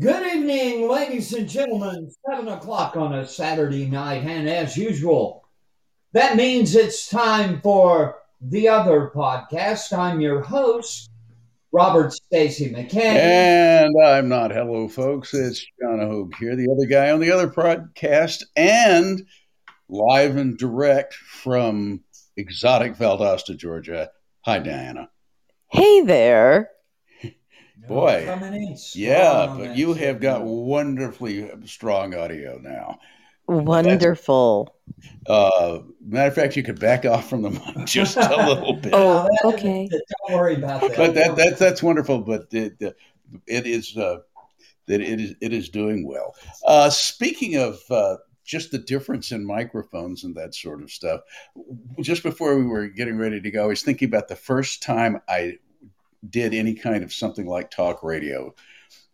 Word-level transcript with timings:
Good 0.00 0.26
evening, 0.26 0.88
ladies 0.88 1.32
and 1.34 1.48
gentlemen. 1.48 2.10
Seven 2.28 2.48
o'clock 2.48 2.96
on 2.96 3.14
a 3.14 3.24
Saturday 3.24 3.86
night, 3.86 4.24
and 4.24 4.48
as 4.48 4.76
usual, 4.76 5.44
that 6.10 6.34
means 6.34 6.74
it's 6.74 7.08
time 7.08 7.60
for 7.60 8.16
the 8.40 8.66
other 8.66 9.12
podcast. 9.14 9.96
I'm 9.96 10.20
your 10.20 10.40
host, 10.40 11.10
Robert 11.70 12.12
Stacy 12.12 12.70
McCain. 12.70 12.96
And 12.96 13.94
I'm 14.04 14.28
not. 14.28 14.50
Hello, 14.50 14.88
folks. 14.88 15.32
It's 15.32 15.64
John 15.80 16.00
Hoge 16.00 16.34
here, 16.40 16.56
the 16.56 16.72
other 16.72 16.86
guy 16.86 17.12
on 17.12 17.20
the 17.20 17.30
other 17.30 17.48
podcast, 17.48 18.42
and 18.56 19.24
live 19.88 20.36
and 20.36 20.58
direct 20.58 21.14
from 21.14 22.02
exotic 22.36 22.96
Valdosta, 22.96 23.56
Georgia. 23.56 24.10
Hi, 24.40 24.58
Dianna. 24.58 25.06
Hey 25.70 26.00
there. 26.00 26.73
Boy, 27.88 28.24
Coming 28.26 28.54
in 28.54 28.76
Yeah, 28.94 29.30
strong 29.30 29.48
on 29.50 29.58
but 29.58 29.68
that 29.68 29.76
you 29.76 29.94
have 29.94 30.20
got 30.20 30.44
wonderfully 30.44 31.50
strong 31.66 32.14
audio 32.14 32.58
now. 32.62 32.98
Wonderful. 33.46 34.74
Uh, 35.26 35.80
matter 36.00 36.28
of 36.28 36.34
fact, 36.34 36.56
you 36.56 36.62
could 36.62 36.80
back 36.80 37.04
off 37.04 37.28
from 37.28 37.42
the 37.42 37.50
mic 37.50 37.62
just 37.86 38.16
a 38.16 38.46
little 38.46 38.74
bit. 38.82 38.92
Oh, 38.94 39.28
okay. 39.44 39.88
Don't 39.90 40.38
worry 40.38 40.54
about 40.54 40.80
that. 40.80 40.96
but 40.96 41.14
that, 41.14 41.36
that 41.36 41.58
that's 41.58 41.82
wonderful. 41.82 42.20
But 42.20 42.46
it, 42.52 42.74
uh, 42.82 42.90
it 43.46 43.66
is 43.66 43.96
uh, 43.96 44.18
that 44.86 45.00
it 45.00 45.20
is 45.20 45.34
it 45.40 45.52
is 45.52 45.68
doing 45.68 46.06
well. 46.06 46.34
Uh, 46.66 46.88
speaking 46.88 47.56
of 47.56 47.78
uh, 47.90 48.16
just 48.44 48.70
the 48.70 48.78
difference 48.78 49.30
in 49.32 49.44
microphones 49.44 50.24
and 50.24 50.34
that 50.36 50.54
sort 50.54 50.82
of 50.82 50.90
stuff, 50.90 51.20
just 52.00 52.22
before 52.22 52.56
we 52.56 52.64
were 52.64 52.88
getting 52.88 53.18
ready 53.18 53.40
to 53.40 53.50
go, 53.50 53.64
I 53.64 53.66
was 53.66 53.82
thinking 53.82 54.08
about 54.08 54.28
the 54.28 54.36
first 54.36 54.82
time 54.82 55.20
I 55.28 55.58
did 56.30 56.54
any 56.54 56.74
kind 56.74 57.04
of 57.04 57.12
something 57.12 57.46
like 57.46 57.70
talk 57.70 58.02
radio, 58.02 58.54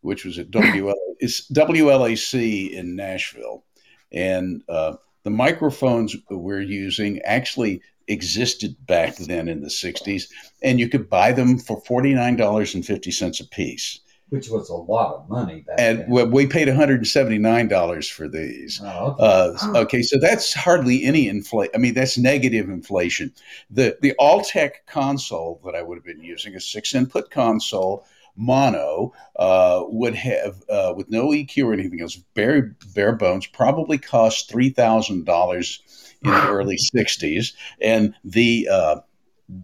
which 0.01 0.25
was 0.25 0.39
at 0.39 0.51
WL, 0.51 0.95
WLAC 1.23 2.71
in 2.73 2.97
Nashville, 2.97 3.65
and 4.13 4.63
uh, 4.69 4.95
the 5.23 5.31
microphones 5.31 6.17
we're 6.31 6.61
using 6.61 7.21
actually 7.23 7.83
existed 8.09 8.75
back 8.87 9.15
then 9.17 9.47
in 9.49 9.61
the 9.61 9.69
60s 9.69 10.25
and 10.63 10.81
you 10.81 10.89
could 10.89 11.09
buy 11.09 11.31
them 11.31 11.59
for 11.59 11.81
$49.50 11.83 13.41
a 13.41 13.45
piece 13.45 14.01
which 14.31 14.49
was 14.49 14.69
a 14.71 14.75
lot 14.75 15.15
of 15.15 15.29
money 15.29 15.61
back 15.61 15.77
and 15.79 16.01
then. 16.01 16.11
we- 16.11 16.25
we 16.25 16.47
paid 16.47 16.69
$179 16.69 18.09
for 18.11 18.29
these 18.29 18.81
Oh, 18.83 19.17
okay. 19.19 19.25
uh, 19.25 19.81
okay 19.83 20.03
so 20.03 20.19
that's 20.19 20.55
hardly 20.55 21.05
any 21.05 21.29
inflation 21.29 21.73
i 21.75 21.79
mean 21.79 21.95
that's 21.95 22.17
negative 22.19 22.69
inflation 22.69 23.33
the 23.71 23.97
the 24.01 24.15
Altec 24.21 24.87
console 24.87 25.61
that 25.65 25.75
i 25.75 25.83
would 25.83 25.97
have 25.99 26.05
been 26.05 26.23
using 26.23 26.55
a 26.55 26.61
six 26.61 26.95
input 26.95 27.31
console 27.31 28.05
mono 28.37 29.13
uh, 29.37 29.83
would 29.89 30.15
have 30.15 30.63
uh, 30.71 30.95
with 30.97 31.11
no 31.11 31.29
eq 31.29 31.63
or 31.65 31.73
anything 31.73 32.01
else 32.01 32.17
bare 32.35 32.75
bare 32.95 33.15
bones 33.15 33.47
probably 33.47 33.99
cost 33.99 34.51
$3000 34.51 35.79
in 36.23 36.31
the 36.31 36.49
early 36.49 36.77
60s 36.95 37.53
and 37.83 38.15
the 38.25 38.69
uh, 38.71 38.97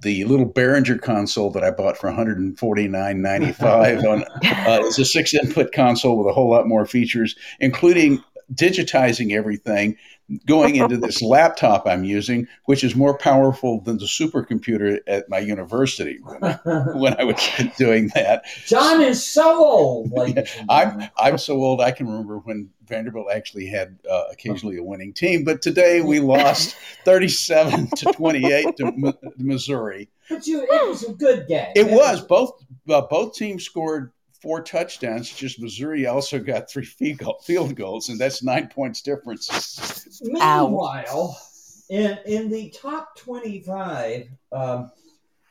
the 0.00 0.24
little 0.24 0.48
Behringer 0.48 1.00
console 1.00 1.50
that 1.52 1.62
I 1.62 1.70
bought 1.70 1.96
for 1.96 2.10
149.95 2.10 4.04
on 4.04 4.24
uh, 4.44 4.84
is 4.86 4.98
a 4.98 5.04
six 5.04 5.32
input 5.32 5.72
console 5.72 6.18
with 6.18 6.26
a 6.26 6.32
whole 6.32 6.50
lot 6.50 6.66
more 6.66 6.84
features, 6.86 7.36
including 7.60 8.22
digitizing 8.52 9.32
everything, 9.32 9.96
going 10.46 10.76
into 10.82 10.96
this 10.96 11.22
laptop 11.22 11.86
I'm 11.86 12.04
using, 12.04 12.48
which 12.64 12.82
is 12.82 12.94
more 12.96 13.16
powerful 13.16 13.80
than 13.80 13.98
the 13.98 14.06
supercomputer 14.06 15.00
at 15.06 15.28
my 15.28 15.38
university 15.38 16.18
when 16.22 16.42
I, 16.42 16.52
when 16.94 17.14
I 17.18 17.24
was 17.24 17.36
doing 17.76 18.10
that. 18.14 18.44
John 18.66 19.00
is 19.00 19.24
so 19.24 19.64
old, 19.64 20.12
I'm. 20.68 21.08
I'm 21.16 21.38
so 21.38 21.54
old 21.56 21.80
I 21.80 21.92
can 21.92 22.06
remember 22.08 22.38
when 22.38 22.70
Vanderbilt 22.86 23.28
actually 23.32 23.66
had 23.66 23.98
uh, 24.10 24.24
occasionally 24.30 24.76
a 24.78 24.82
winning 24.82 25.12
team, 25.12 25.44
but 25.44 25.62
today 25.62 26.00
we 26.00 26.20
lost 26.20 26.76
37 27.04 27.88
to 27.96 28.12
28 28.12 28.76
to 28.76 28.92
Mi- 28.92 29.12
Missouri. 29.36 30.08
But 30.28 30.46
you, 30.46 30.62
it 30.62 30.88
was 30.88 31.04
a 31.04 31.12
good 31.12 31.46
game. 31.46 31.72
It 31.74 31.86
was 31.86 32.20
both 32.20 32.64
uh, 32.88 33.02
both 33.02 33.34
teams 33.34 33.64
scored 33.64 34.12
four 34.40 34.62
touchdowns. 34.62 35.30
Just 35.32 35.60
Missouri 35.60 36.06
also 36.06 36.38
got 36.38 36.70
three 36.70 36.84
field 36.84 37.44
field 37.44 37.74
goals, 37.74 38.08
and 38.08 38.18
that's 38.18 38.42
nine 38.42 38.68
points 38.68 39.02
difference. 39.02 40.20
Meanwhile, 40.22 41.38
in 41.88 42.18
in 42.26 42.50
the 42.50 42.70
top 42.70 43.16
twenty-five 43.16 44.28
um, 44.52 44.90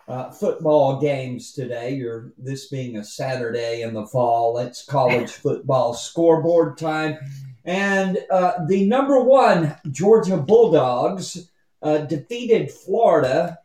uh, 0.07 0.31
football 0.31 0.99
games 0.99 1.51
today, 1.51 1.95
you're 1.95 2.33
this 2.37 2.67
being 2.67 2.97
a 2.97 3.03
Saturday 3.03 3.81
in 3.81 3.93
the 3.93 4.05
fall, 4.05 4.57
it's 4.57 4.85
college 4.85 5.31
football 5.43 5.93
scoreboard 5.93 6.77
time, 6.77 7.17
and 7.65 8.19
uh, 8.31 8.65
the 8.67 8.85
number 8.85 9.21
one 9.21 9.75
Georgia 9.91 10.37
Bulldogs 10.37 11.49
uh, 11.81 11.99
defeated 11.99 12.71
Florida. 12.71 13.59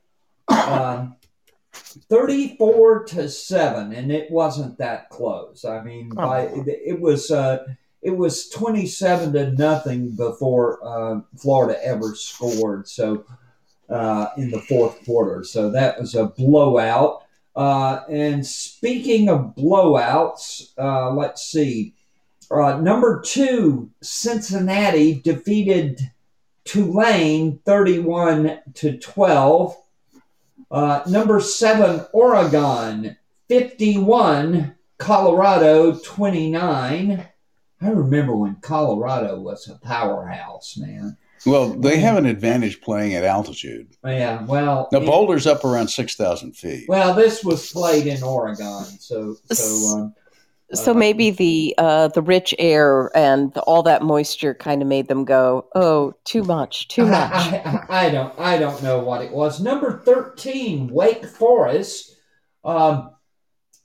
Um, 0.48 1.16
34 2.08 3.04
to 3.04 3.28
7 3.28 3.92
and 3.92 4.10
it 4.10 4.28
wasn't 4.30 4.76
that 4.78 5.08
close 5.08 5.64
i 5.64 5.80
mean 5.82 6.08
by, 6.08 6.50
it 6.66 7.00
was 7.00 7.30
uh, 7.30 7.64
it 8.02 8.16
was 8.16 8.48
27 8.48 9.32
to 9.34 9.50
nothing 9.52 10.10
before 10.16 10.80
uh, 10.82 11.20
Florida 11.36 11.78
ever 11.84 12.14
scored. 12.14 12.88
So 12.88 13.24
uh, 13.90 14.28
in 14.36 14.50
the 14.50 14.60
fourth 14.60 15.04
quarter, 15.04 15.44
so 15.44 15.70
that 15.70 15.98
was 16.00 16.14
a 16.14 16.26
blowout. 16.26 17.24
Uh, 17.56 18.00
and 18.08 18.46
speaking 18.46 19.28
of 19.28 19.54
blowouts, 19.56 20.70
uh, 20.78 21.10
let's 21.10 21.42
see. 21.42 21.94
Uh, 22.50 22.80
number 22.80 23.20
two, 23.20 23.90
Cincinnati 24.00 25.20
defeated 25.20 26.10
Tulane 26.64 27.58
31 27.64 28.60
to 28.74 28.96
12. 28.98 29.76
Uh, 30.70 31.02
number 31.08 31.40
seven, 31.40 32.06
Oregon 32.12 33.16
51, 33.48 34.76
Colorado 34.98 35.98
29. 35.98 37.26
I 37.82 37.88
remember 37.88 38.36
when 38.36 38.56
Colorado 38.56 39.40
was 39.40 39.68
a 39.68 39.74
powerhouse, 39.78 40.76
man. 40.76 41.16
Well, 41.46 41.70
they 41.70 41.98
have 42.00 42.16
an 42.18 42.26
advantage 42.26 42.80
playing 42.82 43.14
at 43.14 43.24
altitude. 43.24 43.96
Yeah, 44.04 44.42
well, 44.44 44.88
Now 44.92 45.00
it- 45.00 45.06
Boulder's 45.06 45.46
up 45.46 45.64
around 45.64 45.88
six 45.88 46.14
thousand 46.16 46.52
feet. 46.56 46.84
well, 46.88 47.14
this 47.14 47.42
was 47.44 47.70
played 47.72 48.06
in 48.06 48.22
Oregon, 48.22 48.84
so 48.98 49.36
so 49.50 49.98
um, 49.98 50.14
So 50.72 50.92
Uh, 50.92 50.94
maybe 50.94 51.30
the 51.30 51.74
uh, 51.78 52.08
the 52.08 52.22
rich 52.22 52.54
air 52.58 53.10
and 53.16 53.56
all 53.66 53.82
that 53.84 54.02
moisture 54.02 54.54
kind 54.54 54.82
of 54.82 54.88
made 54.88 55.08
them 55.08 55.24
go, 55.24 55.66
oh, 55.74 56.12
too 56.24 56.44
much, 56.44 56.88
too 56.88 57.06
much. 57.06 57.32
I, 57.32 57.84
I, 57.88 58.06
I 58.06 58.10
don't 58.10 58.38
I 58.38 58.58
don't 58.58 58.82
know 58.82 58.98
what 58.98 59.22
it 59.22 59.32
was. 59.32 59.60
Number 59.60 60.02
thirteen, 60.04 60.88
Wake 60.88 61.24
Forest, 61.26 62.14
um, 62.64 63.10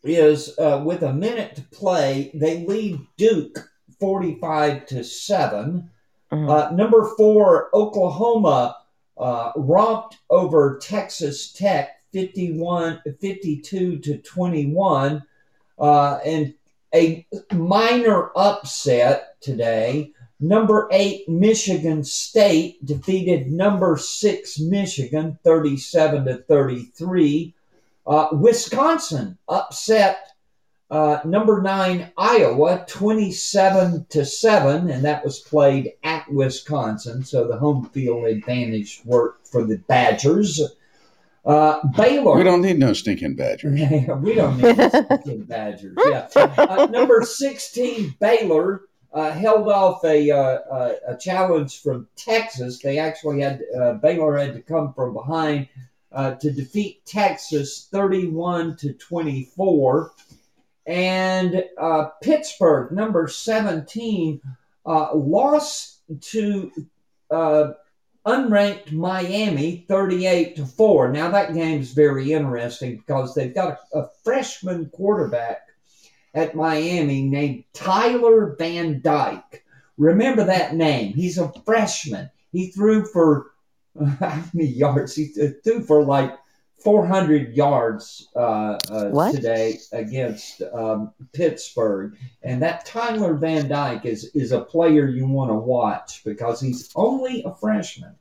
is 0.03 0.53
uh, 0.59 0.83
with 0.85 1.01
a 1.03 1.13
minute 1.13 1.55
to 1.55 1.61
play. 1.71 2.31
They 2.35 2.65
lead 2.65 2.99
Duke 3.17 3.67
forty-five 3.99 4.85
to 4.87 5.03
seven. 5.05 5.89
Mhm. 6.35 6.49
Uh, 6.49 6.71
number 6.71 7.05
four, 7.17 7.69
Oklahoma 7.73 8.77
uh, 9.17 9.51
romped 9.55 10.17
over 10.29 10.77
Texas 10.81 11.51
Tech 11.53 12.01
51, 12.11 13.01
52 13.19 13.99
to 13.99 14.17
21. 14.17 15.23
Uh, 15.77 16.19
and 16.25 16.53
a 16.93 17.27
minor 17.53 18.31
upset 18.37 19.41
today. 19.41 20.11
Number 20.39 20.87
eight, 20.91 21.27
Michigan 21.27 22.03
State 22.03 22.85
defeated 22.85 23.51
number 23.51 23.97
six, 23.97 24.59
Michigan, 24.59 25.37
37 25.43 26.25
to 26.25 26.37
33. 26.37 27.53
Uh, 28.07 28.27
Wisconsin 28.33 29.37
upset 29.47 30.34
uh, 30.91 31.19
number 31.25 31.61
nine, 31.61 32.11
Iowa, 32.17 32.85
27 32.87 34.05
to 34.09 34.25
7, 34.25 34.89
and 34.89 35.03
that 35.03 35.23
was 35.23 35.39
played 35.39 35.93
at 36.03 36.31
Wisconsin, 36.31 37.23
so 37.23 37.47
the 37.47 37.57
home 37.57 37.89
field 37.89 38.25
advantage 38.25 39.01
worked 39.03 39.47
for 39.47 39.63
the 39.63 39.77
Badgers. 39.77 40.61
Uh, 41.43 41.79
Baylor. 41.95 42.37
We 42.37 42.43
don't 42.43 42.61
need 42.61 42.79
no 42.79 42.93
stinking 42.93 43.35
badgers. 43.35 43.79
we 44.21 44.35
don't 44.35 44.57
need 44.57 44.75
the 44.77 45.45
Badgers. 45.47 45.97
Yeah. 46.07 46.27
Uh, 46.57 46.85
number 46.87 47.21
16, 47.21 48.15
Baylor. 48.19 48.81
Uh, 49.13 49.31
held 49.31 49.69
off 49.69 50.03
a, 50.03 50.29
uh, 50.29 50.59
a 50.69 51.13
a 51.13 51.17
challenge 51.17 51.81
from 51.81 52.05
Texas. 52.17 52.79
They 52.79 52.99
actually 52.99 53.39
had 53.39 53.61
uh, 53.79 53.93
Baylor 53.93 54.37
had 54.37 54.53
to 54.55 54.61
come 54.61 54.93
from 54.93 55.13
behind 55.13 55.69
uh, 56.11 56.35
to 56.35 56.51
defeat 56.51 57.05
Texas 57.05 57.87
31 57.91 58.75
to 58.77 58.93
24. 58.93 60.11
And 60.87 61.63
uh, 61.79 62.09
Pittsburgh, 62.21 62.91
number 62.91 63.27
17, 63.27 64.41
uh, 64.85 65.15
lost 65.15 65.99
to 66.21 66.71
uh, 67.31 67.71
unranked 68.25 68.91
Miami 68.91 69.85
38 69.87 70.55
to 70.57 70.65
4. 70.65 71.11
Now, 71.11 71.31
that 71.31 71.53
game's 71.53 71.91
very 71.91 72.33
interesting 72.33 72.97
because 72.97 73.33
they've 73.33 73.53
got 73.53 73.79
a, 73.93 73.99
a 73.99 74.09
freshman 74.23 74.89
quarterback 74.89 75.61
at 76.33 76.55
Miami 76.55 77.23
named 77.23 77.63
Tyler 77.73 78.55
Van 78.57 79.01
Dyke. 79.01 79.63
Remember 79.97 80.43
that 80.43 80.75
name. 80.75 81.13
He's 81.13 81.37
a 81.37 81.51
freshman. 81.65 82.29
He 82.51 82.71
threw 82.71 83.05
for 83.05 83.51
how 84.19 84.43
many 84.53 84.69
yards? 84.69 85.15
He 85.15 85.27
threw 85.27 85.81
for 85.81 86.03
like 86.03 86.37
400 86.85 87.55
yards 87.55 88.29
uh, 88.35 88.77
uh, 88.91 89.31
today 89.31 89.79
against 89.91 90.61
um, 90.71 91.11
Pittsburgh. 91.33 92.15
And 92.43 92.61
that 92.61 92.85
Tyler 92.85 93.33
Van 93.33 93.67
Dyke 93.67 94.05
is, 94.05 94.25
is 94.35 94.51
a 94.51 94.61
player 94.61 95.07
you 95.07 95.25
want 95.25 95.49
to 95.49 95.55
watch 95.55 96.23
because 96.23 96.61
he's 96.61 96.91
only 96.95 97.43
a 97.43 97.55
freshman. 97.55 98.15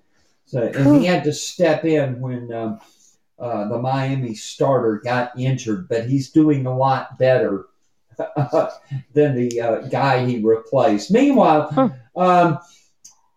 So, 0.47 0.63
and 0.63 0.97
he 0.97 1.05
had 1.05 1.25
to 1.25 1.33
step 1.35 1.85
in 1.85 2.19
when 2.21 2.51
um, 2.55 2.81
uh, 3.39 3.69
the 3.69 3.79
Miami 3.79 4.35
starter 4.35 4.99
got 5.05 5.39
injured, 5.39 5.87
but 5.87 6.09
he's 6.09 6.31
doing 6.31 6.65
a 6.65 6.75
lot 6.75 7.19
better 7.19 7.67
than 9.13 9.37
the 9.37 9.61
uh, 9.61 9.77
guy 9.89 10.25
he 10.25 10.39
replaced. 10.39 11.11
Meanwhile, 11.11 11.93
um, 12.17 12.59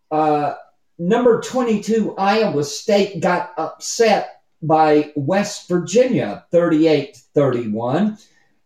uh, 0.10 0.54
number 0.98 1.42
22, 1.42 2.16
Iowa 2.16 2.64
State 2.64 3.20
got 3.20 3.52
upset 3.58 4.37
by 4.62 5.12
West 5.16 5.68
Virginia, 5.68 6.46
38 6.52 7.18
31. 7.34 8.18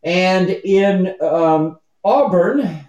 And 0.03 0.49
in 0.49 1.15
um, 1.21 1.79
Auburn, 2.03 2.87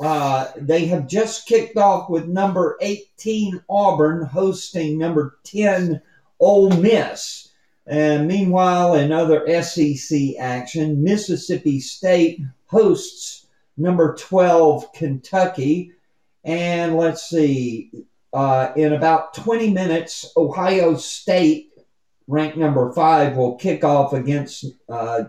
uh, 0.00 0.48
they 0.56 0.86
have 0.86 1.08
just 1.08 1.46
kicked 1.46 1.76
off 1.76 2.08
with 2.08 2.28
number 2.28 2.76
18 2.80 3.62
Auburn 3.68 4.24
hosting 4.26 4.98
number 4.98 5.38
10 5.44 6.00
Ole 6.40 6.70
Miss. 6.76 7.48
And 7.86 8.28
meanwhile, 8.28 8.94
in 8.94 9.12
other 9.12 9.62
SEC 9.62 10.36
action, 10.38 11.02
Mississippi 11.02 11.80
State 11.80 12.40
hosts 12.66 13.46
number 13.76 14.14
12 14.14 14.92
Kentucky. 14.92 15.92
And 16.44 16.96
let's 16.96 17.28
see, 17.28 17.90
uh, 18.32 18.72
in 18.76 18.92
about 18.92 19.34
20 19.34 19.72
minutes, 19.72 20.30
Ohio 20.36 20.96
State 20.96 21.67
ranked 22.28 22.56
number 22.56 22.92
five, 22.92 23.36
will 23.36 23.56
kick 23.56 23.82
off 23.82 24.12
against 24.12 24.66
uh, 24.88 25.24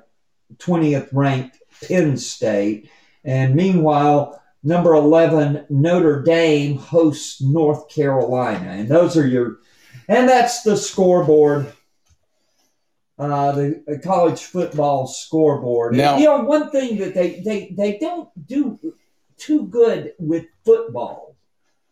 20th 0.58 1.10
ranked 1.12 1.58
Penn 1.88 2.18
State. 2.18 2.92
And 3.24 3.56
meanwhile, 3.56 4.42
number 4.64 4.94
11, 4.94 5.66
Notre 5.70 6.22
Dame 6.22 6.78
hosts 6.78 7.42
North 7.42 7.90
Carolina. 7.90 8.72
And 8.72 8.90
those 8.90 9.18
are 9.18 9.28
your, 9.28 9.58
and 10.08 10.30
that's 10.30 10.62
the 10.64 10.78
scoreboard. 10.78 11.74
Uh, 13.18 13.52
the, 13.52 13.84
the 13.86 14.00
college 14.00 14.40
football 14.44 15.06
scoreboard. 15.06 15.94
Now, 15.94 16.14
and, 16.14 16.22
you 16.22 16.28
know, 16.28 16.44
one 16.44 16.70
thing 16.70 16.98
that 17.00 17.14
they, 17.14 17.42
they, 17.42 17.74
they 17.76 17.98
don't 17.98 18.30
do 18.48 18.80
too 19.38 19.68
good 19.68 20.14
with 20.20 20.46
football 20.64 21.29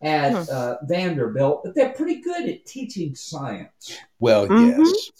at 0.01 0.31
hmm. 0.31 0.43
uh, 0.51 0.75
Vanderbilt, 0.83 1.61
but 1.63 1.75
they're 1.75 1.93
pretty 1.93 2.21
good 2.21 2.47
at 2.47 2.65
teaching 2.65 3.15
science. 3.15 3.97
Well, 4.19 4.47
mm-hmm. 4.47 4.81
yes. 4.81 5.11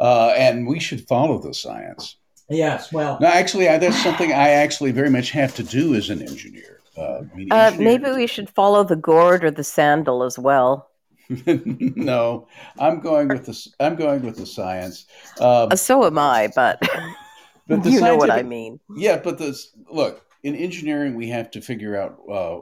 Uh, 0.00 0.32
and 0.36 0.66
we 0.66 0.78
should 0.78 1.06
follow 1.06 1.38
the 1.38 1.52
science. 1.52 2.16
Yes, 2.48 2.92
well. 2.92 3.18
No, 3.20 3.26
actually, 3.26 3.68
I, 3.68 3.78
that's 3.78 4.02
something 4.02 4.32
I 4.32 4.50
actually 4.50 4.92
very 4.92 5.10
much 5.10 5.30
have 5.30 5.54
to 5.56 5.62
do 5.62 5.94
as 5.94 6.10
an 6.10 6.22
engineer. 6.22 6.80
Uh, 6.96 7.22
uh 7.50 7.72
maybe 7.76 8.08
we 8.12 8.26
should 8.26 8.48
follow 8.48 8.84
the 8.84 8.94
gourd 8.94 9.42
or 9.42 9.50
the 9.50 9.64
sandal 9.64 10.22
as 10.22 10.38
well. 10.38 10.90
no, 11.46 12.46
I'm 12.78 13.00
going 13.00 13.28
with 13.28 13.46
the 13.46 13.66
I'm 13.80 13.96
going 13.96 14.22
with 14.22 14.36
the 14.36 14.46
science. 14.46 15.06
Um, 15.40 15.72
uh, 15.72 15.76
so 15.76 16.04
am 16.04 16.18
I, 16.18 16.50
but, 16.54 16.80
but 17.66 17.84
you 17.84 18.00
know 18.00 18.16
what 18.16 18.30
I 18.30 18.42
mean. 18.42 18.78
Yeah, 18.94 19.16
but 19.16 19.38
this 19.38 19.72
look 19.90 20.24
in 20.42 20.54
engineering, 20.54 21.14
we 21.14 21.28
have 21.28 21.50
to 21.52 21.60
figure 21.60 21.96
out 21.96 22.20
uh, 22.30 22.60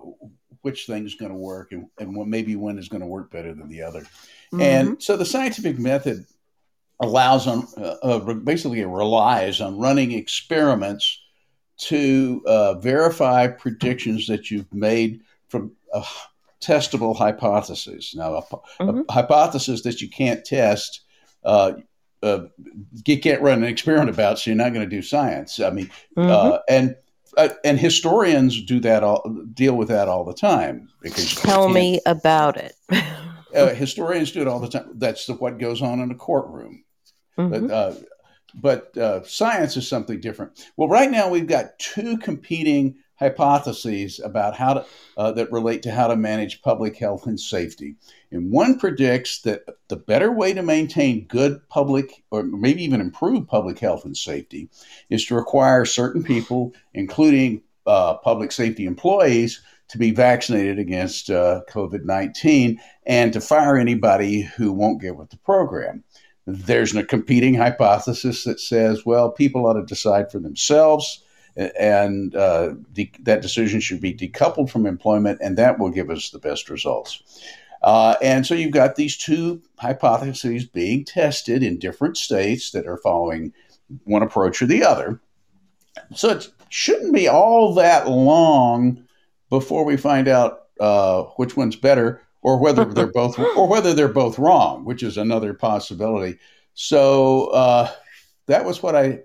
which 0.63 0.87
thing 0.87 1.05
is 1.05 1.15
going 1.15 1.31
to 1.31 1.37
work 1.39 1.73
and, 1.73 1.87
and 1.99 2.17
what 2.17 2.29
maybe 2.29 2.57
one 2.57 2.79
is 2.79 2.89
going 2.89 3.01
to 3.01 3.07
work 3.07 3.31
better 3.31 3.53
than 3.55 3.69
the 3.69 3.83
other. 3.83 4.01
Mm-hmm. 4.01 4.61
And 4.61 5.03
so 5.03 5.17
the 5.17 5.27
scientific 5.27 5.79
method 5.79 6.25
allows 7.01 7.47
on 7.47 7.67
uh, 7.77 7.97
uh, 8.03 8.35
basically 8.35 8.81
it 8.81 8.87
relies 8.87 9.61
on 9.61 9.79
running 9.79 10.13
experiments 10.13 11.21
to 11.79 12.43
uh, 12.47 12.75
verify 12.75 13.49
predictions 13.49 14.27
that 14.29 14.51
you've 14.51 14.73
made 14.73 15.21
from 15.49 15.73
a 15.93 16.05
testable 16.61 17.17
hypothesis. 17.17 18.15
Now, 18.15 18.37
a, 18.37 18.43
mm-hmm. 18.43 19.01
a 19.09 19.13
hypothesis 19.13 19.83
that 19.83 20.01
you 20.01 20.09
can't 20.09 20.45
test, 20.45 21.01
uh, 21.45 21.73
uh, 22.23 22.45
you 23.05 23.19
can't 23.19 23.43
run 23.43 23.59
an 23.59 23.69
experiment 23.69 24.11
about, 24.11 24.39
so 24.39 24.51
you're 24.51 24.57
not 24.57 24.73
going 24.73 24.89
to 24.89 24.97
do 24.97 25.03
science. 25.03 25.59
I 25.59 25.71
mean, 25.71 25.91
uh, 26.17 26.21
mm-hmm. 26.21 26.57
and 26.69 26.97
uh, 27.37 27.49
and 27.65 27.79
historians 27.79 28.63
do 28.63 28.81
that 28.81 29.03
all 29.03 29.23
deal 29.55 29.75
with 29.75 29.89
that 29.89 30.09
all 30.09 30.25
the 30.25 30.35
time 30.35 30.89
because 31.01 31.35
tell 31.35 31.69
me 31.69 32.01
about 32.07 32.57
it. 32.57 32.75
Uh, 33.55 33.75
historians 33.75 34.33
do 34.33 34.41
it 34.41 34.49
all 34.49 34.61
the 34.61 34.67
time. 34.67 34.91
That's 34.95 35.27
the, 35.27 35.35
what 35.35 35.59
goes 35.59 35.83
on 35.83 36.01
in 36.01 36.11
a 36.11 36.15
courtroom. 36.15 36.85
Mm-hmm. 37.37 37.67
but, 37.67 37.71
uh, 37.71 37.95
but 38.55 38.97
uh, 38.97 39.23
science 39.25 39.77
is 39.77 39.87
something 39.87 40.23
different. 40.23 40.67
Well 40.79 40.89
right 40.89 41.11
now 41.11 41.29
we've 41.29 41.47
got 41.47 41.79
two 41.79 42.17
competing 42.17 42.97
hypotheses 43.23 44.21
about 44.21 44.55
how 44.57 44.75
to 44.75 44.87
uh, 45.17 45.33
that 45.33 45.51
relate 45.53 45.83
to 45.83 45.91
how 45.91 46.09
to 46.09 46.17
manage 46.17 46.63
public 46.63 46.97
health 46.97 47.27
and 47.27 47.39
safety 47.41 47.97
and 48.33 48.51
one 48.51 48.79
predicts 48.79 49.43
that 49.43 49.65
the 49.89 49.97
better 49.97 50.33
way 50.33 50.55
to 50.55 50.63
maintain 50.63 51.27
good 51.27 51.61
public, 51.69 52.25
or 52.31 52.43
maybe 52.43 52.83
even 52.83 53.01
improve 53.01 53.47
public 53.47 53.79
health 53.79 54.07
and 54.07 54.17
safety, 54.17 54.71
is 55.11 55.27
to 55.27 55.35
require 55.35 55.85
certain 55.85 56.25
people, 56.25 56.73
including 56.95 57.63
uh, 57.87 58.15
public 58.15 58.51
safety 58.51 58.87
employees, 58.87 59.61
to 59.89 59.99
be 59.99 60.11
vaccinated 60.11 60.79
against 60.79 61.29
uh, 61.29 61.61
COVID 61.69 62.05
19 62.05 62.81
and 63.05 63.33
to 63.35 63.41
fire 63.43 63.77
anybody 63.77 64.41
who 64.41 64.73
won't 64.73 65.03
get 65.03 65.17
with 65.17 65.29
the 65.29 65.37
program. 65.37 66.03
There's 66.47 66.97
a 66.97 67.05
competing 67.05 67.55
hypothesis 67.55 68.45
that 68.45 68.61
says, 68.61 69.05
well, 69.05 69.31
people 69.31 69.67
ought 69.67 69.75
to 69.75 69.85
decide 69.85 70.33
for 70.33 70.39
themselves 70.39 71.22
and 71.57 72.35
uh, 72.35 72.75
de- 72.93 73.13
that 73.21 73.43
decision 73.43 73.81
should 73.81 74.01
be 74.01 74.15
decoupled 74.15 74.71
from 74.71 74.87
employment, 74.87 75.39
and 75.43 75.57
that 75.59 75.79
will 75.79 75.91
give 75.91 76.11
us 76.11 76.31
the 76.31 76.39
best 76.39 76.71
results. 76.71 77.23
Uh, 77.83 78.15
and 78.23 78.47
so 78.47 78.55
you've 78.55 78.73
got 78.73 78.97
these 78.97 79.17
two 79.17 79.61
hypotheses 79.79 80.65
being 80.65 81.05
tested 81.05 81.63
in 81.63 81.79
different 81.79 82.17
states 82.17 82.71
that 82.71 82.87
are 82.87 82.97
following 82.99 83.53
one 84.05 84.23
approach 84.23 84.63
or 84.63 84.67
the 84.67 84.85
other. 84.85 85.21
So 86.15 86.31
it 86.31 86.49
shouldn't 86.69 87.13
be 87.13 87.29
all 87.29 87.75
that 87.75 88.09
long 88.09 89.05
before 89.51 89.85
we 89.85 89.97
find 89.97 90.29
out 90.29 90.61
uh, 90.81 91.25
which 91.37 91.57
one's 91.57 91.77
better 91.77 92.23
or 92.41 92.59
whether 92.59 92.85
they're 92.85 93.07
both 93.13 93.39
or 93.39 93.69
whether 93.69 93.93
they're 93.93 94.09
both 94.09 94.39
wrong, 94.39 94.85
which 94.85 95.03
is 95.03 95.19
another 95.19 95.53
possibility. 95.53 96.39
So 96.75 97.49
uh, 97.49 97.91
that 98.47 98.65
was 98.65 98.83
what 98.83 98.95
I 98.95 99.21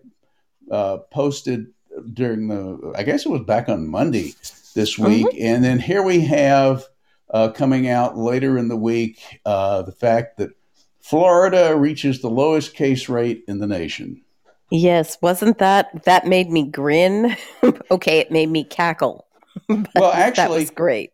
uh, 0.72 0.98
posted 1.12 1.68
during 2.14 2.48
the. 2.48 2.94
I 2.96 3.04
guess 3.04 3.26
it 3.26 3.30
was 3.30 3.42
back 3.42 3.70
on 3.70 3.88
Monday 3.88 4.34
this 4.74 4.98
week, 4.98 5.28
mm-hmm. 5.28 5.44
and 5.44 5.64
then 5.64 5.80
here 5.80 6.04
we 6.04 6.22
have 6.22 6.86
uh, 7.30 7.50
coming 7.50 7.90
out 7.90 8.18
later 8.18 8.58
in 8.58 8.68
the 8.68 8.78
week 8.78 9.40
uh, 9.46 9.82
the 9.82 9.92
fact 9.92 10.38
that 10.38 10.52
Florida 11.00 11.76
reaches 11.76 12.22
the 12.22 12.30
lowest 12.30 12.76
case 12.76 13.10
rate 13.10 13.44
in 13.48 13.60
the 13.60 13.68
nation. 13.68 14.22
Yes, 14.70 15.18
wasn't 15.22 15.60
that 15.60 16.04
that 16.04 16.28
made 16.28 16.50
me 16.50 16.68
grin? 16.68 17.36
okay, 17.92 18.20
it 18.20 18.32
made 18.32 18.50
me 18.50 18.64
cackle. 18.64 19.26
well, 19.70 20.12
actually, 20.12 20.44
that 20.44 20.50
was 20.50 20.70
great. 20.70 21.14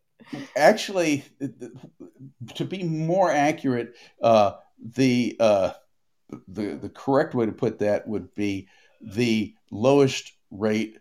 Actually, 0.58 1.24
to 2.56 2.66
be 2.66 2.84
more 2.84 3.32
accurate, 3.32 3.96
uh, 4.22 4.54
the 4.80 5.36
uh, 5.40 5.72
the 6.48 6.76
the 6.76 6.90
correct 6.90 7.36
way 7.36 7.46
to 7.46 7.52
put 7.52 7.80
that 7.80 8.08
would 8.08 8.34
be 8.34 8.68
the 9.02 9.54
lowest 9.70 10.34
rate 10.54 10.98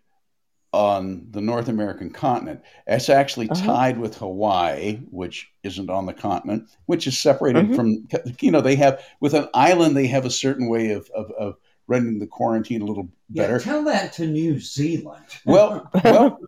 on 0.73 1.27
the 1.29 1.39
North 1.39 1.69
American 1.69 2.09
continent. 2.09 2.61
It's 2.87 3.07
actually 3.07 3.49
uh-huh. 3.49 3.65
tied 3.65 3.97
with 3.99 4.17
Hawaii, 4.17 4.97
which 5.11 5.51
isn't 5.61 5.89
on 5.89 6.07
the 6.07 6.13
continent, 6.13 6.67
which 6.87 7.05
is 7.05 7.21
separated 7.21 7.65
mm-hmm. 7.65 7.75
from, 7.75 8.07
you 8.39 8.51
know, 8.51 8.61
they 8.61 8.75
have, 8.75 9.01
with 9.19 9.35
an 9.35 9.47
island, 9.53 9.95
they 9.95 10.07
have 10.07 10.25
a 10.25 10.31
certain 10.31 10.67
way 10.67 10.91
of, 10.91 11.09
of, 11.15 11.31
of 11.31 11.57
running 11.87 12.17
the 12.17 12.27
quarantine 12.27 12.81
a 12.81 12.85
little 12.85 13.07
better. 13.29 13.53
Yeah, 13.53 13.59
tell 13.59 13.83
that 13.83 14.13
to 14.13 14.25
New 14.25 14.59
Zealand. 14.59 15.25
well, 15.45 15.89
well, 16.03 16.39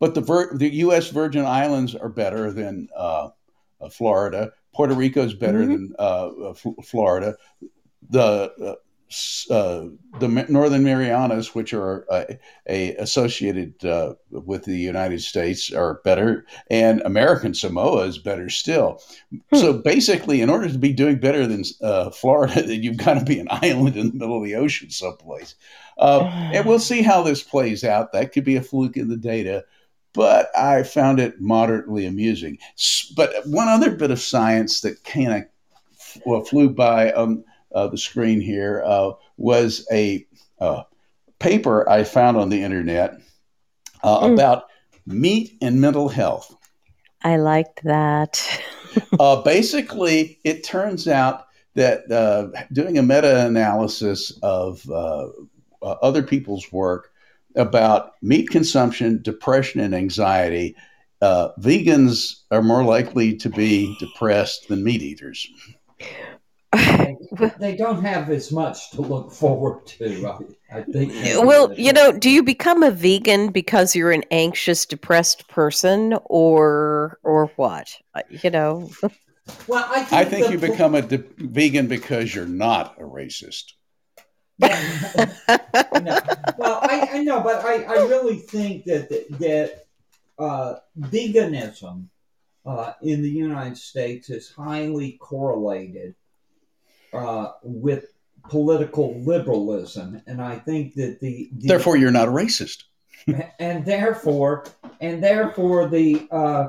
but 0.00 0.14
the, 0.14 0.20
Vir- 0.20 0.56
the 0.56 0.74
U.S. 0.74 1.10
Virgin 1.10 1.46
Islands 1.46 1.94
are 1.94 2.08
better 2.08 2.50
than 2.50 2.88
uh, 2.96 3.28
uh, 3.80 3.88
Florida. 3.88 4.52
Puerto 4.74 4.94
Rico 4.94 5.22
is 5.22 5.34
better 5.34 5.60
mm-hmm. 5.60 5.72
than 5.72 5.94
uh, 5.98 6.50
F- 6.50 6.84
Florida. 6.84 7.36
The 8.10 8.52
uh, 8.60 8.74
uh, 9.50 9.86
the 10.20 10.28
Northern 10.48 10.84
Marianas, 10.84 11.54
which 11.54 11.72
are 11.72 12.06
uh, 12.10 12.24
a 12.68 12.94
associated 12.96 13.84
uh, 13.84 14.14
with 14.30 14.64
the 14.64 14.76
United 14.76 15.22
States, 15.22 15.72
are 15.72 16.00
better, 16.04 16.46
and 16.70 17.00
American 17.02 17.54
Samoa 17.54 18.04
is 18.04 18.18
better 18.18 18.48
still. 18.48 19.00
Hmm. 19.30 19.56
So 19.56 19.72
basically, 19.72 20.40
in 20.40 20.50
order 20.50 20.68
to 20.68 20.78
be 20.78 20.92
doing 20.92 21.18
better 21.18 21.46
than 21.46 21.64
uh, 21.82 22.10
Florida, 22.10 22.64
you've 22.76 22.96
got 22.96 23.14
to 23.14 23.24
be 23.24 23.38
an 23.38 23.48
island 23.50 23.96
in 23.96 24.08
the 24.08 24.14
middle 24.14 24.38
of 24.38 24.44
the 24.44 24.56
ocean 24.56 24.90
someplace. 24.90 25.54
Uh, 25.98 26.24
and 26.52 26.66
we'll 26.66 26.78
see 26.90 27.02
how 27.02 27.22
this 27.22 27.42
plays 27.42 27.84
out. 27.84 28.12
That 28.12 28.32
could 28.32 28.44
be 28.44 28.56
a 28.56 28.62
fluke 28.62 28.96
in 28.96 29.08
the 29.08 29.16
data. 29.16 29.64
But 30.12 30.56
I 30.56 30.84
found 30.84 31.18
it 31.18 31.40
moderately 31.40 32.06
amusing. 32.06 32.58
But 33.16 33.34
one 33.46 33.66
other 33.66 33.90
bit 33.90 34.12
of 34.12 34.20
science 34.20 34.80
that 34.82 35.02
kind 35.02 35.32
of 35.32 35.44
well, 36.24 36.44
flew 36.44 36.70
by 36.70 37.12
on 37.12 37.44
uh, 37.74 37.88
the 37.88 37.98
screen 37.98 38.40
here 38.40 38.82
uh, 38.84 39.12
was 39.36 39.86
a 39.92 40.26
uh, 40.60 40.84
paper 41.38 41.88
I 41.88 42.04
found 42.04 42.36
on 42.36 42.48
the 42.48 42.62
internet 42.62 43.18
mm. 44.02 44.32
about 44.32 44.64
meat 45.06 45.56
and 45.60 45.80
mental 45.80 46.08
health. 46.08 46.54
I 47.22 47.36
liked 47.36 47.82
that. 47.84 48.42
Uh, 49.18 49.42
basically, 49.42 50.38
it 50.44 50.62
turns 50.62 51.08
out 51.08 51.48
that 51.74 52.08
uh, 52.08 52.46
doing 52.72 52.96
a 52.96 53.02
meta 53.02 53.44
analysis 53.44 54.38
of 54.40 54.88
other 55.82 56.22
people's 56.22 56.70
work 56.70 57.10
about 57.56 58.12
meat 58.22 58.50
consumption, 58.50 59.20
depression, 59.20 59.80
and 59.80 59.96
anxiety, 59.96 60.76
uh, 61.22 61.48
vegans 61.58 62.42
are 62.50 62.62
more 62.62 62.84
likely 62.84 63.34
to 63.34 63.48
be 63.48 63.96
depressed 63.98 64.68
than 64.68 64.84
meat 64.84 65.02
eaters 65.02 65.48
they 67.58 67.76
don't 67.76 68.02
have 68.04 68.30
as 68.30 68.52
much 68.52 68.90
to 68.90 69.00
look 69.00 69.32
forward 69.32 69.86
to. 69.86 70.26
I, 70.70 70.78
I 70.78 70.82
think. 70.82 71.12
Well, 71.44 71.72
you 71.74 71.92
know, 71.92 72.12
do 72.12 72.30
you 72.30 72.42
become 72.42 72.82
a 72.82 72.90
vegan 72.90 73.50
because 73.50 73.94
you're 73.94 74.12
an 74.12 74.24
anxious, 74.30 74.86
depressed 74.86 75.48
person, 75.48 76.16
or 76.24 77.18
or 77.22 77.46
what? 77.56 77.96
Uh, 78.14 78.22
you 78.30 78.50
know. 78.50 78.90
Well, 79.66 79.86
I 79.88 80.02
think, 80.02 80.12
I 80.12 80.24
think 80.24 80.50
you 80.50 80.58
become 80.58 80.94
a 80.94 81.02
de- 81.02 81.24
vegan 81.36 81.86
because 81.86 82.34
you're 82.34 82.46
not 82.46 82.96
a 82.98 83.02
racist. 83.02 83.72
no. 84.58 84.68
Well, 86.56 86.78
I, 86.82 87.08
I 87.12 87.22
know, 87.22 87.42
but 87.42 87.64
I, 87.64 87.82
I 87.82 88.06
really 88.06 88.36
think 88.36 88.84
that 88.84 89.10
that 89.38 89.86
uh, 90.38 90.76
veganism 90.98 92.06
uh, 92.64 92.92
in 93.02 93.22
the 93.22 93.30
United 93.30 93.76
States 93.76 94.30
is 94.30 94.50
highly 94.50 95.18
correlated 95.20 96.14
uh, 97.14 97.52
with 97.62 98.06
political 98.48 99.20
liberalism, 99.20 100.20
and 100.26 100.40
I 100.40 100.56
think 100.56 100.94
that 100.94 101.20
the, 101.20 101.48
the 101.52 101.68
therefore 101.68 101.96
you're 101.96 102.10
not 102.10 102.28
a 102.28 102.30
racist, 102.30 102.84
and 103.58 103.84
therefore 103.84 104.64
and 105.00 105.22
therefore 105.22 105.88
the 105.88 106.26
uh, 106.30 106.68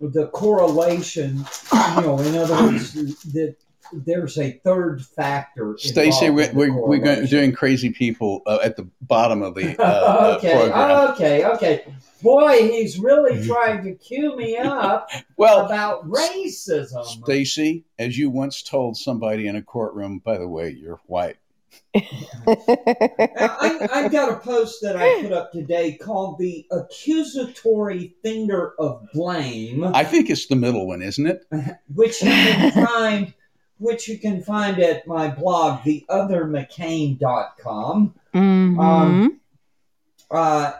the 0.00 0.28
correlation, 0.28 1.44
you 1.72 2.00
know, 2.02 2.18
in 2.18 2.36
other 2.36 2.54
words, 2.54 2.92
that 3.32 3.56
there's 3.92 4.38
a 4.38 4.52
third 4.64 5.04
factor. 5.04 5.76
Stacy, 5.78 6.30
we're, 6.30 6.52
we're, 6.52 6.72
we're, 6.72 7.26
doing 7.26 7.52
crazy 7.52 7.90
people 7.90 8.42
uh, 8.46 8.58
at 8.62 8.76
the 8.76 8.88
bottom 9.02 9.42
of 9.42 9.54
the 9.54 9.80
uh, 9.82 10.34
okay, 10.38 10.52
program. 10.52 11.10
okay, 11.10 11.44
okay 11.44 11.84
boy, 12.22 12.68
he's 12.68 12.98
really 12.98 13.46
trying 13.46 13.84
to 13.84 13.94
cue 13.94 14.36
me 14.36 14.56
up 14.56 15.08
well, 15.36 15.66
about 15.66 16.08
racism. 16.08 17.04
Stacy, 17.04 17.84
as 17.98 18.18
you 18.18 18.30
once 18.30 18.62
told 18.62 18.96
somebody 18.96 19.46
in 19.46 19.56
a 19.56 19.62
courtroom, 19.62 20.18
by 20.18 20.38
the 20.38 20.48
way, 20.48 20.70
you're 20.70 21.00
white. 21.06 21.36
I, 21.94 23.88
have 23.92 24.12
got 24.12 24.32
a 24.32 24.36
post 24.36 24.80
that 24.82 24.96
I 24.96 25.22
put 25.22 25.32
up 25.32 25.52
today 25.52 25.92
called 25.92 26.38
the 26.38 26.66
accusatory 26.70 28.14
finger 28.22 28.74
of 28.78 29.06
blame. 29.12 29.84
I 29.84 30.04
think 30.04 30.30
it's 30.30 30.46
the 30.46 30.56
middle 30.56 30.86
one, 30.86 31.02
isn't 31.02 31.26
it? 31.26 31.44
which 31.94 32.22
you 32.22 32.30
can 32.30 32.86
find 32.86 33.34
which 33.78 34.08
you 34.08 34.18
can 34.18 34.42
find 34.42 34.78
at 34.78 35.06
my 35.06 35.28
blog, 35.28 35.80
theothermccain.com. 35.80 38.14
Mm-hmm. 38.34 38.80
Um, 38.80 39.40
uh, 40.30 40.72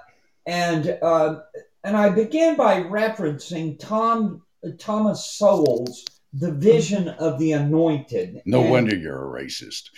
and 0.46 0.98
uh, 1.02 1.40
and 1.84 1.96
I 1.96 2.10
began 2.10 2.56
by 2.56 2.82
referencing 2.82 3.78
Tom 3.78 4.42
Thomas 4.78 5.32
Sowell's 5.32 6.04
"The 6.32 6.52
Vision 6.52 7.08
of 7.08 7.38
the 7.38 7.52
Anointed." 7.52 8.42
No 8.44 8.62
and, 8.62 8.70
wonder 8.70 8.96
you're 8.96 9.36
a 9.36 9.42
racist. 9.42 9.90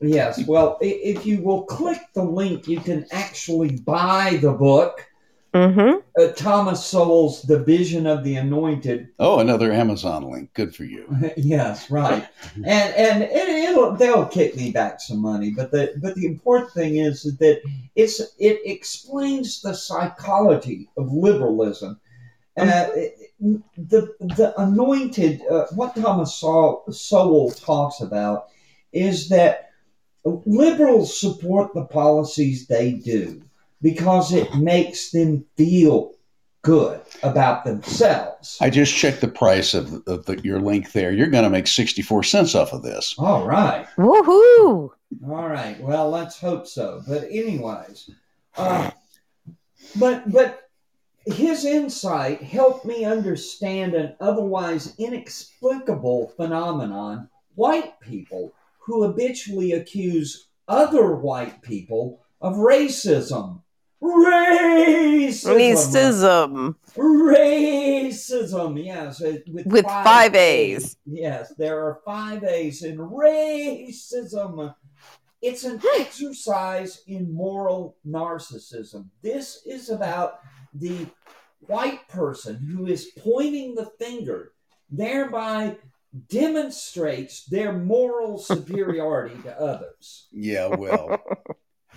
Yes, 0.00 0.44
well, 0.46 0.78
if 0.80 1.26
you 1.26 1.42
will 1.42 1.64
click 1.64 2.00
the 2.14 2.24
link, 2.24 2.66
you 2.66 2.80
can 2.80 3.04
actually 3.12 3.76
buy 3.80 4.38
the 4.40 4.52
book. 4.52 5.06
Mm-hmm. 5.52 5.98
Uh, 6.16 6.32
Thomas 6.34 6.84
Sowell's 6.84 7.42
The 7.42 7.58
Vision 7.58 8.06
of 8.06 8.22
the 8.22 8.36
Anointed. 8.36 9.08
Oh, 9.18 9.40
another 9.40 9.72
Amazon 9.72 10.30
link. 10.30 10.54
Good 10.54 10.74
for 10.74 10.84
you. 10.84 11.06
yes, 11.36 11.90
right. 11.90 12.28
and 12.54 12.94
and 12.94 13.22
it, 13.24 13.76
will 13.76 13.96
they'll 13.96 14.26
kick 14.26 14.54
me 14.54 14.70
back 14.70 15.00
some 15.00 15.18
money, 15.18 15.50
but 15.50 15.72
the 15.72 15.94
but 16.00 16.14
the 16.14 16.26
important 16.26 16.72
thing 16.72 16.98
is 16.98 17.24
that 17.38 17.62
it's 17.96 18.20
it 18.38 18.60
explains 18.64 19.60
the 19.60 19.74
psychology 19.74 20.88
of 20.96 21.12
liberalism. 21.12 21.98
Uh, 22.56 22.64
mm-hmm. 22.64 23.56
the 23.76 24.14
the 24.20 24.54
anointed, 24.60 25.42
uh, 25.50 25.66
what 25.74 25.96
Thomas 25.96 26.34
Sowell 26.34 27.50
talks 27.50 28.00
about 28.00 28.48
is 28.92 29.28
that 29.30 29.70
liberals 30.24 31.18
support 31.18 31.74
the 31.74 31.84
policies 31.84 32.66
they 32.66 32.92
do 32.92 33.42
because 33.82 34.32
it 34.32 34.54
makes 34.54 35.10
them 35.10 35.44
feel 35.56 36.12
good 36.62 37.00
about 37.22 37.64
themselves. 37.64 38.58
I 38.60 38.70
just 38.70 38.94
checked 38.94 39.20
the 39.20 39.28
price 39.28 39.74
of, 39.74 40.02
of 40.06 40.26
the, 40.26 40.40
your 40.44 40.60
link 40.60 40.92
there. 40.92 41.12
You're 41.12 41.28
going 41.28 41.44
to 41.44 41.50
make 41.50 41.66
64 41.66 42.22
cents 42.24 42.54
off 42.54 42.72
of 42.72 42.82
this. 42.82 43.14
All 43.18 43.46
right. 43.46 43.86
Woohoo! 43.96 44.90
All 45.26 45.48
right. 45.48 45.80
Well, 45.80 46.10
let's 46.10 46.38
hope 46.38 46.66
so. 46.66 47.02
But 47.08 47.24
anyways, 47.24 48.10
uh, 48.56 48.90
but 49.98 50.30
but 50.30 50.68
his 51.26 51.64
insight 51.64 52.42
helped 52.42 52.84
me 52.84 53.04
understand 53.04 53.94
an 53.94 54.14
otherwise 54.20 54.94
inexplicable 54.98 56.28
phenomenon: 56.36 57.28
white 57.56 57.98
people 58.00 58.52
who 58.78 59.02
habitually 59.02 59.72
accuse 59.72 60.48
other 60.68 61.16
white 61.16 61.60
people 61.62 62.20
of 62.40 62.54
racism 62.54 63.62
Racism. 64.02 65.54
Racism. 65.54 66.74
Racism. 66.96 68.84
Yes. 68.84 69.20
With, 69.20 69.66
with 69.66 69.84
five, 69.84 70.04
five 70.04 70.34
A's. 70.34 70.84
A's. 70.84 70.96
Yes, 71.06 71.52
there 71.58 71.78
are 71.84 72.00
five 72.04 72.42
A's 72.44 72.82
in 72.82 72.98
racism. 72.98 74.74
It's 75.42 75.64
an 75.64 75.80
exercise 75.98 77.02
in 77.06 77.32
moral 77.32 77.96
narcissism. 78.06 79.06
This 79.22 79.62
is 79.64 79.88
about 79.88 80.40
the 80.74 81.06
white 81.66 82.06
person 82.08 82.56
who 82.56 82.86
is 82.86 83.12
pointing 83.18 83.74
the 83.74 83.90
finger, 83.98 84.52
thereby 84.90 85.76
demonstrates 86.28 87.44
their 87.44 87.72
moral 87.72 88.38
superiority 88.38 89.40
to 89.42 89.60
others. 89.60 90.26
Yeah, 90.32 90.66
well. 90.66 91.22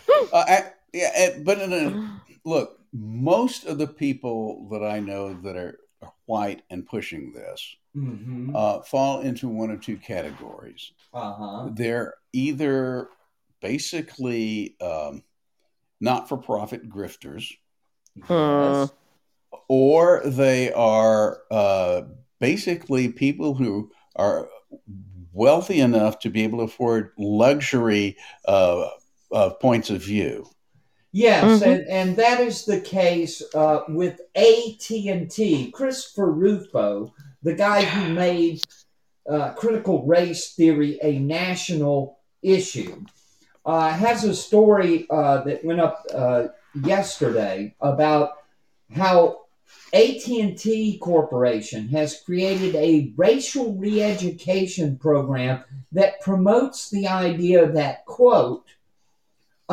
Uh, 0.08 0.44
I, 0.48 0.72
yeah, 0.94 1.38
but 1.44 1.60
a, 1.60 2.10
look, 2.46 2.80
most 2.94 3.66
of 3.66 3.78
the 3.78 3.88
people 3.88 4.70
that 4.70 4.84
I 4.84 5.00
know 5.00 5.34
that 5.42 5.56
are 5.56 5.80
white 6.26 6.62
and 6.70 6.86
pushing 6.86 7.34
this 7.34 7.76
mm-hmm. 7.96 8.56
uh, 8.56 8.82
fall 8.82 9.22
into 9.22 9.48
one 9.48 9.72
of 9.72 9.82
two 9.82 9.98
categories. 9.98 10.92
Uh-huh. 11.14 11.70
They're 11.72 12.16
either 12.34 13.10
basically 13.62 14.76
um, 14.82 15.24
not-for-profit 16.00 16.90
grifters, 16.90 17.52
yes, 18.30 18.92
or 19.68 20.22
they 20.26 20.72
are 20.74 21.42
uh, 21.50 22.04
basically 22.40 23.10
people 23.10 23.54
who 23.54 23.92
are 24.16 24.50
wealthy 25.32 25.80
enough 25.80 26.20
to 26.20 26.30
be 26.30 26.44
able 26.44 26.60
to 26.60 26.66
afford 26.66 27.12
luxury 27.18 28.18
uh, 28.46 28.90
points 29.62 29.90
of 29.90 30.04
view. 30.04 30.48
Yes, 31.16 31.62
mm-hmm. 31.62 31.70
and, 31.70 31.88
and 31.88 32.16
that 32.18 32.40
is 32.40 32.66
the 32.66 32.82
case 32.82 33.44
uh, 33.54 33.82
with 33.88 34.20
AT 34.36 34.90
and 34.90 35.30
T. 35.30 35.70
Christopher 35.70 36.32
Rufo, 36.32 37.14
the 37.44 37.54
guy 37.54 37.84
who 37.84 38.14
made 38.14 38.64
uh, 39.30 39.54
critical 39.54 40.04
race 40.08 40.56
theory 40.56 41.00
a 41.04 41.20
national 41.20 42.18
issue, 42.42 43.06
uh, 43.64 43.92
has 43.92 44.24
a 44.24 44.34
story 44.34 45.06
uh, 45.12 45.42
that 45.44 45.64
went 45.64 45.80
up 45.80 46.04
uh, 46.14 46.48
yesterday 46.84 47.76
about 47.80 48.32
how 48.92 49.42
AT&T 49.94 50.98
Corporation 51.00 51.90
has 51.90 52.22
created 52.22 52.76
a 52.76 53.14
racial 53.16 53.76
re-education 53.76 54.98
program 54.98 55.64
that 55.92 56.22
promotes 56.22 56.90
the 56.90 57.08
idea 57.08 57.72
that 57.72 58.04
quote 58.06 58.66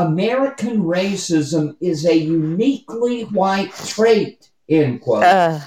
American 0.06 0.82
racism 0.84 1.76
is 1.80 2.04
a 2.06 2.16
uniquely 2.16 3.22
white 3.22 3.72
trait 3.72 4.50
end 4.68 5.00
quote. 5.02 5.24
Uh, 5.24 5.60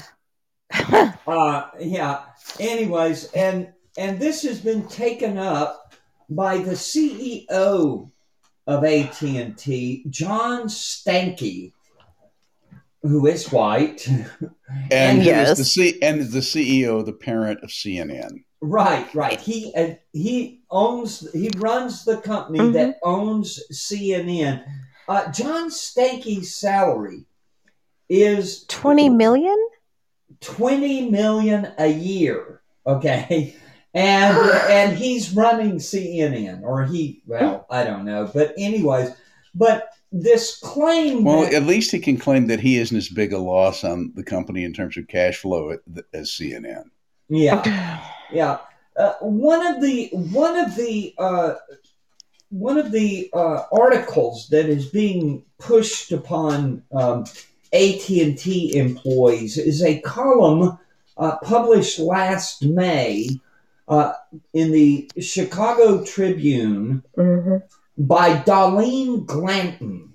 Uh, 1.28 1.70
yeah. 1.80 2.24
Anyways, 2.60 3.32
and 3.34 3.72
and 3.98 4.20
this 4.20 4.42
has 4.44 4.60
been 4.60 4.86
taken 4.88 5.38
up 5.38 5.94
by 6.30 6.58
the 6.58 6.72
CEO 6.72 8.10
of 8.68 8.84
AT 8.84 9.22
and 9.22 9.58
T, 9.58 10.04
John 10.10 10.64
Stankey, 10.68 11.74
who 13.04 13.28
is 13.28 13.52
white. 13.52 14.08
And 14.90 15.22
who 15.22 15.22
is 15.22 15.28
Yes. 15.28 15.58
the 15.58 15.66
C- 15.66 16.02
and 16.02 16.20
is 16.20 16.32
the 16.32 16.40
CEO, 16.40 17.06
the 17.06 17.14
parent 17.14 17.60
of 17.64 17.70
CNN. 17.70 18.44
Right, 18.64 19.14
right. 19.14 19.40
He 19.40 19.74
uh, 19.76 19.96
he 20.14 20.62
owns 20.72 21.32
he 21.34 21.50
runs 21.58 22.04
the 22.06 22.18
company 22.18 22.60
Mhm. 22.60 22.74
that 22.74 22.98
owns 23.04 23.60
CNN. 23.72 24.64
Uh, 25.08 25.32
John 25.32 25.70
Stankey's 25.70 26.56
salary 26.56 27.26
is 28.10 28.66
20 28.68 29.10
million? 29.10 29.58
20 30.42 31.10
million 31.10 31.72
a 31.78 31.88
year 31.88 32.62
okay 32.86 33.56
and 33.94 34.38
and 34.70 34.98
he's 34.98 35.32
running 35.34 35.76
cnn 35.78 36.62
or 36.64 36.84
he 36.86 37.22
well 37.28 37.66
i 37.70 37.84
don't 37.84 38.04
know 38.04 38.30
but 38.34 38.54
anyways 38.58 39.10
but 39.56 39.88
this 40.12 40.60
claim 40.60 41.24
Well, 41.24 41.44
that- 41.44 41.54
at 41.54 41.64
least 41.64 41.92
he 41.92 42.00
can 42.00 42.18
claim 42.18 42.48
that 42.48 42.60
he 42.60 42.78
isn't 42.78 42.98
as 42.98 43.08
big 43.10 43.32
a 43.32 43.38
loss 43.38 43.84
on 43.86 44.12
the 44.16 44.24
company 44.24 44.64
in 44.66 44.74
terms 44.74 44.98
of 44.98 45.08
cash 45.08 45.38
flow 45.38 45.78
as 46.14 46.30
CNN. 46.32 46.86
yeah 47.30 48.04
yeah 48.34 48.58
uh, 48.98 49.14
one 49.22 49.66
of 49.66 49.82
the 49.82 50.10
one 50.14 50.56
of 50.58 50.76
the 50.76 51.14
uh, 51.18 51.56
one 52.50 52.78
of 52.78 52.92
the 52.92 53.30
uh, 53.34 53.64
articles 53.72 54.48
that 54.50 54.68
is 54.68 54.86
being 54.88 55.44
pushed 55.58 56.12
upon 56.12 56.84
um, 56.92 57.26
AT&T 57.74 58.76
employees 58.76 59.58
is 59.58 59.82
a 59.82 60.00
column 60.02 60.78
uh, 61.18 61.38
published 61.38 61.98
last 61.98 62.64
May 62.64 63.30
uh, 63.88 64.14
in 64.54 64.72
the 64.72 65.10
Chicago 65.20 66.04
Tribune 66.06 67.04
Mhm. 67.18 67.64
by 67.98 68.38
Dahleen 68.44 69.26
Glanton, 69.26 70.13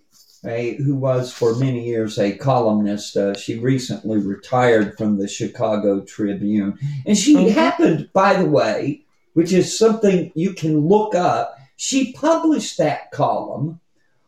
a, 0.48 0.74
who 0.76 0.94
was 0.94 1.32
for 1.32 1.54
many 1.56 1.86
years 1.86 2.18
a 2.18 2.36
columnist. 2.36 3.16
Uh, 3.16 3.34
she 3.34 3.58
recently 3.58 4.18
retired 4.18 4.96
from 4.96 5.18
the 5.18 5.28
Chicago 5.28 6.00
Tribune. 6.00 6.78
And 7.06 7.16
she 7.16 7.34
Mhm. 7.34 7.50
happened, 7.50 8.08
by 8.12 8.34
the 8.34 8.48
way, 8.48 9.04
which 9.34 9.52
is 9.52 9.78
something 9.78 10.32
you 10.34 10.52
can 10.52 10.88
look 10.88 11.14
up, 11.14 11.54
she 11.76 12.12
published 12.12 12.78
that 12.78 13.12
column 13.12 13.80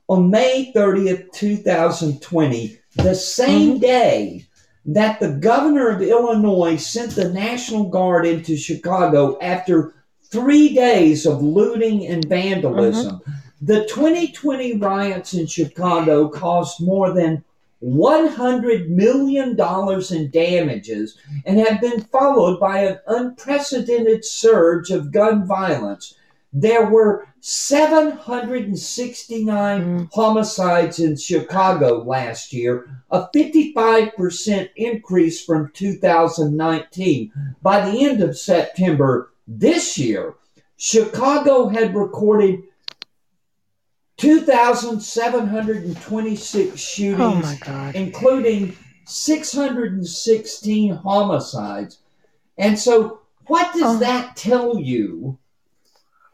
on 0.08 0.30
May 0.30 0.72
30th, 0.74 1.30
2020, 1.32 2.78
the 2.96 3.14
same 3.14 3.78
day 3.78 4.44
that 4.86 5.20
the 5.20 5.30
governor 5.30 5.88
of 5.88 6.02
Illinois 6.02 6.76
sent 6.76 7.14
the 7.14 7.28
National 7.28 7.84
Guard 7.84 8.26
into 8.26 8.56
Chicago 8.56 9.38
after 9.40 9.94
three 10.30 10.74
days 10.74 11.26
of 11.26 11.42
looting 11.42 12.06
and 12.06 12.24
vandalism. 12.24 13.20
The 13.60 13.84
2020 13.86 14.78
riots 14.78 15.34
in 15.34 15.46
Chicago 15.46 16.28
caused 16.28 16.80
more 16.80 17.12
than 17.12 17.44
$100 17.82 18.88
million 18.88 19.56
in 20.10 20.30
damages 20.30 21.18
and 21.44 21.58
have 21.58 21.80
been 21.80 22.02
followed 22.04 22.60
by 22.60 22.84
an 22.84 22.98
unprecedented 23.06 24.24
surge 24.24 24.90
of 24.90 25.12
gun 25.12 25.46
violence. 25.46 26.14
There 26.52 26.88
were 26.90 27.26
769 27.40 29.80
Mm. 29.80 30.08
homicides 30.12 30.98
in 30.98 31.16
Chicago 31.16 32.02
last 32.02 32.52
year, 32.52 32.88
a 33.10 33.28
55% 33.34 34.68
increase 34.76 35.42
from 35.44 35.70
2019. 35.74 37.32
By 37.62 37.88
the 37.88 38.04
end 38.04 38.20
of 38.22 38.36
September 38.38 39.30
this 39.46 39.96
year, 39.96 40.34
Chicago 40.76 41.68
had 41.68 41.94
recorded 41.94 42.62
2,726 44.20 46.78
shootings 46.80 47.60
Oh 47.66 47.90
including 47.94 48.76
616 49.06 50.94
homicides. 50.96 51.98
And 52.58 52.78
so, 52.78 53.20
what 53.46 53.72
does 53.72 53.96
Oh. 53.96 53.98
that 54.00 54.36
tell 54.36 54.78
you 54.78 55.38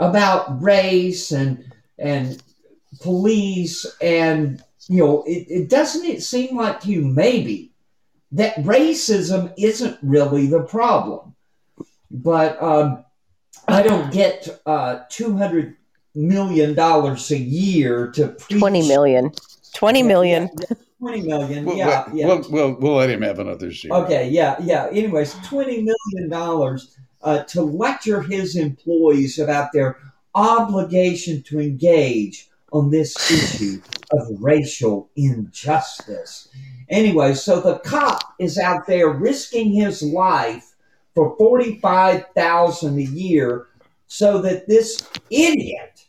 about 0.00 0.60
race 0.62 1.30
and 1.32 1.72
and 1.98 2.42
police 3.00 3.86
and 4.02 4.62
you 4.88 4.98
know 4.98 5.22
it, 5.26 5.46
it 5.48 5.70
doesn't 5.70 6.04
it 6.04 6.22
seem 6.22 6.54
like 6.56 6.80
to 6.80 6.90
you 6.90 7.00
maybe 7.02 7.72
that 8.32 8.54
racism 8.56 9.50
isn't 9.56 9.96
really 10.02 10.46
the 10.46 10.62
problem 10.64 11.34
but 12.10 12.60
um, 12.62 13.02
i 13.68 13.82
don't 13.82 14.12
get 14.12 14.60
uh, 14.66 14.98
200 15.08 15.74
million 16.16 16.74
dollars 16.74 17.30
a 17.30 17.38
year 17.38 18.10
to 18.12 18.28
preach 18.28 18.58
20 18.58 18.88
million. 18.88 19.30
20 19.74 20.02
million. 20.02 20.50
yeah, 20.58 20.66
yeah, 20.70 20.76
20 21.00 21.22
million. 21.22 21.64
We'll, 21.64 21.76
yeah, 21.76 22.04
we'll, 22.08 22.16
yeah. 22.16 22.26
We'll, 22.26 22.50
we'll, 22.50 22.74
we'll 22.80 22.94
let 22.94 23.10
him 23.10 23.22
have 23.22 23.38
another 23.38 23.68
year 23.68 23.92
okay, 23.92 24.28
yeah, 24.30 24.56
yeah. 24.62 24.88
Anyways, 24.90 25.34
$20 25.34 25.84
million 25.84 26.78
uh, 27.22 27.42
to 27.44 27.62
lecture 27.62 28.22
his 28.22 28.56
employees 28.56 29.38
about 29.38 29.72
their 29.72 29.98
obligation 30.34 31.42
to 31.42 31.60
engage 31.60 32.48
on 32.72 32.90
this 32.90 33.14
issue 33.30 33.80
of 34.12 34.28
racial 34.40 35.10
injustice. 35.16 36.48
Anyway, 36.88 37.34
so 37.34 37.60
the 37.60 37.78
cop 37.80 38.20
is 38.38 38.58
out 38.58 38.86
there 38.86 39.10
risking 39.10 39.72
his 39.72 40.02
life 40.02 40.74
for 41.14 41.36
45000 41.36 42.98
a 42.98 43.02
year 43.02 43.66
so 44.06 44.40
that 44.42 44.68
this 44.68 45.08
idiot 45.30 46.05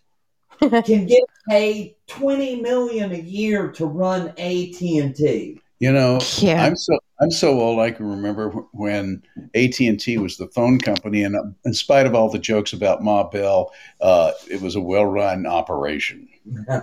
can 0.59 1.05
get 1.07 1.23
paid 1.49 1.95
20 2.07 2.61
million 2.61 3.11
a 3.11 3.17
year 3.19 3.71
to 3.73 3.85
run 3.85 4.33
AT&T. 4.37 5.61
You 5.79 5.91
know, 5.91 6.19
Yeah. 6.39 6.63
I'm 6.63 6.75
so 6.75 6.97
I'm 7.21 7.31
so 7.31 7.59
old. 7.59 7.79
I 7.79 7.91
can 7.91 8.05
remember 8.07 8.49
when 8.73 9.21
AT 9.55 9.87
and 9.87 9.99
T 9.99 10.17
was 10.17 10.37
the 10.37 10.47
phone 10.47 10.79
company, 10.79 11.23
and 11.23 11.35
uh, 11.35 11.43
in 11.65 11.73
spite 11.73 12.05
of 12.05 12.15
all 12.15 12.29
the 12.29 12.39
jokes 12.39 12.73
about 12.73 13.03
Ma 13.03 13.27
Bell, 13.29 13.71
uh, 14.01 14.31
it 14.49 14.61
was 14.61 14.75
a 14.75 14.81
well-run 14.81 15.45
operation, 15.45 16.27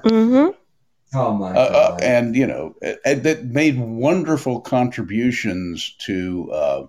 hmm 0.04 0.48
Oh 1.16 1.32
my 1.32 1.54
uh, 1.54 1.58
uh, 1.58 1.90
god. 1.90 2.02
and 2.02 2.36
you 2.36 2.46
know 2.46 2.74
that 3.04 3.44
made 3.46 3.78
wonderful 3.78 4.60
contributions 4.60 5.94
to 6.00 6.50
uh, 6.52 6.86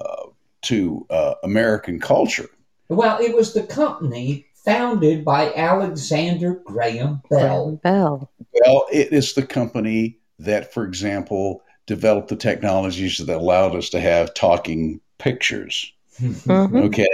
uh, 0.00 0.26
to 0.62 1.06
uh, 1.10 1.34
American 1.44 2.00
culture. 2.00 2.48
well, 2.88 3.18
it 3.20 3.34
was 3.34 3.54
the 3.54 3.62
company 3.64 4.46
founded 4.72 5.24
by 5.24 5.52
Alexander 5.54 6.60
Graham 6.66 7.22
Bell. 7.30 7.80
Bell. 7.82 8.30
Well, 8.52 8.86
it 8.92 9.12
is 9.12 9.32
the 9.32 9.46
company 9.46 10.18
that, 10.38 10.72
for 10.74 10.84
example, 10.84 11.62
developed 11.86 12.28
the 12.28 12.36
technologies 12.36 13.16
that 13.16 13.34
allowed 13.34 13.74
us 13.74 13.88
to 13.90 14.00
have 14.00 14.34
talking 14.34 15.00
pictures. 15.18 15.90
Mhm. 16.20 16.84
Okay, 16.86 17.08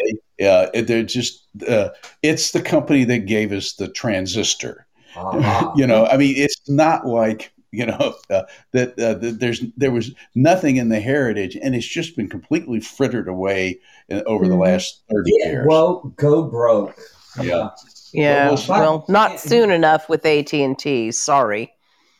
uh, 0.44 0.66
they're 0.82 1.04
just 1.04 1.46
uh, 1.68 1.90
it's 2.22 2.50
the 2.50 2.62
company 2.62 3.04
that 3.04 3.26
gave 3.26 3.52
us 3.52 3.74
the 3.74 3.86
transistor. 3.88 4.86
Ah. 5.16 5.72
you 5.76 5.86
know, 5.86 6.06
I 6.06 6.16
mean, 6.16 6.34
it's 6.36 6.60
not 6.68 7.06
like 7.06 7.52
you 7.70 7.86
know 7.86 8.14
uh, 8.30 8.42
that, 8.72 8.98
uh, 8.98 9.14
that 9.14 9.38
there's 9.40 9.62
there 9.76 9.92
was 9.92 10.10
nothing 10.34 10.76
in 10.76 10.88
the 10.88 11.00
heritage, 11.00 11.56
and 11.62 11.74
it's 11.76 11.86
just 11.86 12.16
been 12.16 12.28
completely 12.28 12.80
frittered 12.80 13.28
away 13.28 13.78
in, 14.08 14.22
over 14.26 14.48
the 14.48 14.54
Mhm. 14.54 14.64
last 14.64 15.02
thirty 15.12 15.30
Yeah, 15.38 15.50
years. 15.50 15.66
well, 15.68 16.12
go 16.16 16.42
broke. 16.42 16.96
Yeah. 17.40 17.70
Yeah. 18.12 18.50
Well, 18.50 18.64
Well, 18.68 19.04
not 19.08 19.32
yeah. 19.32 19.36
soon 19.38 19.70
enough 19.70 20.08
with 20.08 20.24
AT&T. 20.24 21.10
Sorry. 21.12 21.72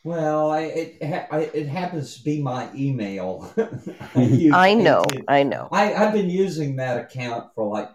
Well, 0.03 0.50
I, 0.50 0.61
it 0.62 1.03
ha- 1.03 1.27
I, 1.31 1.38
it 1.55 1.66
happens 1.66 2.18
to 2.18 2.24
be 2.24 2.42
my 2.42 2.68
email. 2.74 3.50
I, 4.14 4.50
I 4.53 4.74
know. 4.74 5.03
AT&T. 5.03 5.22
I 5.29 5.42
know. 5.44 5.68
I, 5.72 5.94
I've 5.94 6.12
been 6.12 6.29
using 6.29 6.77
that 6.77 6.98
account 7.00 7.55
for 7.55 7.66
like 7.72 7.88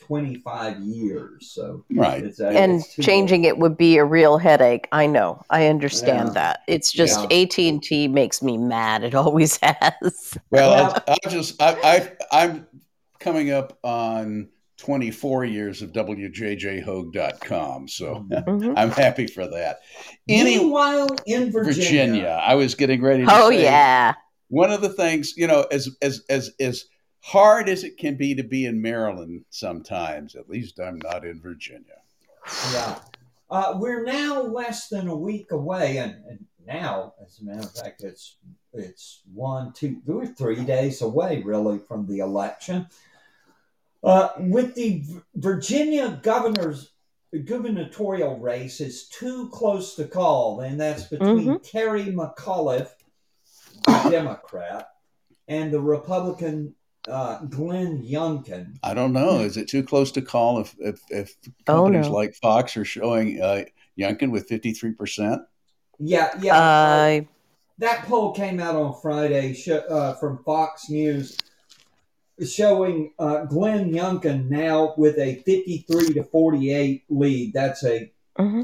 25 0.00 0.80
years. 0.80 1.50
So 1.52 1.84
right. 1.92 2.24
it's, 2.24 2.40
uh, 2.40 2.48
and 2.48 2.80
it's 2.80 2.94
too 2.94 3.02
changing 3.02 3.44
it 3.44 3.58
would 3.58 3.76
be 3.76 3.96
a 3.96 4.04
real 4.04 4.38
headache. 4.38 4.88
I 4.92 5.06
know. 5.06 5.42
I 5.50 5.66
understand 5.66 6.28
Yeah. 6.28 6.34
that. 6.34 6.60
It's 6.68 6.90
just 6.90 7.30
Yeah. 7.30 7.42
AT&T 7.42 8.08
makes 8.08 8.42
me 8.42 8.56
mad. 8.58 9.04
It 9.04 9.14
always 9.14 9.58
has. 9.62 10.38
Well, 10.50 10.70
Well- 10.70 11.02
I'll, 11.06 11.16
I'll 11.24 11.30
just 11.30 11.60
I, 11.62 11.76
I 12.32 12.42
I'm 12.46 12.66
coming 13.20 13.50
up 13.50 13.78
on 13.82 14.48
24 14.78 15.44
years 15.46 15.82
of 15.82 15.92
WJJHoge.com, 15.92 17.88
so 17.88 18.26
Mhm. 18.30 18.74
I'm 18.76 18.90
happy 18.90 19.26
for 19.26 19.46
that. 19.48 19.80
Any 20.28 20.58
Meanwhile, 20.58 21.08
in 21.26 21.50
Virginia, 21.50 21.82
Virginia, 21.84 22.40
I 22.42 22.54
was 22.54 22.74
getting 22.74 23.00
ready 23.02 23.24
to 23.24 23.30
Oh 23.32 23.50
say, 23.50 23.62
yeah. 23.62 24.14
one 24.48 24.70
of 24.70 24.80
the 24.82 24.90
things 24.90 25.34
you 25.36 25.46
know, 25.46 25.62
as 25.70 25.88
as 26.02 26.22
as 26.28 26.50
as 26.60 26.84
hard 27.20 27.68
as 27.68 27.84
it 27.84 27.96
can 27.96 28.16
be 28.16 28.34
to 28.34 28.44
be 28.44 28.66
in 28.66 28.80
Maryland, 28.80 29.44
sometimes 29.50 30.34
at 30.36 30.48
least 30.48 30.78
I'm 30.78 30.98
not 31.02 31.24
in 31.24 31.40
Virginia. 31.40 31.96
Yeah. 32.72 32.98
Uh, 33.50 33.74
we're 33.78 34.04
now 34.04 34.42
less 34.42 34.88
than 34.88 35.08
a 35.08 35.16
week 35.16 35.52
away, 35.52 35.98
and, 35.98 36.16
and, 36.28 36.44
now, 36.66 37.14
as 37.24 37.38
a 37.38 37.44
matter 37.44 37.60
of 37.60 37.72
fact, 37.72 38.02
it's 38.02 38.38
it's 38.72 39.22
one, 39.32 39.72
two, 39.72 40.00
we're 40.04 40.26
three 40.26 40.64
days 40.64 41.00
away, 41.00 41.40
really, 41.44 41.78
from 41.78 42.06
the 42.08 42.18
election. 42.18 42.88
Uh, 44.06 44.30
with 44.38 44.76
the 44.76 45.02
Virginia 45.34 46.20
governor's 46.22 46.92
gubernatorial 47.44 48.38
race 48.38 48.80
is 48.80 49.08
too 49.08 49.48
close 49.50 49.96
to 49.96 50.04
call, 50.04 50.60
and 50.60 50.80
that's 50.80 51.04
between 51.04 51.40
mm-hmm. 51.40 51.56
Terry 51.64 52.04
McAuliffe, 52.04 52.92
Democrat, 54.08 54.90
and 55.48 55.72
the 55.72 55.80
Republican 55.80 56.72
uh, 57.08 57.38
Glenn 57.46 58.00
Youngkin. 58.00 58.78
I 58.84 58.94
don't 58.94 59.12
know. 59.12 59.40
Is 59.40 59.56
it 59.56 59.68
too 59.68 59.82
close 59.82 60.12
to 60.12 60.22
call 60.22 60.60
if 60.60 60.76
if, 60.78 61.00
if 61.10 61.36
companies 61.64 62.06
oh, 62.06 62.10
no. 62.10 62.14
like 62.14 62.34
Fox 62.36 62.76
are 62.76 62.84
showing 62.84 63.40
uh, 63.42 63.64
Youngkin 63.98 64.30
with 64.30 64.46
fifty 64.46 64.72
three 64.72 64.92
percent? 64.92 65.42
Yeah, 65.98 66.30
yeah. 66.40 66.56
Uh, 66.56 67.20
that 67.78 68.04
poll 68.04 68.32
came 68.32 68.60
out 68.60 68.76
on 68.76 68.94
Friday 69.02 69.52
sh- 69.52 69.68
uh, 69.68 70.14
from 70.14 70.42
Fox 70.44 70.88
News, 70.88 71.36
showing 72.44 73.12
uh, 73.18 73.44
Glenn 73.44 73.92
Youngkin 73.92 74.48
now 74.50 74.94
with 74.96 75.18
a 75.18 75.36
fifty 75.36 75.86
three 75.90 76.12
to 76.14 76.24
forty 76.24 76.72
eight 76.72 77.04
lead. 77.08 77.52
That's 77.54 77.84
a 77.84 78.12
mm-hmm. 78.38 78.62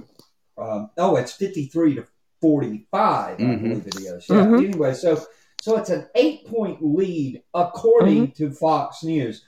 Um, 0.58 0.90
oh, 0.98 1.16
it's 1.16 1.32
fifty 1.32 1.66
three 1.66 1.94
to 1.94 2.06
forty 2.40 2.86
five. 2.90 3.38
Mm-hmm. 3.38 3.52
I 3.52 3.56
believe 3.56 3.86
it 3.86 3.96
is. 3.96 4.28
Yeah. 4.28 4.36
Mm-hmm. 4.36 4.54
Anyway, 4.66 4.94
so 4.94 5.24
so 5.60 5.76
it's 5.76 5.90
an 5.90 6.08
eight 6.14 6.46
point 6.46 6.78
lead 6.82 7.42
according 7.54 8.28
mm-hmm. 8.28 8.44
to 8.44 8.50
Fox 8.52 9.02
News. 9.02 9.44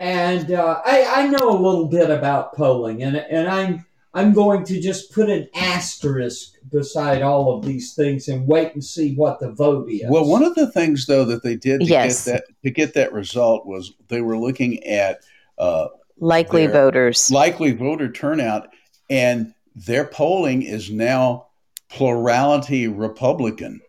And 0.00 0.52
uh, 0.52 0.80
I, 0.84 1.24
I 1.24 1.26
know 1.26 1.50
a 1.50 1.58
little 1.60 1.88
bit 1.88 2.08
about 2.08 2.54
polling, 2.54 3.02
and, 3.02 3.16
and 3.16 3.48
I'm 3.48 3.84
I'm 4.18 4.32
going 4.32 4.64
to 4.64 4.80
just 4.80 5.12
put 5.12 5.30
an 5.30 5.48
asterisk 5.54 6.54
beside 6.72 7.22
all 7.22 7.56
of 7.56 7.64
these 7.64 7.94
things 7.94 8.26
and 8.26 8.48
wait 8.48 8.74
and 8.74 8.84
see 8.84 9.14
what 9.14 9.38
the 9.38 9.52
vote 9.52 9.88
is. 9.88 10.10
Well, 10.10 10.26
one 10.26 10.42
of 10.42 10.56
the 10.56 10.68
things 10.72 11.06
though 11.06 11.24
that 11.26 11.44
they 11.44 11.54
did 11.54 11.82
to 11.82 11.86
yes. 11.86 12.24
get 12.24 12.32
that 12.32 12.44
to 12.64 12.70
get 12.72 12.94
that 12.94 13.12
result 13.12 13.64
was 13.64 13.92
they 14.08 14.20
were 14.20 14.36
looking 14.36 14.82
at 14.82 15.20
uh, 15.56 15.86
likely 16.18 16.66
voters, 16.66 17.30
likely 17.30 17.70
voter 17.70 18.10
turnout, 18.10 18.70
and 19.08 19.54
their 19.76 20.04
polling 20.04 20.62
is 20.62 20.90
now 20.90 21.46
plurality 21.88 22.88
Republican 22.88 23.80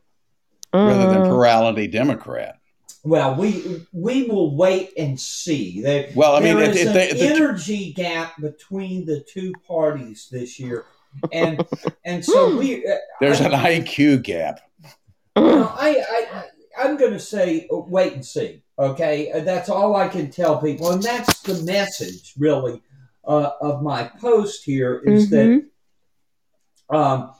mm. 0.72 0.88
rather 0.88 1.12
than 1.12 1.24
mm. 1.24 1.28
plurality 1.28 1.88
Democrat. 1.88 2.59
Well, 3.04 3.36
we 3.36 3.86
we 3.94 4.24
will 4.24 4.56
wait 4.56 4.92
and 4.98 5.20
see. 5.20 5.82
There, 5.82 6.10
well, 6.16 6.36
I 6.36 6.42
mean, 6.42 6.58
there 6.58 6.70
is 6.70 6.86
an 6.86 6.94
they, 6.94 7.12
energy 7.34 7.94
gap 7.94 8.40
between 8.42 9.06
the 9.06 9.22
two 9.22 9.54
parties 9.66 10.28
this 10.30 10.60
year, 10.60 10.86
and 11.32 11.66
and 12.04 12.24
so 12.24 12.58
we. 12.58 12.86
Uh, 12.86 12.96
There's 13.22 13.40
I, 13.40 13.46
an 13.46 13.52
IQ 13.52 14.24
gap. 14.24 14.60
I, 15.36 16.04
I 16.10 16.44
I'm 16.80 16.98
going 16.98 17.14
to 17.14 17.20
say 17.20 17.68
uh, 17.72 17.78
wait 17.78 18.14
and 18.14 18.26
see. 18.26 18.64
Okay, 18.78 19.32
uh, 19.32 19.42
that's 19.42 19.70
all 19.70 19.96
I 19.96 20.08
can 20.08 20.30
tell 20.30 20.62
people, 20.62 20.92
and 20.92 21.02
that's 21.02 21.42
the 21.42 21.62
message 21.64 22.34
really 22.38 22.82
uh, 23.26 23.52
of 23.62 23.82
my 23.82 24.04
post 24.20 24.64
here 24.64 25.02
is 25.06 25.30
mm-hmm. 25.30 25.60
that 26.90 26.98
um, 26.98 27.34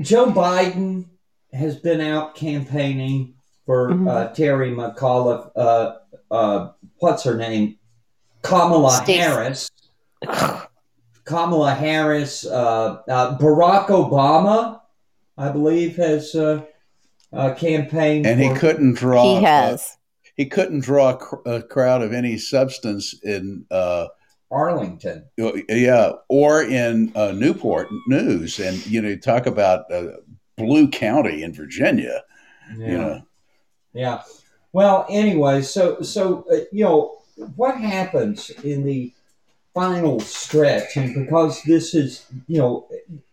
Joe 0.00 0.26
Biden 0.26 1.06
has 1.52 1.76
been 1.76 2.00
out 2.00 2.34
campaigning 2.34 3.35
for 3.66 3.90
mm-hmm. 3.90 4.08
uh, 4.08 4.28
Terry 4.28 4.70
McAuliffe. 4.70 5.50
Uh, 5.54 5.96
uh, 6.30 6.70
what's 6.98 7.24
her 7.24 7.36
name? 7.36 7.76
Kamala 8.42 9.02
Harris. 9.04 9.70
Kamala 11.24 11.74
Harris. 11.74 12.46
Uh, 12.46 13.02
uh, 13.08 13.36
Barack 13.38 13.88
Obama, 13.88 14.80
I 15.36 15.50
believe, 15.50 15.96
has 15.96 16.34
uh, 16.34 16.62
campaigned. 17.56 18.24
And 18.24 18.40
for, 18.40 18.54
he 18.54 18.58
couldn't 18.58 18.94
draw. 18.94 19.36
He 19.36 19.44
has. 19.44 19.98
he 20.36 20.46
couldn't 20.46 20.80
draw 20.80 21.10
a, 21.10 21.16
cr- 21.16 21.48
a, 21.48 21.62
crowd 21.62 22.02
of 22.02 22.12
any 22.12 22.38
substance 22.38 23.14
in. 23.22 23.66
Arlington. 24.48 25.24
Yeah, 25.36 26.12
or 26.28 26.62
in 26.62 27.12
Newport 27.16 27.88
News. 28.06 28.60
And, 28.60 28.86
you 28.86 29.02
know, 29.02 29.16
talk 29.16 29.44
about 29.46 29.86
blue 30.56 30.88
county 30.88 31.42
in 31.42 31.52
Virginia. 31.52 32.22
Yeah. 32.78 32.86
You 32.86 32.98
know. 32.98 33.22
Yeah. 33.96 34.22
Well, 34.72 35.06
anyway, 35.08 35.62
so 35.62 36.02
so 36.02 36.44
uh, 36.52 36.56
you 36.70 36.84
know 36.84 37.18
what 37.56 37.78
happens 37.78 38.50
in 38.62 38.84
the 38.84 39.12
final 39.72 40.20
stretch, 40.20 40.96
and 40.96 41.14
because 41.14 41.62
this 41.62 41.94
is 41.94 42.26
you 42.46 42.58
know 42.58 42.86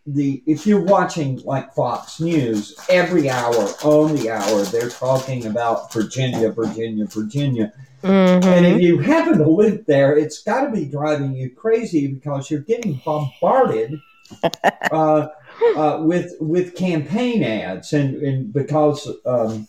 the 0.06 0.42
if 0.46 0.66
you're 0.66 0.84
watching 0.84 1.42
like 1.42 1.74
Fox 1.74 2.18
News 2.18 2.74
every 2.88 3.28
hour 3.28 3.68
on 3.82 4.16
the 4.16 4.30
hour 4.30 4.62
they're 4.62 4.88
talking 4.88 5.44
about 5.46 5.92
Virginia, 5.92 6.50
Virginia, 6.50 7.06
Virginia. 7.06 7.72
Mm-hmm. 8.02 8.48
And 8.48 8.66
if 8.66 8.80
you 8.80 8.98
happen 8.98 9.38
to 9.38 9.48
live 9.48 9.84
there, 9.86 10.16
it's 10.16 10.42
got 10.42 10.64
to 10.64 10.70
be 10.70 10.86
driving 10.86 11.34
you 11.34 11.50
crazy 11.50 12.06
because 12.06 12.50
you're 12.50 12.60
getting 12.60 13.00
bombarded 13.04 14.00
uh, 14.90 15.28
uh, 15.76 15.98
with 16.00 16.34
with 16.40 16.74
campaign 16.74 17.42
ads, 17.42 17.92
and, 17.92 18.16
and 18.16 18.52
because 18.52 19.10
um, 19.26 19.68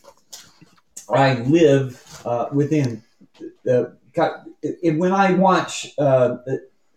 I 1.09 1.35
live 1.41 2.21
uh, 2.25 2.47
within 2.51 3.03
the 3.63 3.95
when 4.83 5.11
I 5.11 5.33
watch, 5.33 5.93
uh, 5.97 6.37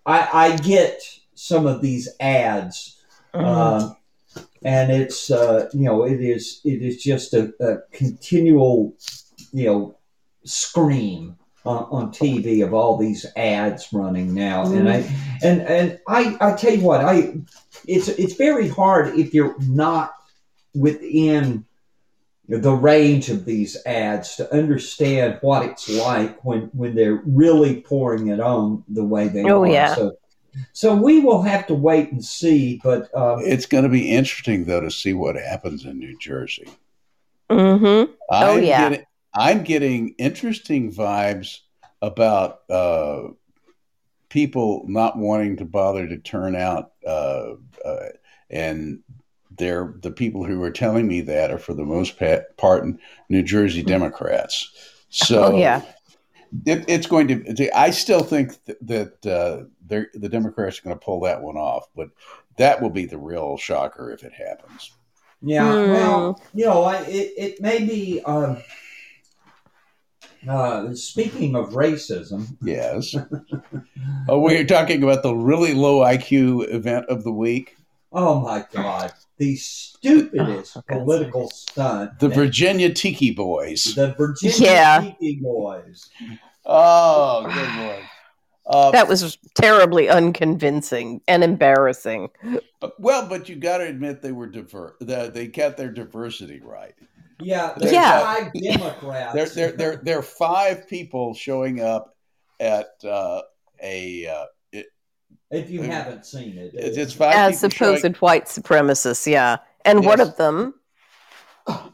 I, 0.07 0.29
I, 0.33 0.57
get 0.57 1.03
some 1.35 1.67
of 1.67 1.83
these 1.83 2.09
ads, 2.21 2.97
mm-hmm. 3.35 3.45
Um, 3.45 3.97
and 4.63 4.91
it's 4.91 5.31
uh, 5.31 5.69
you 5.73 5.85
know 5.85 6.05
it 6.05 6.21
is 6.21 6.61
it 6.65 6.83
is 6.83 7.03
just 7.03 7.35
a, 7.35 7.53
a 7.61 7.79
continual 7.93 8.95
you 9.53 9.67
know 9.67 9.99
scream 10.45 11.37
on, 11.65 11.87
on, 11.91 12.13
TV 12.13 12.65
of 12.65 12.73
all 12.73 12.97
these 12.97 13.27
ads 13.37 13.89
running 13.93 14.35
now, 14.35 14.65
mm. 14.65 14.79
and 14.79 14.89
I 14.89 15.03
mm. 15.03 15.39
and 15.43 15.63
and 15.63 16.01
I 16.09 16.37
I 16.41 16.55
tell 16.55 16.73
you 16.73 16.85
what 16.85 17.05
I 17.05 17.35
it's 17.87 18.09
it's 18.09 18.35
very 18.35 18.69
hard 18.69 19.19
if 19.19 19.35
you're 19.35 19.57
not 19.61 20.15
within 20.75 21.65
the 22.49 22.73
range 22.73 23.29
of 23.29 23.45
these 23.45 23.77
ads 23.85 24.37
to 24.37 24.53
understand 24.53 25.39
what 25.43 25.65
it's 25.65 25.89
like 25.89 26.43
when 26.45 26.63
when 26.73 26.95
they're 26.95 27.23
really 27.27 27.83
pouring 27.83 28.29
it 28.29 28.41
on 28.41 28.83
the 28.89 29.05
way 29.05 29.29
they 29.29 29.45
oh, 29.45 29.65
are. 29.65 29.69
Yeah. 29.69 29.95
So, 29.95 30.17
so 30.73 30.95
we 30.95 31.21
will 31.21 31.43
have 31.43 31.67
to 31.67 31.75
wait 31.75 32.11
and 32.11 32.25
see, 32.25 32.81
but 32.83 33.15
um, 33.15 33.41
it's 33.45 33.67
going 33.67 33.85
to 33.85 33.91
be 33.91 34.11
interesting 34.11 34.65
though 34.65 34.81
to 34.81 34.91
see 34.91 35.13
what 35.13 35.37
happens 35.37 35.85
in 35.85 35.99
New 35.99 36.19
Jersey. 36.19 36.69
Mm-hmm. 37.51 38.13
Oh 38.31 38.57
I'm 38.57 38.63
yeah. 38.63 38.89
Getting, 38.89 39.07
I'm 39.35 39.63
getting 39.63 40.15
interesting 40.19 40.93
vibes 40.93 41.61
about 42.01 42.61
uh, 42.71 43.29
people 44.31 44.85
not 44.89 45.19
wanting 45.19 45.57
to 45.59 45.65
bother 45.67 46.07
to 46.07 46.17
turn 46.17 46.57
out, 46.57 46.93
uh, 47.07 47.53
uh, 47.85 48.07
and 48.51 49.01
they're 49.59 49.95
the 50.01 50.11
people 50.11 50.45
who 50.45 50.63
are 50.63 50.71
telling 50.71 51.07
me 51.07 51.21
that 51.23 51.51
are 51.51 51.59
for 51.59 51.75
the 51.75 51.85
most 51.85 52.19
part 52.57 52.87
New 53.29 53.43
Jersey 53.43 53.81
mm-hmm. 53.81 53.89
Democrats. 53.89 54.71
So 55.11 55.53
oh, 55.53 55.57
yeah. 55.57 55.83
It, 56.65 56.85
it's 56.89 57.07
going 57.07 57.29
to. 57.29 57.79
I 57.79 57.91
still 57.91 58.23
think 58.23 58.65
that, 58.65 58.87
that 58.87 59.27
uh, 59.27 59.65
the 59.87 60.29
Democrats 60.29 60.79
are 60.79 60.83
going 60.83 60.99
to 60.99 61.05
pull 61.05 61.21
that 61.21 61.43
one 61.43 61.57
off, 61.57 61.89
but 61.95 62.09
that 62.57 62.81
will 62.81 62.91
be 62.91 63.05
the 63.05 63.19
real 63.19 63.57
shocker 63.57 64.11
if 64.13 64.25
it 64.25 64.33
happens. 64.33 64.93
Yeah, 65.41 65.71
mm. 65.71 65.93
well, 65.93 66.43
you 66.53 66.65
know, 66.65 66.83
I, 66.83 67.03
it, 67.03 67.33
it 67.37 67.61
may 67.61 67.85
be. 67.85 68.23
Um, 68.25 68.59
uh, 70.49 70.95
speaking 70.95 71.57
of 71.57 71.71
racism, 71.71 72.57
yes. 72.63 73.15
oh, 74.29 74.39
we're 74.39 74.65
talking 74.65 75.03
about 75.03 75.23
the 75.23 75.35
really 75.35 75.75
low 75.75 76.01
IQ 76.01 76.73
event 76.73 77.07
of 77.07 77.25
the 77.25 77.33
week. 77.33 77.77
Oh 78.13 78.41
my 78.41 78.65
God, 78.73 79.13
the 79.37 79.57
stupidest 79.57 80.77
oh, 80.77 80.83
political 80.89 81.51
stunt. 81.51 82.19
The 82.19 82.29
Virginia 82.29 82.93
Tiki 82.93 83.33
Boys. 83.33 83.95
The 83.95 84.15
Virginia 84.15 84.57
yeah. 84.59 85.01
Tiki 85.01 85.41
Boys. 85.43 86.09
Oh, 86.65 87.51
good 87.53 87.77
lord. 87.77 88.05
Uh, 88.67 88.91
that 88.91 89.09
was 89.09 89.39
terribly 89.55 90.11
unconvincing 90.11 91.23
and 91.27 91.43
embarrassing. 91.43 92.29
Well, 92.99 93.27
but 93.27 93.49
you 93.49 93.57
got 93.57 93.79
to 93.79 93.85
admit 93.85 94.21
they 94.21 94.33
were 94.33 94.47
diverse. 94.47 94.93
They 95.01 95.47
got 95.47 95.79
their 95.79 95.91
diversity 95.91 96.61
right. 96.61 96.95
Yeah, 97.41 97.73
there's 97.77 97.93
yeah. 97.93 98.21
five 98.21 98.53
Democrats. 98.53 99.35
There, 99.35 99.47
there, 99.47 99.73
there, 99.73 99.97
there 100.03 100.19
are 100.19 100.23
five 100.23 100.89
people 100.89 101.35
showing 101.35 101.81
up 101.81 102.15
at 102.61 102.89
uh, 103.05 103.43
a. 103.83 104.27
Uh, 104.27 104.45
it, 104.45 104.49
if 105.51 105.71
you 105.71 105.83
haven't 105.83 106.27
seen 106.27 106.59
it, 106.59 106.73
it's, 106.75 106.97
it's 106.97 107.13
five 107.13 107.35
as 107.35 107.61
supposed 107.61 108.03
showing, 108.03 108.15
white 108.15 108.47
supremacists. 108.47 109.27
Yeah, 109.27 109.59
and 109.85 110.03
yes, 110.03 110.07
one 110.09 110.21
of 110.21 110.37
them 110.37 110.75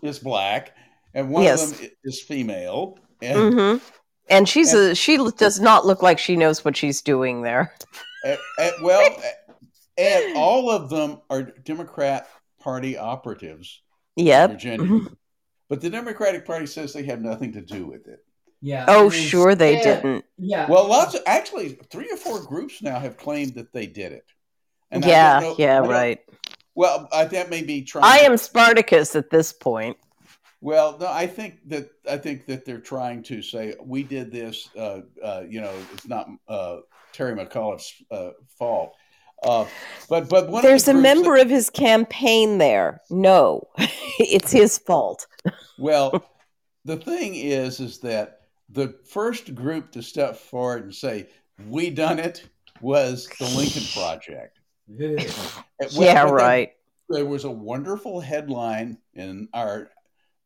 is 0.03 0.19
black, 0.19 0.75
and 1.15 1.31
one 1.31 1.45
Yes. 1.45 1.73
of 1.73 1.79
them 1.79 1.89
is 2.05 2.21
female. 2.21 2.99
And, 3.23 3.55
hmm 3.55 3.77
And 4.29 4.49
she's 4.49 4.73
a 4.75 4.95
she 4.95 5.17
does 5.37 5.61
not 5.61 5.87
look 5.87 6.03
like 6.03 6.19
she 6.19 6.37
knows 6.37 6.65
what 6.65 6.77
she's 6.77 7.01
doing 7.03 7.43
there. 7.43 7.73
and- 8.25 8.39
and- 8.59 8.73
well, 8.83 9.07
and 9.97 10.37
all 10.37 10.71
of 10.71 10.91
them 10.91 11.21
are 11.31 11.43
Democrat 11.43 12.29
Party 12.61 12.97
operatives 12.99 13.83
in 14.17 14.27
Yep. 14.27 14.51
Virginia. 14.51 14.87
Mhm. 14.87 15.17
But 15.69 15.81
the 15.81 15.91
Democratic 15.91 16.45
Party 16.45 16.67
says 16.67 16.93
they 16.93 17.05
have 17.05 17.21
nothing 17.21 17.53
to 17.53 17.61
do 17.61 17.87
with 17.87 18.07
it. 18.09 18.24
Yeah. 18.65 18.87
Oh, 18.89 19.05
and 19.05 19.13
sure 19.13 19.55
they 19.55 19.75
instead- 19.75 20.03
didn't. 20.03 20.25
Yeah. 20.39 20.67
Well, 20.71 20.89
lots 20.89 21.15
of 21.15 21.21
actually 21.27 21.79
three 21.91 22.11
or 22.11 22.17
four 22.17 22.43
groups 22.43 22.81
now 22.81 22.99
have 22.99 23.19
claimed 23.19 23.57
that 23.57 23.75
they 23.75 23.87
did 23.87 24.13
it. 24.13 24.25
I 24.91 25.07
yeah, 25.07 25.41
know- 25.41 25.55
yeah, 25.59 25.79
right. 25.79 26.21
Well, 26.75 27.07
I, 27.13 27.27
that 27.27 27.51
may 27.51 27.63
be 27.63 27.83
trying. 27.83 28.05
I 28.05 28.21
to- 28.21 28.25
am 28.25 28.37
Spartacus 28.39 29.15
at 29.17 29.29
this 29.29 29.53
point. 29.53 29.99
Well, 30.63 30.97
no, 30.99 31.09
I 31.09 31.27
think 31.27 31.69
that 31.69 31.91
I 32.11 32.17
think 32.17 32.47
that 32.47 32.65
they're 32.65 32.81
trying 32.81 33.23
to 33.25 33.43
say 33.43 33.75
we 33.85 34.03
did 34.03 34.33
this. 34.33 34.71
Uh, 34.75 35.01
uh, 35.23 35.43
you 35.47 35.61
know, 35.61 35.75
it's 35.93 36.09
not 36.09 36.27
uh, 36.49 36.79
Terry 37.13 37.35
McAuliffe's 37.37 37.93
uh, 38.11 38.31
fault. 38.59 38.95
Uh, 39.43 39.67
but 40.09 40.31
but 40.31 40.49
one 40.49 40.63
There's 40.63 40.89
a 40.89 40.93
of 40.93 40.97
the 40.97 41.03
groups 41.03 41.15
member 41.17 41.37
of 41.37 41.51
his 41.51 41.69
campaign 41.69 42.57
there. 42.57 43.03
No, 43.11 43.69
it's 44.19 44.53
his 44.53 44.79
fault. 44.79 45.27
Well, 45.79 46.25
the 46.87 46.97
thing 46.97 47.35
is, 47.35 47.79
is 47.79 47.99
that 47.99 48.41
the 48.71 48.97
first 49.05 49.55
group 49.55 49.93
to 49.93 50.03
step 50.03 50.37
forward 50.37 50.85
and 50.85 50.95
say 50.95 51.29
we 51.69 51.91
done 51.91 52.19
it 52.19 52.49
was 52.81 53.29
the 53.39 53.47
Lincoln 53.57 53.85
Project. 53.95 54.59
Yeah. 54.89 55.21
Yeah, 55.21 56.25
but 56.25 56.27
there- 56.27 56.35
right. 56.35 56.73
there 57.09 57.27
was 57.27 57.45
a 57.45 57.51
wonderful 57.51 58.21
headline 58.21 58.99
in 59.15 59.49
our 59.55 59.91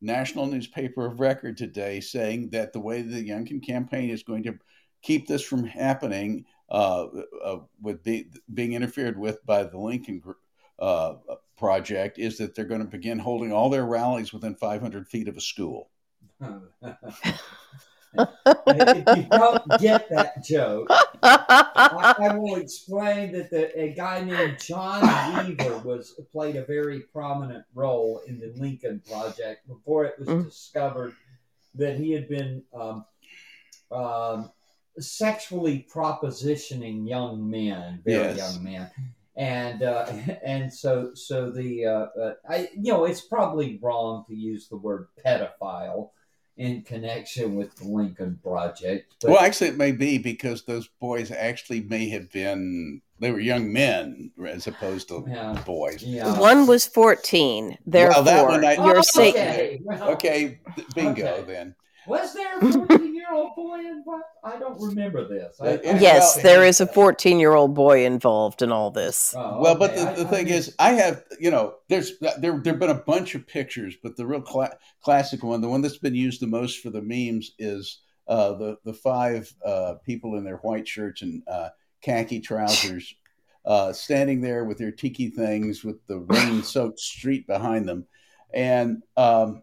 national 0.00 0.46
newspaper 0.46 1.07
of 1.07 1.20
record 1.20 1.57
today 1.57 2.00
saying 2.00 2.50
that 2.50 2.72
the 2.72 2.81
way 2.81 3.02
the 3.02 3.28
Youngkin 3.28 3.64
campaign 3.64 4.11
is 4.11 4.22
going 4.22 4.44
to 4.44 4.54
keep 5.02 5.26
this 5.26 5.42
from 5.42 5.64
happening 5.64 6.44
uh, 6.70 7.07
uh, 7.42 7.59
with 7.81 8.02
be, 8.04 8.31
being 8.52 8.74
interfered 8.74 9.18
with 9.18 9.44
by 9.46 9.64
the 9.64 9.78
Lincoln 9.78 10.22
uh, 10.78 11.14
project 11.57 12.18
is 12.18 12.38
that 12.38 12.54
they're 12.54 12.64
going 12.64 12.81
to 12.81 12.87
begin 12.87 13.18
holding 13.18 13.52
all 13.52 13.70
their 13.70 13.87
rallies 13.87 14.33
within 14.33 14.54
500 14.54 15.09
feet 15.09 15.28
of 15.28 15.37
a 15.37 15.40
school. 15.40 15.90
if 18.66 19.16
you 19.16 19.22
don't 19.31 19.78
get 19.78 20.09
that 20.11 20.44
joke, 20.44 20.88
I, 21.22 22.14
I 22.18 22.37
will 22.37 22.57
explain 22.57 23.33
that 23.33 23.50
the, 23.50 23.78
a 23.78 23.92
guy 23.94 24.22
named 24.22 24.59
John 24.61 25.02
Weaver 25.46 25.78
was 25.78 26.20
played 26.33 26.57
a 26.57 26.64
very 26.64 27.00
prominent 27.00 27.64
role 27.74 28.20
in 28.26 28.38
the 28.38 28.52
Lincoln 28.57 29.02
Project 29.09 29.66
before 29.68 30.04
it 30.04 30.18
was 30.18 30.28
Mm. 30.28 30.44
discovered 30.44 31.14
that 31.74 31.96
he 31.98 32.12
had 32.12 32.28
been 32.28 32.62
um, 32.74 33.04
um, 33.90 34.50
sexually 34.98 35.87
propositioning 35.92 37.09
young 37.09 37.48
men, 37.48 38.02
very 38.04 38.35
Yes. 38.35 38.37
young 38.54 38.64
men. 38.64 38.90
And 39.37 39.83
uh, 39.83 40.07
and 40.44 40.72
so 40.72 41.14
so 41.14 41.50
the 41.50 41.87
uh, 41.87 42.07
uh, 42.20 42.35
I 42.48 42.68
you 42.74 42.92
know 42.92 43.04
it's 43.04 43.20
probably 43.20 43.78
wrong 43.81 44.24
to 44.28 44.35
use 44.35 44.68
the 44.68 44.76
word 44.76 45.09
pedophile 45.24 46.11
in 46.58 46.82
connection 46.82 47.54
with 47.54 47.74
the 47.76 47.84
Lincoln 47.86 48.38
Project. 48.42 49.14
But 49.22 49.30
well, 49.30 49.40
actually, 49.40 49.68
it 49.68 49.76
may 49.76 49.92
be 49.92 50.18
because 50.18 50.64
those 50.64 50.88
boys 51.00 51.30
actually 51.30 51.80
may 51.82 52.08
have 52.10 52.30
been 52.32 53.00
they 53.20 53.32
were 53.32 53.40
young 53.40 53.72
men 53.72 54.30
as 54.46 54.66
opposed 54.68 55.08
to 55.08 55.24
Yeah. 55.28 55.60
boys. 55.66 56.02
yeah. 56.04 56.38
One 56.38 56.66
was 56.68 56.86
14. 56.86 57.76
Therefore, 57.86 58.22
that 58.24 58.44
one 58.46 58.64
I- 58.64 58.74
you're 58.74 58.98
Oh, 58.98 59.02
saying 59.02 59.34
okay. 59.34 59.80
Well, 59.82 60.10
Okay, 60.10 60.60
bingo 60.94 61.26
Okay. 61.26 61.44
then. 61.52 61.74
Was 62.06 62.32
there 62.34 62.60
14 62.60 63.07
year 63.28 63.38
old 63.38 63.54
boy 63.56 63.78
involved? 63.80 64.24
I 64.44 64.58
don't 64.58 64.80
remember 64.80 65.28
this. 65.28 65.60
I, 65.60 65.68
I- 65.68 65.80
yes, 65.98 66.36
Well, 66.36 66.42
there 66.42 66.64
is 66.64 66.80
a 66.80 66.86
14 66.86 67.38
year 67.38 67.54
old 67.54 67.74
boy 67.74 68.04
involved 68.04 68.62
in 68.62 68.72
all 68.72 68.90
this. 68.90 69.34
Oh, 69.36 69.58
Well, 69.60 69.74
but 69.74 69.94
the, 69.94 70.04
the 70.04 70.22
I 70.22 70.24
thing 70.24 70.44
missed 70.46 70.68
is, 70.68 70.74
I 70.78 70.92
have 70.92 71.24
you 71.38 71.50
know, 71.50 71.74
there's 71.88 72.18
there 72.18 72.58
there've 72.58 72.78
been 72.78 72.90
a 72.90 72.94
bunch 72.94 73.34
of 73.34 73.46
pictures, 73.46 73.96
but 74.02 74.16
the 74.16 74.26
real 74.26 74.40
cla- 74.40 74.76
classic 75.02 75.42
one, 75.42 75.60
the 75.60 75.68
one 75.68 75.80
that's 75.82 75.98
been 75.98 76.14
used 76.14 76.40
the 76.40 76.46
most 76.46 76.80
for 76.80 76.90
the 76.90 77.02
memes, 77.02 77.52
is 77.58 78.00
uh, 78.26 78.52
the 78.54 78.76
the 78.84 78.94
five 78.94 79.52
uh, 79.64 79.94
people 80.04 80.36
in 80.36 80.44
their 80.44 80.56
white 80.58 80.86
shirts 80.86 81.22
and 81.22 81.42
uh, 81.48 81.68
khaki 82.02 82.40
trousers, 82.40 83.14
uh, 83.64 83.92
standing 83.92 84.40
there 84.40 84.64
with 84.64 84.78
their 84.78 84.92
tiki 84.92 85.30
things, 85.30 85.84
with 85.84 86.04
the 86.06 86.18
rain-soaked 86.20 87.00
street 87.00 87.46
behind 87.46 87.88
them, 87.88 88.06
and 88.54 89.02
um, 89.16 89.62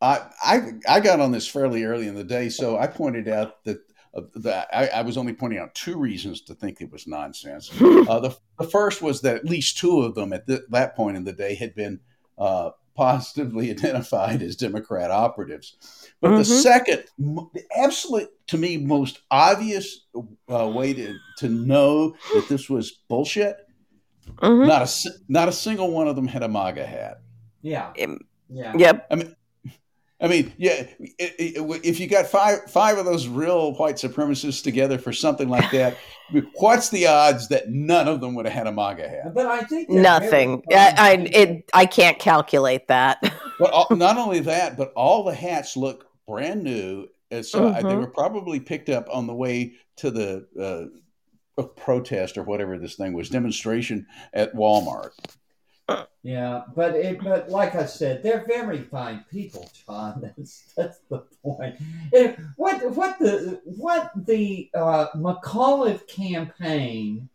I, 0.00 0.30
I 0.42 0.72
I 0.88 1.00
got 1.00 1.20
on 1.20 1.32
this 1.32 1.48
fairly 1.48 1.84
early 1.84 2.06
in 2.08 2.14
the 2.14 2.24
day, 2.24 2.48
so 2.48 2.78
I 2.78 2.86
pointed 2.86 3.28
out 3.28 3.64
that. 3.64 3.78
Uh, 4.14 4.22
that 4.36 4.66
I, 4.72 4.86
I 4.88 5.02
was 5.02 5.18
only 5.18 5.34
pointing 5.34 5.58
out 5.58 5.74
two 5.74 5.98
reasons 5.98 6.40
to 6.44 6.54
think 6.54 6.80
it 6.80 6.90
was 6.90 7.06
nonsense. 7.06 7.70
Uh, 7.80 8.18
the, 8.18 8.34
the 8.58 8.66
first 8.66 9.02
was 9.02 9.20
that 9.20 9.36
at 9.36 9.44
least 9.44 9.76
two 9.76 10.00
of 10.00 10.14
them 10.14 10.32
at 10.32 10.46
th- 10.46 10.62
that 10.70 10.96
point 10.96 11.18
in 11.18 11.24
the 11.24 11.32
day 11.34 11.54
had 11.54 11.74
been 11.74 12.00
uh, 12.38 12.70
positively 12.96 13.70
identified 13.76 14.40
as 14.40 14.56
Democrat 14.56 15.10
operatives. 15.10 15.76
But 16.22 16.30
the 16.38 16.42
Mhm. 16.42 16.62
second, 16.62 17.04
the 17.18 17.62
absolute, 17.76 18.30
to 18.46 18.56
me, 18.56 18.78
most 18.78 19.20
obvious 19.30 20.06
uh, 20.50 20.66
way 20.68 20.94
to, 20.94 21.14
to 21.40 21.50
know 21.50 22.14
that 22.32 22.46
this 22.48 22.70
was 22.70 22.90
bullshit, 23.10 23.58
Mhm. 24.36 24.66
not 24.66 24.82
a, 24.82 25.10
not 25.28 25.48
a 25.48 25.52
single 25.52 25.90
one 25.90 26.08
of 26.08 26.16
them 26.16 26.26
had 26.28 26.42
a 26.42 26.48
MAGA 26.48 26.86
hat. 26.86 27.20
Yeah. 27.60 27.92
Um, 28.02 28.20
Yeah. 28.48 28.72
Yep. 28.74 29.06
I 29.10 29.14
mean, 29.16 29.36
yeah, 30.20 30.86
i- 31.00 31.14
i- 31.20 31.80
if 31.84 32.00
you 32.00 32.06
got 32.08 32.26
five 32.26 32.70
five 32.70 32.98
of 32.98 33.04
those 33.04 33.28
real 33.28 33.72
white 33.74 33.96
supremacists 33.96 34.62
together 34.62 34.98
for 34.98 35.12
something 35.12 35.48
like 35.48 35.70
that, 35.70 35.96
what's 36.54 36.88
the 36.90 37.06
odds 37.06 37.48
that 37.48 37.68
none 37.70 38.08
of 38.08 38.20
them 38.20 38.34
would 38.34 38.44
have 38.46 38.54
had 38.54 38.66
a 38.66 38.72
MAGA 38.72 39.08
hat? 39.08 39.34
But 39.34 39.46
I 39.46 39.60
think 39.62 39.88
Nothing. 39.90 40.62
I, 40.70 40.94
I 40.96 41.12
it 41.32 41.70
I 41.72 41.86
can't 41.86 42.18
calculate 42.18 42.88
that. 42.88 43.18
But 43.60 43.72
all, 43.72 43.88
not 43.90 44.16
only 44.18 44.38
that, 44.38 44.76
but 44.76 44.92
all 44.94 45.24
the 45.24 45.34
hats 45.34 45.76
look 45.76 46.06
brand 46.28 46.62
new. 46.62 47.08
And 47.32 47.44
So 47.44 47.66
I- 47.68 47.82
they 47.82 47.94
Mhm. 47.94 47.98
were 47.98 48.06
probably 48.06 48.60
picked 48.60 48.88
up 48.88 49.08
on 49.12 49.26
the 49.26 49.34
way 49.34 49.72
to 49.96 50.12
the 50.12 50.46
uh, 51.58 51.62
protest 51.74 52.38
or 52.38 52.44
whatever 52.44 52.78
this 52.78 52.94
thing 52.94 53.14
was 53.14 53.28
demonstration 53.28 54.06
at 54.32 54.54
Walmart. 54.54 55.10
Yeah, 56.22 56.62
but 56.74 56.94
it, 56.96 57.22
but 57.22 57.48
like 57.48 57.74
I 57.74 57.86
said, 57.86 58.22
they're 58.22 58.44
very 58.46 58.82
fine 58.82 59.24
people, 59.30 59.70
John. 59.86 60.20
That's 60.36 60.72
that's 60.76 60.98
the 61.08 61.24
point. 61.42 61.76
What 62.56 62.90
what 62.94 63.18
the 63.18 63.60
what 63.64 64.10
the 64.26 64.70
uh, 64.74 65.06
McAuliffe 65.16 66.06
campaign 66.06 67.28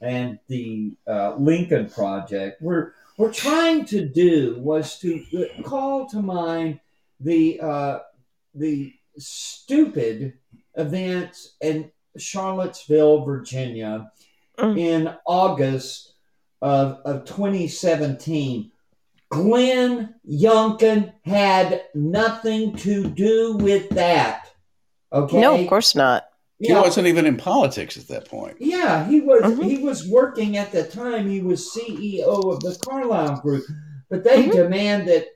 and 0.00 0.38
the 0.48 0.94
uh, 1.06 1.34
Lincoln 1.36 1.88
Project 1.88 2.60
were 2.60 2.94
were 3.18 3.30
trying 3.30 3.84
to 3.86 4.08
do 4.08 4.56
was 4.58 4.98
to 5.00 5.24
call 5.62 6.08
to 6.08 6.20
mind 6.20 6.80
the 7.20 7.60
uh, 7.60 7.98
the 8.54 8.92
stupid 9.18 10.32
events 10.74 11.54
in 11.60 11.92
Charlottesville, 12.16 13.24
Virginia, 13.24 14.10
Mm. 14.58 14.78
in 14.78 15.14
August 15.26 16.09
of, 16.62 16.98
of 17.04 17.24
2017. 17.24 18.70
Glenn 19.30 20.14
Youngkin 20.28 21.12
had 21.24 21.84
nothing 21.94 22.74
to 22.76 23.04
do 23.08 23.56
with 23.58 23.88
that. 23.90 24.48
Okay. 25.12 25.40
No, 25.40 25.58
of 25.60 25.68
course 25.68 25.94
not. 25.94 26.26
He 26.58 26.68
Yeah, 26.68 26.80
wasn't 26.82 27.06
even 27.06 27.26
in 27.26 27.36
politics 27.36 27.96
at 27.96 28.08
that 28.08 28.28
point. 28.28 28.56
yeah, 28.60 29.08
he 29.08 29.20
was 29.20 29.42
Mhm. 29.42 29.64
he 29.64 29.78
was 29.78 30.06
working 30.06 30.56
at 30.56 30.72
the 30.72 30.84
time. 30.84 31.28
He 31.28 31.40
was 31.40 31.72
CEO 31.72 32.52
of 32.52 32.60
the 32.60 32.76
Carlyle 32.84 33.40
Group, 33.40 33.64
but 34.10 34.24
they 34.24 34.44
Mhm. 34.44 34.52
demand 34.52 35.08
that. 35.08 35.26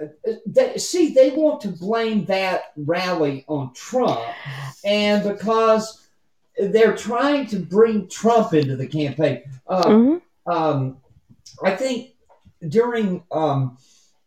uh, 0.00 0.06
They, 0.46 0.78
see, 0.78 1.12
they 1.12 1.30
want 1.30 1.60
to 1.60 1.68
blame 1.68 2.24
that 2.24 2.72
rally 2.76 3.44
on 3.48 3.74
Trump, 3.74 4.20
and 4.82 5.22
because 5.22 6.00
they're 6.58 6.96
trying 6.96 7.46
to 7.48 7.58
bring 7.58 8.08
Trump 8.08 8.54
into 8.54 8.76
the 8.76 8.86
campaign. 8.86 9.42
Uh, 9.66 9.84
Mhm. 9.84 10.20
Um, 10.50 10.98
I 11.62 11.76
think 11.76 12.10
during 12.66 13.24
um, 13.30 13.78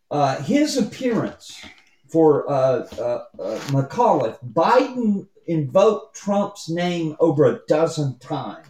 uh, 0.10 0.42
his 0.42 0.78
appearance 0.78 1.62
for 2.08 2.50
uh, 2.50 2.88
uh, 2.98 3.24
uh, 3.40 3.60
McAuliffe, 3.72 4.38
Biden 4.54 5.28
invoked 5.48 6.16
Trump's 6.16 6.70
name 6.70 7.16
over 7.20 7.46
a 7.46 7.60
dozen 7.68 8.18
times. 8.20 8.66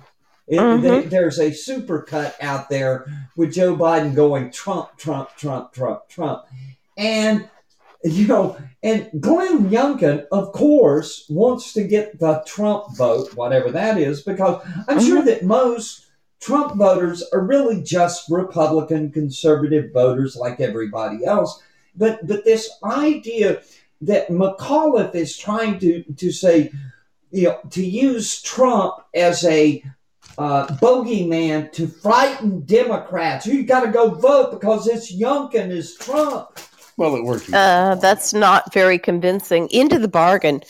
It- 0.48 0.60
Mhm. 0.60 0.82
they- 0.82 1.02
there's 1.08 1.40
a 1.40 1.52
supercut 1.52 2.34
out 2.42 2.70
there 2.70 3.06
with 3.38 3.54
Joe 3.54 3.76
Biden 3.76 4.14
going 4.16 4.52
Trump, 4.52 4.98
Trump, 4.98 5.30
Trump, 5.38 5.72
Trump, 5.72 6.02
Trump, 6.10 6.44
and 6.98 7.48
you 8.06 8.28
know, 8.28 8.58
and 8.82 9.10
Glenn 9.22 9.70
Youngkin, 9.70 10.26
of 10.30 10.52
course, 10.52 11.24
wants 11.30 11.72
to 11.72 11.84
get 11.86 12.20
the 12.20 12.44
Trump 12.46 12.98
vote, 12.98 13.34
whatever 13.36 13.72
that 13.72 13.98
is, 13.98 14.22
because 14.22 14.62
I'm 14.90 15.00
sure 15.00 15.22
that 15.24 15.46
most 15.46 16.08
Trump 16.44 16.76
voters 16.76 17.24
are 17.32 17.42
really 17.42 17.82
just 17.82 18.30
Republican 18.30 19.12
conservative 19.12 19.94
voters 19.94 20.36
like 20.36 20.60
everybody 20.60 21.26
else. 21.26 21.62
but 21.96 22.26
but 22.28 22.44
this 22.44 22.70
idea 22.84 23.62
that 24.02 24.28
McAuliffe 24.28 25.16
is 25.16 25.38
trying 25.38 25.80
to 25.80 26.04
to 26.04 26.32
say, 26.32 26.72
you 27.32 27.44
know, 27.44 27.60
to 27.70 27.86
use 27.86 28.42
Trump 28.42 28.96
as 29.14 29.46
a 29.46 29.84
uh, 30.38 30.68
bogeyman 30.78 31.72
to 31.72 31.88
frighten 31.88 32.62
Democrats. 32.66 33.46
You've 33.46 33.68
got 33.68 33.82
to 33.82 33.92
go 33.92 34.10
vote 34.10 34.52
because 34.52 34.86
this 34.86 35.16
Youngkin 35.16 35.70
is 35.70 35.96
Trump. 35.96 36.60
Well, 36.98 37.16
it 37.16 37.24
worked. 37.24 37.52
Uh, 37.52 37.96
that's 37.96 38.34
not 38.34 38.72
very 38.74 39.00
convincing. 39.00 39.68
Into 39.70 39.98
the 39.98 40.08
bargain, 40.08 40.62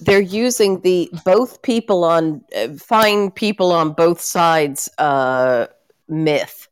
they're 0.00 0.20
using 0.20 0.80
the 0.80 1.10
both 1.24 1.62
people 1.62 2.04
on 2.04 2.42
uh, 2.56 2.68
fine 2.78 3.30
people 3.30 3.72
on 3.72 3.92
both 3.92 4.20
sides 4.20 4.88
uh, 4.98 5.66
myth. 6.08 6.68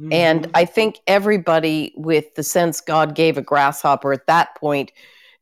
Mm-hmm. 0.00 0.12
And 0.12 0.50
I 0.54 0.64
think 0.64 0.98
everybody 1.06 1.92
with 1.96 2.34
the 2.34 2.42
sense 2.42 2.80
God 2.80 3.14
gave 3.14 3.38
a 3.38 3.42
grasshopper 3.42 4.12
at 4.12 4.26
that 4.26 4.56
point 4.56 4.90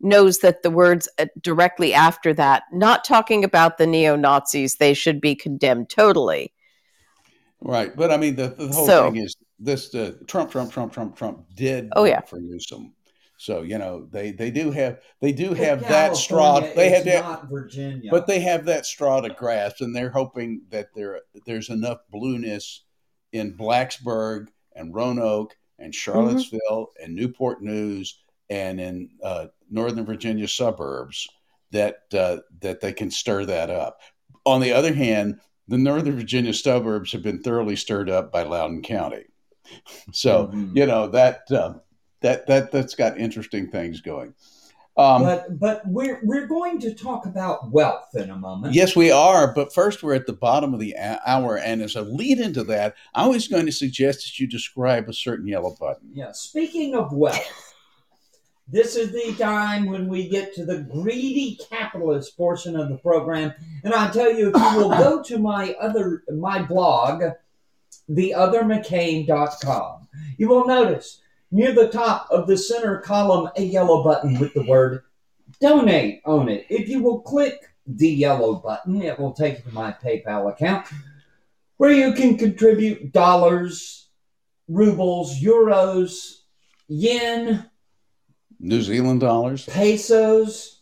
knows 0.01 0.39
that 0.39 0.63
the 0.63 0.71
words 0.71 1.09
uh, 1.19 1.27
directly 1.41 1.95
after 1.95 2.35
that, 2.35 2.65
not 2.73 3.05
talking 3.05 3.45
about 3.45 3.79
the 3.79 3.87
neo 3.87 4.17
Nazis, 4.17 4.77
they 4.77 4.95
should 4.95 5.21
be 5.21 5.35
condemned 5.35 5.89
totally. 5.89 6.53
Right, 7.63 7.95
but 7.95 8.11
I 8.11 8.17
mean 8.17 8.37
the, 8.37 8.49
the 8.49 8.69
whole 8.69 8.87
So- 8.87 9.11
thing 9.11 9.23
is 9.23 9.37
this: 9.59 9.95
uh, 9.95 10.15
Trump, 10.27 10.51
Trump, 10.51 10.73
Trump, 10.73 10.93
Trump, 10.93 11.17
Trump 11.17 11.45
did. 11.55 11.91
Oh, 11.95 12.05
yeah. 12.05 12.21
for 12.23 12.41
Newsom. 12.41 12.95
So 13.37 13.63
you 13.63 13.79
know 13.79 14.07
they 14.11 14.33
they 14.33 14.51
do 14.51 14.71
have 14.71 15.01
they 15.21 15.33
do 15.33 15.55
have 15.55 15.81
that 15.89 16.17
straw. 16.17 16.61
They 16.61 16.89
is 16.89 16.97
have 16.97 17.05
that, 17.07 17.25
not 17.25 17.49
Virginia. 17.51 18.11
but 18.11 18.27
they 18.27 18.41
have 18.41 18.67
that 18.67 18.85
straw 18.85 19.21
to 19.23 19.31
grasp, 19.31 19.81
and 19.81 19.97
they're 19.97 20.11
hoping 20.11 20.63
that 20.71 20.89
there 20.95 21.21
there's 21.47 21.71
enough 21.71 22.01
blueness 22.11 22.85
in 23.33 23.57
Blacksburg 23.57 24.49
and 24.77 24.95
Roanoke 24.95 25.57
and 25.79 25.95
Charlottesville 25.95 26.91
and 27.03 27.15
Newport 27.15 27.63
News 27.63 28.23
and 28.51 28.79
in 28.79 29.09
uh, 29.23 29.47
Northern 29.71 30.05
Virginia 30.05 30.47
suburbs 30.49 31.27
that 31.71 32.01
uh, 32.13 32.39
that 32.61 32.81
they 32.83 32.93
can 32.93 33.11
stir 33.11 33.47
that 33.47 33.71
up. 33.71 34.01
On 34.45 34.61
the 34.61 34.73
other 34.73 34.93
hand, 34.93 35.41
the 35.71 35.79
Northern 35.79 36.17
Virginia 36.17 36.53
suburbs 36.53 37.13
have 37.13 37.23
been 37.23 37.43
thoroughly 37.43 37.77
stirred 37.77 38.11
up 38.11 38.31
by 38.31 38.43
Loudoun 38.43 38.83
County, 38.83 39.25
so 40.13 40.49
Mhm. 40.49 40.77
you 40.77 40.85
know 40.87 41.07
that 41.09 41.43
uh, 41.51 41.75
that 42.21 42.47
that 42.49 42.73
that's 42.73 42.95
got 42.95 43.19
interesting 43.19 43.71
things 43.71 44.01
going. 44.01 44.35
Um, 44.97 45.23
but 45.23 45.59
but 45.59 45.83
we're 45.87 46.21
we're 46.25 46.47
going 46.49 46.81
to 46.81 46.93
talk 46.93 47.25
about 47.25 47.71
wealth 47.71 48.09
in 48.15 48.29
a 48.29 48.37
moment. 48.37 48.75
Yes, 48.75 48.95
we 48.97 49.11
are. 49.11 49.55
But 49.55 49.73
first, 49.73 50.03
we're 50.03 50.15
at 50.15 50.27
the 50.27 50.33
bottom 50.35 50.75
of 50.75 50.81
the 50.81 50.95
hour. 51.25 51.57
And 51.57 51.81
as 51.81 51.95
a 51.95 52.03
lead 52.03 52.39
into 52.41 52.65
that, 52.65 52.97
I 53.15 53.27
was 53.29 53.47
going 53.49 53.65
to 53.67 53.73
suggest 53.73 54.23
that 54.25 54.39
you 54.41 54.47
describe 54.49 55.09
a 55.09 55.15
certain 55.15 55.47
yellow 55.47 55.75
button. 55.81 56.11
Yeah. 56.13 56.33
Speaking 56.33 56.95
of 56.97 57.13
wealth, 57.13 57.70
this 58.71 58.97
is 58.97 59.13
the 59.13 59.35
time 59.43 59.87
when 59.87 60.09
we 60.09 60.29
get 60.29 60.55
to 60.55 60.65
the 60.65 60.83
greedy 60.83 61.59
capitalist 61.69 62.37
portion 62.37 62.77
of 62.77 62.89
the 62.89 62.99
program. 62.99 63.53
And 63.85 63.93
I 63.93 64.11
tell 64.11 64.33
you, 64.33 64.53
if 64.55 64.55
you 64.55 64.79
will 64.79 64.91
go 64.91 65.21
to 65.23 65.39
my 65.39 65.75
other 65.81 66.23
my 66.33 66.63
blog, 66.63 67.25
theothermccain.com, 68.09 70.09
you 70.39 70.49
will 70.49 70.67
notice 70.67 71.21
near 71.51 71.73
the 71.73 71.89
top 71.89 72.29
of 72.31 72.47
the 72.47 72.57
center 72.57 72.99
column 72.99 73.51
a 73.57 73.63
yellow 73.63 74.05
button 74.05 74.39
with 74.39 74.55
the 74.55 74.63
word 74.63 75.03
donate 75.61 76.23
on 76.25 76.49
it. 76.49 76.67
If 76.71 76.89
you 76.89 77.03
will 77.03 77.23
click 77.23 77.61
the 77.87 78.09
yellow 78.09 78.55
button, 78.55 79.03
it 79.03 79.19
will 79.19 79.33
take 79.33 79.59
you 79.59 79.65
to 79.65 79.75
my 79.75 79.93
PayPal 79.93 80.51
account 80.51 80.87
where 81.77 81.93
you 81.93 82.13
can 82.13 82.37
contribute 82.37 83.11
dollars, 83.11 84.09
rubles, 84.69 85.41
euros, 85.41 86.43
yen, 86.89 87.70
New 88.61 88.83
Zealand 88.83 89.21
dollars. 89.21 89.65
pesos, 89.67 90.81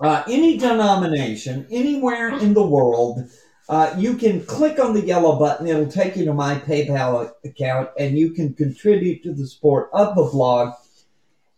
uh, 0.00 0.24
any 0.28 0.58
denomination, 0.58 1.66
anywhere 1.70 2.36
in 2.38 2.54
the 2.54 2.66
world. 2.66 3.24
Uh, 3.68 3.94
you 3.96 4.16
can 4.16 4.44
click 4.44 4.78
on 4.80 4.92
the 4.92 5.00
yellow 5.06 5.38
button. 5.38 5.66
It'll 5.68 5.86
take 5.86 6.16
you 6.16 6.24
to 6.24 6.34
my 6.34 6.56
PayPal 6.56 7.30
account, 7.44 7.90
and 7.98 8.18
you 8.18 8.32
can 8.32 8.54
contribute 8.54 9.22
to 9.22 9.32
the 9.32 9.46
support 9.46 9.88
of 9.92 10.16
the 10.16 10.24
blog 10.24 10.74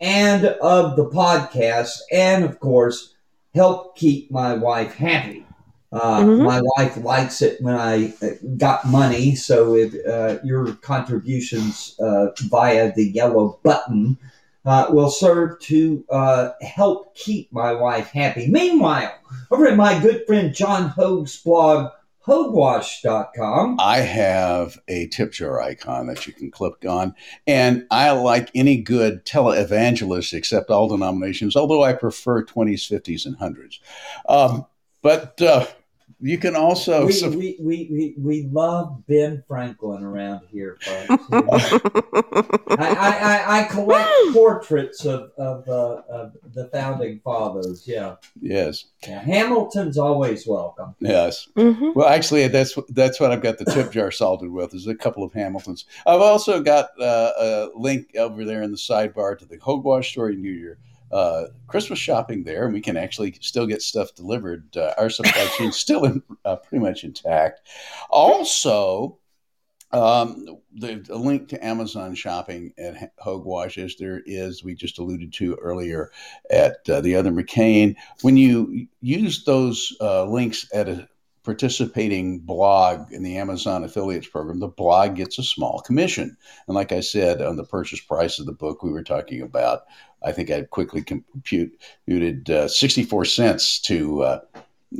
and 0.00 0.44
of 0.44 0.96
the 0.96 1.06
podcast, 1.06 1.98
and 2.12 2.44
of 2.44 2.60
course, 2.60 3.14
help 3.54 3.96
keep 3.96 4.30
my 4.30 4.54
wife 4.54 4.94
happy. 4.94 5.46
Uh, 5.90 6.24
Mhm. 6.24 6.44
My 6.44 6.60
wife 6.76 6.96
likes 6.98 7.40
it 7.40 7.62
when 7.62 7.74
I 7.74 8.12
uh, 8.20 8.30
got 8.58 8.84
money, 8.84 9.34
so 9.36 9.74
if 9.74 9.94
uh, 10.06 10.38
your 10.44 10.72
contributions 10.74 11.96
uh, 12.00 12.26
via 12.50 12.92
the 12.94 13.10
yellow 13.10 13.60
button 13.62 14.18
uh, 14.64 14.86
will 14.90 15.10
serve 15.10 15.58
to 15.60 16.04
uh, 16.10 16.50
help 16.62 17.14
keep 17.14 17.52
my 17.52 17.72
wife 17.72 18.10
happy. 18.10 18.48
Meanwhile, 18.48 19.14
over 19.50 19.66
at 19.66 19.76
my 19.76 19.98
good 20.00 20.26
friend 20.26 20.54
John 20.54 20.88
Hoge's 20.88 21.36
blog, 21.38 21.90
hogewash.com, 22.26 23.76
I 23.78 23.98
have 23.98 24.78
a 24.88 25.08
tip 25.08 25.32
jar 25.32 25.60
icon 25.60 26.06
that 26.06 26.26
you 26.26 26.32
can 26.32 26.50
click 26.50 26.84
on. 26.88 27.14
And 27.46 27.86
I 27.90 28.10
like 28.12 28.50
any 28.54 28.80
good 28.80 29.26
televangelist, 29.26 30.32
except 30.32 30.70
all 30.70 30.88
denominations, 30.88 31.56
although 31.56 31.82
I 31.82 31.92
prefer 31.92 32.44
20s, 32.44 32.90
50s, 32.90 33.26
and 33.26 33.36
100s. 33.38 33.80
Um, 34.28 34.66
but 35.02 35.40
uh, 35.42 35.66
you 36.24 36.38
can 36.38 36.56
also. 36.56 37.04
we, 37.04 37.12
sup- 37.12 37.34
we, 37.34 37.56
we, 37.60 37.88
we, 37.90 38.14
we 38.16 38.48
love 38.50 39.06
Ben 39.06 39.44
Franklin 39.46 40.02
around 40.02 40.46
here, 40.50 40.78
folks. 40.80 41.22
You? 41.30 41.48
I, 42.78 42.96
I, 42.98 43.18
I, 43.18 43.60
I 43.60 43.64
collect 43.64 44.10
portraits 44.32 45.04
of, 45.04 45.32
of, 45.36 45.68
uh, 45.68 46.02
of 46.08 46.32
the 46.54 46.68
founding 46.68 47.20
fathers. 47.22 47.86
Yeah. 47.86 48.16
yes, 48.40 48.86
yeah. 49.06 49.20
Hamilton's 49.20 49.98
always 49.98 50.46
welcome. 50.46 50.94
yes. 50.98 51.46
Mhm. 51.56 51.94
Well, 51.94 52.08
actually, 52.08 52.48
that's 52.48 52.78
that's 52.88 53.20
what 53.20 53.30
I've 53.30 53.42
got 53.42 53.58
the 53.58 53.66
tip 53.66 53.92
jar 53.92 54.10
salted 54.10 54.50
with. 54.50 54.74
Is 54.74 54.86
a 54.86 54.94
couple 54.94 55.24
of 55.24 55.32
Hamiltons. 55.34 55.84
I've 56.06 56.22
also 56.22 56.62
got 56.62 56.88
uh, 56.98 57.32
a 57.38 57.68
link 57.74 58.16
over 58.16 58.46
there 58.46 58.62
in 58.62 58.70
the 58.70 58.78
sidebar 58.78 59.38
to 59.38 59.44
the 59.44 59.58
Hogewash 59.58 60.10
Story 60.10 60.36
New 60.36 60.50
Year 60.52 60.78
uh, 61.14 61.46
Christmas 61.68 62.00
shopping 62.00 62.42
there, 62.42 62.64
and 62.64 62.74
we 62.74 62.80
can 62.80 62.96
actually 62.96 63.38
still 63.40 63.66
get 63.66 63.80
stuff 63.80 64.14
delivered. 64.16 64.76
Uh, 64.76 64.92
our 64.98 65.08
supply 65.08 65.48
chain's 65.56 65.76
still 65.76 66.04
in, 66.04 66.22
uh, 66.44 66.56
pretty 66.56 66.84
much 66.84 67.04
intact. 67.04 67.68
Also. 68.10 69.18
Um, 69.92 70.58
the, 70.74 70.96
link 71.10 71.50
to 71.50 71.64
Amazon 71.64 72.16
shopping 72.16 72.72
at 72.76 73.12
Hogewash, 73.24 73.78
as 73.78 73.94
there 73.94 74.22
is, 74.26 74.64
we 74.64 74.74
just 74.74 74.98
alluded 74.98 75.32
to 75.34 75.54
earlier 75.62 76.10
at 76.50 76.78
uh, 76.90 77.00
the 77.00 77.14
other 77.14 77.30
McCain. 77.30 77.94
When 78.22 78.36
you 78.36 78.88
use 79.00 79.44
those 79.44 79.96
uh, 80.00 80.24
links 80.24 80.68
at 80.74 80.88
a 80.88 81.08
participating 81.44 82.40
blog 82.40 83.12
in 83.12 83.22
the 83.22 83.36
Amazon 83.36 83.84
affiliates 83.84 84.26
program, 84.26 84.58
the 84.58 84.66
blog 84.66 85.14
gets 85.14 85.38
a 85.38 85.42
small 85.42 85.80
commission. 85.80 86.36
And 86.66 86.74
like 86.74 86.90
I 86.90 87.00
said, 87.00 87.40
on 87.40 87.56
the 87.56 87.64
purchase 87.64 88.00
price 88.00 88.38
of 88.38 88.46
the 88.46 88.52
book 88.52 88.82
we 88.82 88.90
were 88.90 89.04
talking 89.04 89.42
about, 89.42 89.82
I 90.24 90.32
think 90.32 90.50
I 90.50 90.62
quickly 90.62 91.02
computed 91.02 92.50
uh, 92.50 92.68
64 92.68 93.24
cents 93.26 93.78
to 93.80 94.22
uh, 94.22 94.40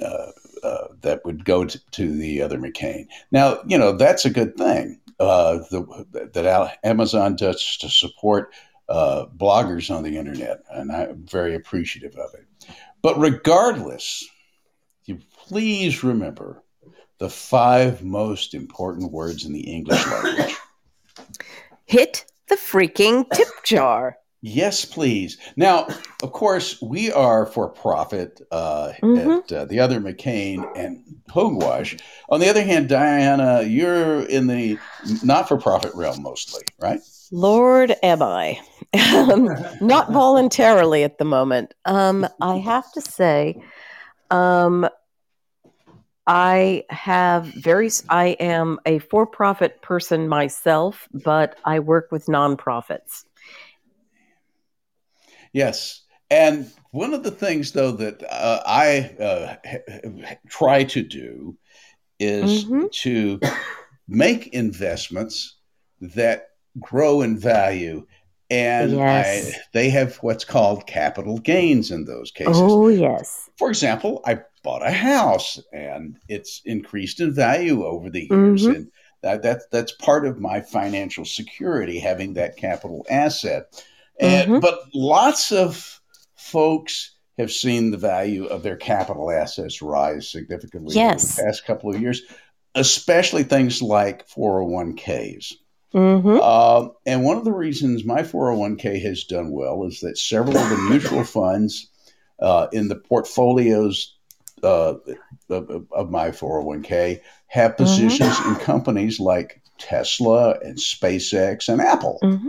uh, 0.03 0.31
uh, 0.63 0.89
that 1.03 1.25
would 1.25 1.45
go 1.45 1.65
to, 1.65 1.91
to 1.91 2.11
the 2.17 2.41
other 2.43 2.59
McCain. 2.59 3.07
Now, 3.31 3.61
you 3.67 3.77
know, 3.77 3.93
that's 3.93 4.25
a 4.25 4.31
good 4.31 4.57
thing 4.57 5.01
uh, 5.21 5.59
the, 5.71 6.07
that 6.33 6.79
Amazon 6.85 7.37
does 7.37 7.77
to 7.79 7.89
support 7.89 8.53
uh, 8.89 9.27
bloggers 9.37 9.95
on 9.95 10.03
the 10.03 10.17
internet. 10.17 10.63
And 10.71 10.91
I'm 10.93 11.27
very 11.27 11.55
appreciative 11.55 12.17
of 12.17 12.35
it. 12.35 12.47
But 13.03 13.19
regardless, 13.19 14.25
you 15.05 15.19
please 15.47 16.03
remember 16.03 16.63
the 17.19 17.31
five 17.31 18.03
most 18.03 18.55
important 18.55 19.13
words 19.13 19.45
in 19.45 19.53
the 19.53 19.61
English 19.61 20.05
language. 20.07 20.57
Hit 21.85 22.25
the 22.49 22.57
freaking 22.57 23.31
tip 23.31 23.49
jar. 23.65 24.19
Yes, 24.47 24.85
please. 24.85 25.39
Now, 25.57 25.87
of 26.23 26.33
course, 26.33 26.77
we 26.83 27.11
are 27.11 27.47
for 27.47 27.67
profit 27.67 28.43
uh, 28.53 28.93
Mhm. 29.03 29.39
at 29.39 29.53
uh, 29.53 29.65
the 29.65 29.81
other 29.81 30.01
McCain 30.03 30.71
and 30.77 31.03
Hogewash. 31.31 31.99
On 32.29 32.41
the 32.41 32.51
other 32.51 32.63
hand, 32.63 32.91
Dianna, 32.91 33.63
you're 33.67 34.21
in 34.21 34.47
the 34.47 34.79
not 35.23 35.49
for 35.49 35.57
profit 35.57 35.95
realm 35.95 36.21
mostly, 36.21 36.61
right? 36.79 37.01
Lord, 37.33 37.97
am 38.03 38.23
I? 38.23 38.61
Um, 39.15 39.49
Not 39.81 40.13
voluntarily 40.13 41.05
at 41.05 41.17
the 41.17 41.25
moment. 41.25 41.73
Um, 41.87 42.29
I 42.43 42.59
have 42.59 42.93
to 42.93 43.01
say, 43.01 43.63
um, 44.31 44.87
I 46.27 46.85
have 46.91 47.47
very. 47.47 47.89
I 48.11 48.37
am 48.39 48.79
a 48.85 48.99
for-profit 48.99 49.81
person 49.81 50.29
myself, 50.29 51.09
but 51.25 51.57
I 51.65 51.81
work 51.81 52.13
with 52.13 52.27
nonprofits. 52.27 53.25
Yes. 55.55 56.03
And 56.31 56.71
one 56.91 57.15
of 57.15 57.23
the 57.23 57.31
things, 57.31 57.73
though, 57.73 57.93
that 57.93 58.23
uh, 58.31 58.61
I 58.67 59.15
uh, 59.23 59.57
try 60.49 60.85
to 60.85 61.03
do 61.03 61.57
is 62.19 62.67
Mhm. 62.67 62.91
to 63.03 63.41
make 64.09 64.49
investments 64.49 65.57
that 66.01 66.49
grow 66.79 67.23
in 67.23 67.39
value 67.39 68.07
and 68.51 68.93
Yes. 68.93 69.55
I, 69.55 69.61
they 69.73 69.91
have 69.91 70.17
what's 70.17 70.45
called 70.45 70.87
capital 70.87 71.39
gains 71.39 71.91
in 71.91 72.05
those 72.05 72.31
cases. 72.31 72.55
Oh, 72.57 72.89
yes. 72.89 73.49
For 73.57 73.69
example, 73.71 74.21
I 74.27 74.41
bought 74.63 74.87
a 74.87 74.93
house 74.93 75.61
and 75.73 76.19
it's 76.29 76.61
increased 76.65 77.21
in 77.21 77.33
value 77.33 77.85
over 77.85 78.11
the 78.11 78.27
years, 78.31 78.67
Mhm. 78.67 78.75
and 78.75 78.91
that, 79.23 79.43
that 79.43 79.63
that's 79.71 79.93
part 79.93 80.27
of 80.27 80.39
my 80.41 80.61
financial 80.61 81.25
security 81.25 81.99
having 81.99 82.35
that 82.35 82.57
capital 82.57 83.07
asset. 83.09 83.83
And 84.21 84.51
Mhm. 84.53 84.61
but 84.61 84.81
lots 84.95 85.51
of 85.53 86.01
folks 86.37 87.13
have 87.39 87.51
seen 87.51 87.91
the 87.91 87.97
value 87.97 88.45
of 88.47 88.63
their 88.63 88.77
capital 88.77 89.31
assets 89.31 89.83
rise 89.83 90.29
significantly 90.31 90.95
Yes. 90.95 91.25
over 91.25 91.43
the 91.43 91.49
past 91.49 91.67
couple 91.67 91.93
of 91.95 92.01
years, 92.01 92.23
especially 92.75 93.43
things 93.43 93.83
like 93.83 94.27
401ks. 94.29 95.53
hmm 95.93 96.39
Uh, 96.41 96.89
and 97.07 97.23
one 97.25 97.37
of 97.37 97.45
the 97.45 97.53
reasons 97.53 98.05
my 98.05 98.23
401k 98.23 98.99
has 99.01 99.25
done 99.25 99.51
well 99.51 99.85
is 99.85 100.01
that 100.01 100.19
several 100.19 100.57
of 100.57 100.69
the 100.71 100.77
mutual 100.91 101.25
funds 101.39 101.89
uh, 102.41 102.67
in 102.73 102.89
the 102.89 102.97
portfolios 102.97 104.17
uh, 104.63 104.95
of, 105.51 105.87
of 105.93 106.11
my 106.11 106.31
401k 106.31 107.21
have 107.47 107.77
positions 107.77 108.35
in 108.47 108.55
companies 108.57 109.21
like 109.21 109.61
Tesla 109.79 110.53
and 110.65 110.79
SpaceX 110.79 111.69
and 111.69 111.81
Apple. 111.81 112.19
hmm 112.23 112.49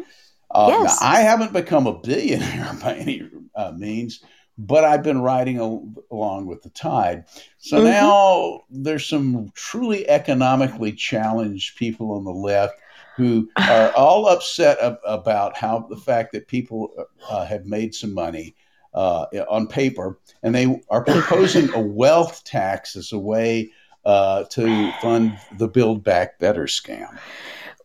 Uh, 0.56 0.68
Yes. 0.70 1.01
Now, 1.01 1.08
I 1.08 1.20
haven't 1.20 1.53
become 1.53 1.86
a 1.86 1.99
billionaire 1.99 2.72
by 2.82 2.95
any 2.95 3.30
uh, 3.56 3.74
means, 3.76 4.22
but 4.58 4.84
I've 4.86 5.03
been 5.03 5.22
riding 5.22 5.58
al- 5.58 5.88
along 6.12 6.45
with 6.45 6.62
the 6.64 6.70
tide. 6.70 7.26
So 7.58 7.82
Mhm. 7.82 7.91
now 7.91 8.62
there's 8.70 9.06
some 9.06 9.51
truly 9.53 10.08
economically 10.10 10.93
challenged 10.93 11.76
people 11.78 12.14
on 12.14 12.24
the 12.24 12.32
left 12.32 12.74
who 13.18 13.49
are 13.58 13.91
all 13.97 14.28
upset 14.28 14.78
ab- 14.82 14.99
about 15.06 15.58
how 15.58 15.80
the 15.89 15.97
fact 15.97 16.32
that 16.34 16.47
people 16.47 16.89
uh, 17.30 17.45
have 17.45 17.66
made 17.66 17.93
some 17.93 18.14
money 18.14 18.56
uh, 18.93 19.26
on 19.49 19.68
paper, 19.68 20.18
and 20.41 20.56
they 20.56 20.82
are 20.89 21.03
proposing 21.03 21.70
a 21.74 21.80
wealth 22.01 22.45
tax 22.45 22.95
as 22.95 23.12
a 23.12 23.20
way 23.20 23.70
uh, 24.06 24.45
to 24.45 24.89
fund 25.01 25.38
the 25.58 25.68
Build 25.68 26.01
Back 26.01 26.39
Better 26.39 26.64
scam. 26.64 27.18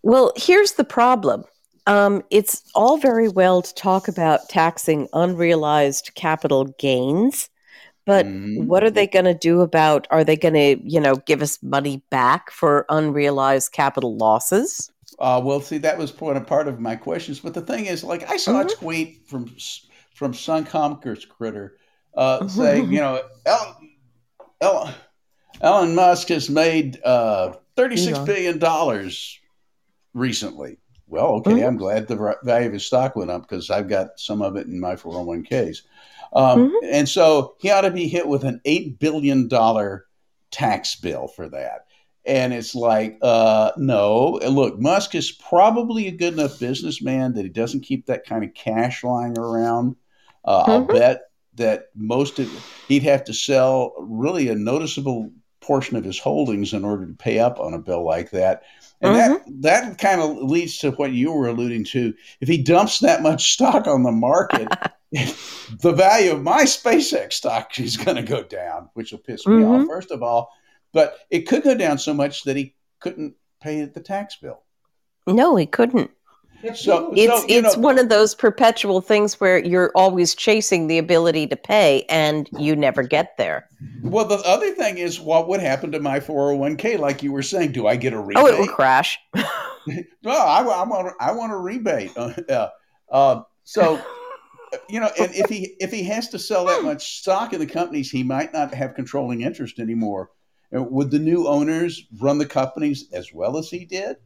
Well, 0.04 0.32
here's 0.36 0.72
the 0.72 0.84
problem. 0.84 1.44
Um, 1.91 2.22
it's 2.30 2.62
all 2.76 2.99
very 2.99 3.28
well 3.28 3.62
to 3.62 3.74
talk 3.74 4.07
about 4.07 4.49
taxing 4.49 5.09
unrealized 5.12 6.12
capital 6.14 6.66
gains, 6.78 7.51
but 8.07 8.26
Mhm. 8.26 8.66
what 8.66 8.84
are 8.84 8.91
they 8.91 9.09
going 9.09 9.24
to 9.24 9.34
do 9.34 9.61
about? 9.61 10.07
Are 10.12 10.22
they 10.22 10.36
going 10.36 10.55
to, 10.55 10.80
you 10.88 11.01
know, 11.01 11.16
give 11.16 11.43
us 11.43 11.61
money 11.64 12.05
back 12.09 12.53
for 12.53 12.86
unrealized 12.91 13.72
capital 13.72 14.16
losses? 14.16 14.93
Uh, 15.18 15.41
well, 15.45 15.61
see, 15.61 15.78
that 15.78 15.99
was 15.99 16.12
part 16.12 16.36
of, 16.36 16.47
part 16.47 16.68
of 16.68 16.78
my 16.78 16.95
questions. 16.95 17.41
But 17.41 17.55
the 17.55 17.61
thing 17.61 17.86
is, 17.86 18.05
like, 18.05 18.30
I 18.30 18.36
saw 18.36 18.61
a 18.61 18.68
tweet 18.68 19.26
from 19.26 19.51
from 20.14 20.32
Sun 20.32 20.66
Conquers 20.66 21.24
Critter 21.24 21.76
uh, 22.14 22.47
saying, 22.47 22.93
you 22.93 23.01
know, 23.01 23.22
El, 23.47 23.80
El, 24.61 24.95
Elon 25.61 25.95
Musk 25.95 26.28
has 26.28 26.49
made 26.49 27.03
uh, 27.03 27.55
thirty 27.74 27.97
six 27.97 28.18
Elon. 28.18 28.26
billion 28.26 28.59
dollars 28.59 29.38
recently. 30.14 30.76
Well, 31.11 31.28
okay, 31.36 31.62
Mhm. 31.62 31.64
I'm 31.64 31.76
glad 31.76 32.08
the 32.08 32.36
value 32.44 32.68
of 32.68 32.72
his 32.72 32.86
stock 32.86 33.16
went 33.16 33.30
up 33.30 33.42
because 33.42 33.70
I've 33.70 33.88
got 33.88 34.18
some 34.18 34.42
of 34.42 34.56
it 34.56 34.66
in 34.68 34.80
my 34.80 34.96
401ks. 34.96 35.82
Um, 36.32 36.72
And 36.80 37.08
so 37.08 37.56
he 37.61 37.70
ought 37.70 37.82
to 37.82 37.90
be 37.90 38.08
hit 38.08 38.28
with 38.28 38.44
an 38.44 38.61
$8 38.64 38.98
billion 38.98 39.48
tax 40.50 40.96
bill 40.96 41.28
for 41.28 41.48
that. 41.48 41.86
And 42.26 42.52
it's 42.52 42.74
like, 42.74 43.18
uh, 43.22 43.72
no. 43.76 44.38
And 44.38 44.54
look, 44.54 44.78
Musk 44.78 45.14
is 45.14 45.32
probably 45.32 46.06
a 46.06 46.12
good 46.12 46.34
enough 46.34 46.58
businessman 46.58 47.34
that 47.34 47.42
he 47.44 47.48
doesn't 47.48 47.80
keep 47.80 48.06
that 48.06 48.26
kind 48.26 48.44
of 48.44 48.54
cash 48.54 49.02
lying 49.02 49.38
around. 49.38 49.96
Uh, 50.44 50.64
I'll 50.68 50.88
Mhm. 50.88 50.88
bet 50.88 51.22
that 51.54 51.86
most 51.94 52.38
of 52.38 52.48
he'd 52.86 53.02
have 53.04 53.24
to 53.24 53.34
sell 53.34 53.94
really 53.98 54.48
a 54.48 54.54
noticeable 54.54 55.32
portion 55.70 55.96
of 55.96 56.02
his 56.02 56.18
holdings 56.18 56.72
in 56.72 56.84
order 56.84 57.06
to 57.06 57.12
pay 57.12 57.38
up 57.38 57.60
on 57.60 57.74
a 57.74 57.78
bill 57.78 58.04
like 58.04 58.30
that. 58.32 58.64
And 59.00 59.14
that 59.14 59.42
that 59.60 59.98
kind 59.98 60.20
of 60.20 60.36
leads 60.50 60.78
to 60.78 60.90
what 60.90 61.12
you 61.12 61.30
were 61.30 61.46
alluding 61.46 61.84
to. 61.92 62.12
If 62.40 62.48
he 62.48 62.60
dumps 62.60 62.98
that 62.98 63.22
much 63.22 63.52
stock 63.52 63.86
on 63.86 64.02
the 64.02 64.10
market, 64.10 64.66
the 65.12 65.92
value 65.92 66.32
of 66.32 66.42
my 66.42 66.64
SpaceX 66.64 67.34
stock 67.34 67.78
is 67.78 67.96
going 67.96 68.16
to 68.16 68.22
go 68.24 68.42
down, 68.42 68.90
which 68.94 69.12
will 69.12 69.20
piss 69.20 69.46
me 69.46 69.62
Mhm. 69.62 69.82
off, 69.82 69.86
first 69.86 70.10
of 70.10 70.24
all. 70.24 70.50
But 70.92 71.18
it 71.30 71.42
could 71.46 71.62
go 71.62 71.76
down 71.76 71.98
so 71.98 72.12
much 72.12 72.42
that 72.42 72.56
he 72.56 72.74
couldn't 72.98 73.34
pay 73.62 73.84
the 73.84 74.00
tax 74.00 74.34
bill. 74.42 74.62
No, 75.28 75.54
he 75.54 75.66
couldn't. 75.66 76.10
So- 76.74 77.12
It's 77.14 77.40
So, 77.40 77.46
it's 77.48 77.76
know- 77.76 77.82
one 77.82 77.98
of 77.98 78.08
those 78.08 78.34
perpetual 78.34 79.00
things 79.00 79.40
where 79.40 79.58
you're 79.58 79.90
always 79.94 80.34
chasing 80.34 80.86
the 80.86 80.98
ability 80.98 81.46
to 81.48 81.56
pay 81.56 82.04
and 82.08 82.48
you 82.58 82.76
never 82.76 83.02
get 83.02 83.36
there. 83.36 83.66
Well, 84.02 84.26
the 84.26 84.36
other 84.46 84.70
thing 84.72 84.98
is, 84.98 85.20
what 85.20 85.48
would 85.48 85.61
happen 85.61 85.90
to 85.92 86.00
my 86.00 86.20
401k? 86.20 86.98
Like 86.98 87.22
you 87.22 87.32
were 87.32 87.42
saying, 87.42 87.72
do 87.72 87.86
I 87.86 87.96
get 87.96 88.12
a 88.12 88.20
rebate? 88.20 88.42
Oh, 88.42 88.46
it 88.46 88.58
will 88.58 88.68
crash. 88.68 89.18
No, 90.22 90.30
I, 90.30 90.61
I 90.61 90.84
want 90.84 91.14
I 91.20 91.32
want 91.32 91.52
a 91.52 91.56
rebate. 91.56 92.12
Uh. 92.16 92.68
Uh, 93.11 93.42
so, 93.64 94.00
you 94.88 95.00
know, 95.00 95.11
and 95.18 95.34
if 95.34 95.48
he 95.48 95.74
if 95.80 95.90
he 95.90 96.02
has 96.04 96.28
to 96.28 96.38
sell 96.38 96.66
that 96.66 96.84
much 96.84 97.18
stock 97.20 97.52
in 97.52 97.61
the 97.61 97.66
companies, 97.66 98.11
he 98.11 98.22
might 98.22 98.52
not 98.52 98.72
have 98.74 98.94
controlling 98.94 99.40
interest 99.40 99.78
anymore. 99.78 100.30
Uh, 100.74 100.82
Would 100.82 101.11
the 101.11 101.18
new 101.18 101.48
owners 101.48 102.06
run 102.20 102.38
the 102.38 102.46
companies 102.46 103.06
as 103.12 103.32
well 103.32 103.56
as 103.56 103.70
he 103.70 103.84
did? 103.84 104.16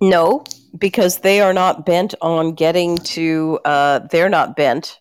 No, 0.00 0.44
because 0.78 1.18
they 1.18 1.40
are 1.40 1.52
not 1.54 1.86
bent 1.86 2.14
on 2.20 2.52
getting 2.54 2.96
to. 2.98 3.58
Uh, 3.64 4.00
they're 4.10 4.28
not 4.28 4.56
bent 4.56 5.00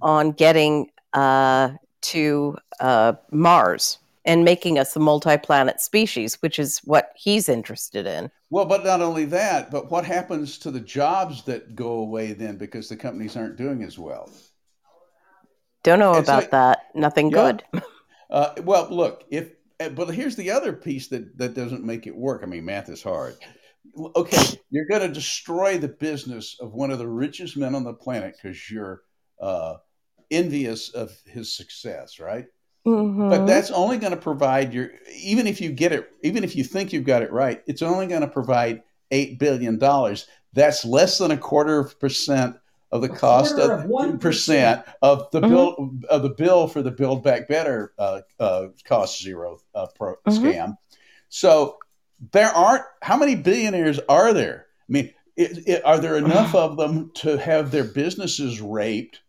on 0.00 0.32
getting 0.32 0.90
uh, 1.12 1.70
to 2.02 2.56
uh, 2.80 3.14
Mars 3.30 3.98
and 4.24 4.44
making 4.44 4.78
us 4.78 4.94
a 4.94 5.00
multi-planet 5.00 5.80
species, 5.80 6.34
which 6.42 6.58
is 6.58 6.78
what 6.84 7.12
he's 7.16 7.48
interested 7.48 8.06
in. 8.06 8.30
Well, 8.50 8.66
but 8.66 8.84
not 8.84 9.00
only 9.00 9.24
that, 9.26 9.70
but 9.70 9.90
what 9.90 10.04
happens 10.04 10.58
to 10.58 10.70
the 10.70 10.80
jobs 10.80 11.42
that 11.44 11.74
go 11.74 11.92
away 11.94 12.32
then 12.32 12.56
because 12.56 12.88
the 12.88 12.96
companies 12.96 13.36
aren't 13.36 13.56
doing 13.56 13.82
as 13.82 13.98
well? 13.98 14.30
Don't 15.82 15.98
know 15.98 16.14
It's 16.14 16.28
about 16.28 16.42
like- 16.42 16.50
that. 16.50 16.86
Nothing 16.94 17.30
Yeah. 17.30 17.52
good. 17.72 17.82
Uh, 18.30 18.54
well, 18.62 18.86
look, 18.92 19.24
if 19.30 19.50
but 19.96 20.06
here's 20.14 20.36
the 20.36 20.52
other 20.52 20.72
piece 20.72 21.08
that 21.08 21.36
that 21.36 21.52
doesn't 21.52 21.82
make 21.82 22.06
it 22.06 22.14
work. 22.14 22.42
I 22.44 22.46
mean, 22.46 22.64
math 22.64 22.88
is 22.88 23.02
hard. 23.02 23.34
Okay, 24.16 24.60
you're 24.70 24.86
going 24.86 25.02
to 25.02 25.08
destroy 25.12 25.78
the 25.78 25.88
business 25.88 26.56
of 26.60 26.72
one 26.72 26.90
of 26.90 26.98
the 26.98 27.08
richest 27.08 27.56
men 27.56 27.74
on 27.74 27.84
the 27.84 27.94
planet 27.94 28.36
because 28.40 28.70
you're 28.70 29.02
uh, 29.40 29.76
envious 30.30 30.90
of 30.90 31.10
his 31.26 31.56
success, 31.56 32.18
right? 32.20 32.46
But 32.84 32.90
Mhm. 32.90 33.46
that's 33.46 33.70
only 33.70 33.98
going 33.98 34.12
to 34.12 34.16
provide 34.20 34.72
your 34.72 34.90
even 35.14 35.46
if 35.46 35.60
you 35.60 35.70
get 35.72 35.92
it, 35.92 36.10
even 36.22 36.44
if 36.44 36.56
you 36.56 36.64
think 36.64 36.92
you've 36.92 37.04
got 37.04 37.22
it 37.22 37.32
right, 37.32 37.62
it's 37.66 37.82
only 37.82 38.06
going 38.06 38.22
to 38.22 38.28
provide 38.28 38.82
eight 39.10 39.38
billion 39.38 39.78
dollars. 39.78 40.26
That's 40.52 40.84
less 40.84 41.18
than 41.18 41.30
a 41.30 41.36
quarter 41.36 41.78
of 41.78 41.98
percent 42.00 42.56
of 42.92 43.02
the 43.02 43.10
A 43.10 43.16
cost 43.16 43.58
of 43.58 43.84
1%. 43.86 44.20
percent 44.20 44.84
of 45.02 45.30
the 45.30 45.40
Mhm. 45.40 45.48
bill 45.48 45.90
of 46.08 46.22
the 46.22 46.30
bill 46.30 46.66
for 46.68 46.82
the 46.82 46.90
Build 46.90 47.22
Back 47.22 47.48
Better 47.48 47.92
uh, 47.98 48.22
uh, 48.38 48.68
cost 48.84 49.22
zero 49.22 49.58
uh, 49.74 49.86
pro, 49.94 50.16
Mhm. 50.26 50.30
scam. 50.30 50.76
So 51.28 51.76
there 52.32 52.50
aren't 52.50 52.84
how 53.02 53.16
many 53.16 53.34
billionaires 53.34 53.98
are 54.08 54.32
there? 54.32 54.66
I 54.88 54.92
mean, 54.92 55.14
it, 55.36 55.68
it, 55.68 55.84
are 55.84 55.98
there 55.98 56.16
enough 56.16 56.54
of 56.54 56.76
them 56.76 57.10
to 57.16 57.38
have 57.38 57.70
their 57.70 57.84
businesses 57.84 58.60
raped 58.60 59.20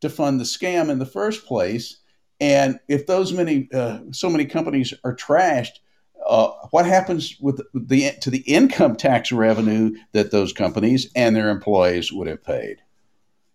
to 0.00 0.10
fund 0.10 0.38
the 0.38 0.44
scam 0.44 0.90
in 0.90 0.98
the 0.98 1.06
first 1.06 1.46
place? 1.46 1.98
And 2.40 2.78
if 2.88 3.06
those 3.06 3.32
many, 3.32 3.68
uh, 3.72 4.00
so 4.12 4.28
many 4.28 4.44
companies 4.44 4.92
are 5.04 5.16
trashed, 5.16 5.78
uh, 6.24 6.48
what 6.70 6.86
happens 6.86 7.36
with 7.40 7.62
the 7.72 8.12
to 8.20 8.30
the 8.30 8.40
income 8.40 8.96
tax 8.96 9.32
revenue 9.32 9.94
that 10.12 10.30
those 10.30 10.52
companies 10.52 11.10
and 11.14 11.34
their 11.34 11.50
employees 11.50 12.12
would 12.12 12.26
have 12.26 12.44
paid? 12.44 12.78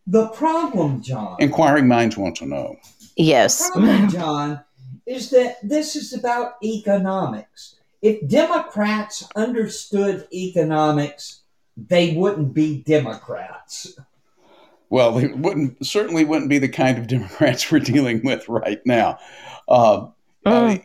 the 0.07 0.27
problem, 0.29 1.01
John, 1.01 1.37
Inquiring 1.39 1.87
minds 1.87 2.17
want 2.17 2.35
to 2.37 2.45
know. 2.45 2.75
yes. 3.15 3.69
The 3.69 3.79
problem, 3.79 4.09
John, 4.09 4.63
is 5.05 5.29
that 5.29 5.57
this 5.63 5.95
is 5.95 6.13
about 6.13 6.53
economics. 6.63 7.75
If 8.02 8.28
Democrats 8.28 9.28
understood 9.36 10.28
economics, 10.34 11.41
they 11.78 12.16
wouldn't 12.16 12.54
be 12.54 12.82
Democrats. 12.82 13.95
Well, 14.89 15.14
they 15.14 15.28
wouldn't 15.28 15.86
certainly 15.86 16.26
wouldn't 16.26 16.49
be 16.49 16.58
the 16.58 16.68
kind 16.68 16.97
of 16.97 17.08
Democrats 17.08 17.72
we're 17.72 17.80
dealing 17.80 18.22
with 18.24 18.47
right 18.49 18.82
now. 18.86 19.20
Uh, 19.68 20.08
uh, 20.45 20.78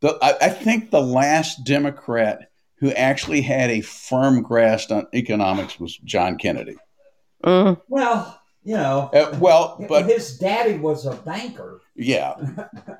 the, 0.00 0.18
I, 0.22 0.46
I 0.46 0.48
think 0.48 0.90
the 0.90 1.02
last 1.02 1.64
Democrat 1.64 2.50
who 2.76 2.90
actually 2.92 3.42
had 3.42 3.68
a 3.70 3.82
firm 3.82 4.40
grasp 4.40 4.90
on 4.90 5.06
economics 5.12 5.78
was 5.78 5.98
John 5.98 6.38
Kennedy. 6.38 6.76
Mm. 7.44 7.78
Well, 7.88 8.40
you 8.64 8.74
know, 8.76 9.10
Uh, 9.12 9.36
well, 9.38 9.84
but 9.88 10.06
his 10.06 10.38
daddy 10.38 10.78
was 10.78 11.04
a 11.04 11.14
banker. 11.14 11.80
yeah. 11.94 12.34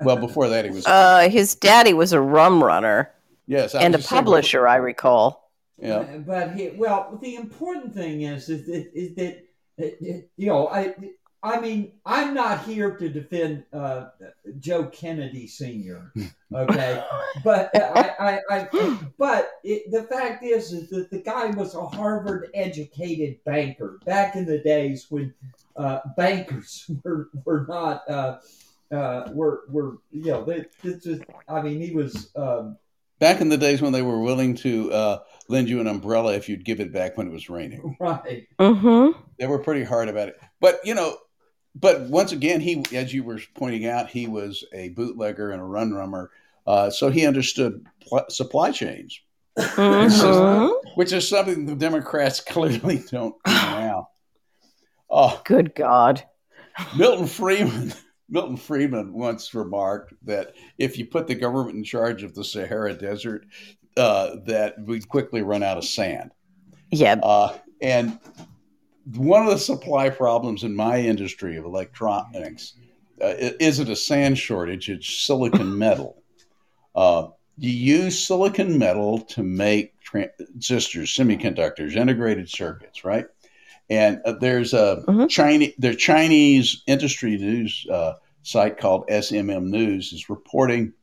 Well, 0.01 0.17
before 0.17 0.49
that, 0.49 0.65
he 0.65 0.71
was 0.71 0.85
Uh, 0.85 1.29
his 1.29 1.55
daddy 1.55 1.93
was 1.93 2.13
a 2.13 2.21
rum 2.21 2.63
runner 2.63 3.11
yes, 3.47 3.75
I 3.75 3.81
and 3.83 3.93
a 3.93 3.97
was 3.97 4.03
just 4.03 4.09
saying, 4.09 4.23
publisher, 4.23 4.67
I 4.67 4.77
recall. 4.77 5.51
Yeah. 5.81 5.97
Uh, 5.97 6.17
but 6.19 6.53
he, 6.53 6.69
well, 6.75 7.17
the 7.21 7.35
important 7.35 7.93
thing 7.93 8.21
is 8.21 8.49
is 8.49 8.65
that, 8.67 8.91
is 8.93 9.15
that 9.15 9.43
uh, 9.81 10.21
you 10.37 10.47
know 10.47 10.67
I 10.67 10.93
I 11.41 11.59
mean 11.59 11.93
I'm 12.05 12.35
not 12.35 12.63
here 12.65 12.95
to 12.97 13.09
defend 13.09 13.63
uh, 13.73 14.09
Joe 14.59 14.85
Kennedy 14.85 15.47
Sr. 15.47 16.13
Okay, 16.53 17.01
but 17.45 17.71
I, 17.73 18.11
I, 18.19 18.39
I 18.49 18.99
but 19.17 19.51
it, 19.63 19.89
the 19.89 20.03
fact 20.03 20.43
is 20.43 20.73
is 20.73 20.89
that 20.89 21.09
the 21.09 21.19
guy 21.19 21.47
was 21.51 21.75
a 21.75 21.85
Harvard 21.85 22.49
educated 22.53 23.41
banker 23.45 23.99
back 24.05 24.35
in 24.35 24.45
the 24.45 24.59
days 24.59 25.07
when 25.09 25.33
uh, 25.77 26.01
bankers 26.17 26.91
were 27.03 27.29
were 27.45 27.65
not. 27.67 28.07
Uh, 28.09 28.37
uh, 28.91 29.29
were 29.31 29.61
were 29.69 29.99
you 30.11 30.25
know 30.25 30.43
they, 30.43 30.65
this 30.83 31.01
just 31.01 31.21
I 31.47 31.61
mean 31.61 31.79
he 31.79 31.91
was 31.91 32.29
um, 32.35 32.77
Back 33.21 33.39
in 33.39 33.47
the 33.49 33.57
days 33.57 33.81
when 33.81 33.93
they 33.93 34.01
were 34.01 34.19
willing 34.19 34.55
to 34.57 34.91
uh, 34.91 35.19
lend 35.47 35.69
you 35.69 35.79
an 35.79 35.85
umbrella 35.87 36.33
if 36.33 36.49
you'd 36.49 36.65
give 36.65 36.79
it 36.79 36.91
back 36.91 37.17
when 37.17 37.27
it 37.27 37.31
was 37.31 37.49
raining. 37.49 37.95
right 38.01 38.47
Mm-hmm. 38.59 39.17
They 39.39 39.45
were 39.47 39.59
pretty 39.59 39.83
hard 39.83 40.09
about 40.09 40.27
it. 40.29 40.39
But, 40.59 40.79
you 40.83 40.95
know, 40.95 41.17
but 41.75 42.01
once 42.09 42.31
again, 42.31 42.59
he, 42.61 42.83
as 42.93 43.13
you 43.13 43.23
were 43.23 43.39
pointing 43.55 43.85
out, 43.85 44.09
he 44.09 44.25
was 44.27 44.65
a 44.73 44.89
bootlegger 44.89 45.51
and 45.51 45.61
a 45.61 45.65
run 45.65 45.93
rummer. 45.93 46.31
Uh, 46.65 46.89
so 46.89 47.09
he 47.11 47.25
understood 47.27 47.85
pl- 48.07 48.25
supply 48.29 48.71
chains, 48.71 49.19
Mhm. 49.57 50.73
which 50.95 51.13
is 51.13 51.27
something 51.29 51.65
the 51.67 51.75
Democrats 51.75 52.39
clearly 52.47 53.03
don't 53.11 53.35
do 53.45 53.51
now. 53.51 54.09
Oh, 55.11 55.39
Good 55.45 55.75
God. 55.75 56.23
Milton 56.97 57.27
Friedman. 57.27 57.93
Milton 58.31 58.55
Friedman 58.57 59.13
once 59.13 59.53
remarked 59.53 60.13
that 60.23 60.55
if 60.77 60.97
you 60.97 61.05
put 61.05 61.27
the 61.27 61.35
government 61.35 61.75
in 61.75 61.83
charge 61.83 62.23
of 62.23 62.33
the 62.33 62.43
Sahara 62.45 62.93
Desert, 62.93 63.45
uh, 63.97 64.37
that 64.45 64.75
we'd 64.85 65.07
quickly 65.09 65.41
run 65.41 65.61
out 65.61 65.77
of 65.77 65.83
sand. 65.83 66.31
Yeah. 66.91 67.15
Uh, 67.21 67.57
and 67.81 68.17
one 69.15 69.43
of 69.43 69.49
the 69.49 69.57
supply 69.59 70.09
problems 70.09 70.63
in 70.63 70.73
my 70.73 70.99
industry 70.99 71.57
of 71.57 71.65
electronics 71.65 72.75
uh, 73.21 73.33
isn't 73.59 73.89
a 73.89 73.95
sand 73.95 74.37
shortage; 74.37 74.89
it's 74.89 75.07
silicon 75.09 75.77
metal. 75.77 76.23
Uh, 76.95 77.27
you 77.57 77.69
use 78.03 78.17
silicon 78.25 78.77
metal 78.77 79.19
to 79.19 79.43
make 79.43 79.99
transistors, 79.99 81.13
semiconductors, 81.15 81.95
integrated 81.95 82.49
circuits, 82.49 83.03
right? 83.03 83.25
And 83.89 84.21
uh, 84.25 84.33
there's 84.39 84.73
a 84.73 85.03
Mhm. 85.07 85.29
Chinese, 85.29 85.73
their 85.77 85.93
Chinese 85.93 86.81
industry 86.87 87.37
news 87.37 87.85
uh, 87.91 88.13
site 88.43 88.77
called 88.77 89.07
SMM 89.07 89.65
News 89.65 90.13
is 90.13 90.29
reporting 90.29 90.93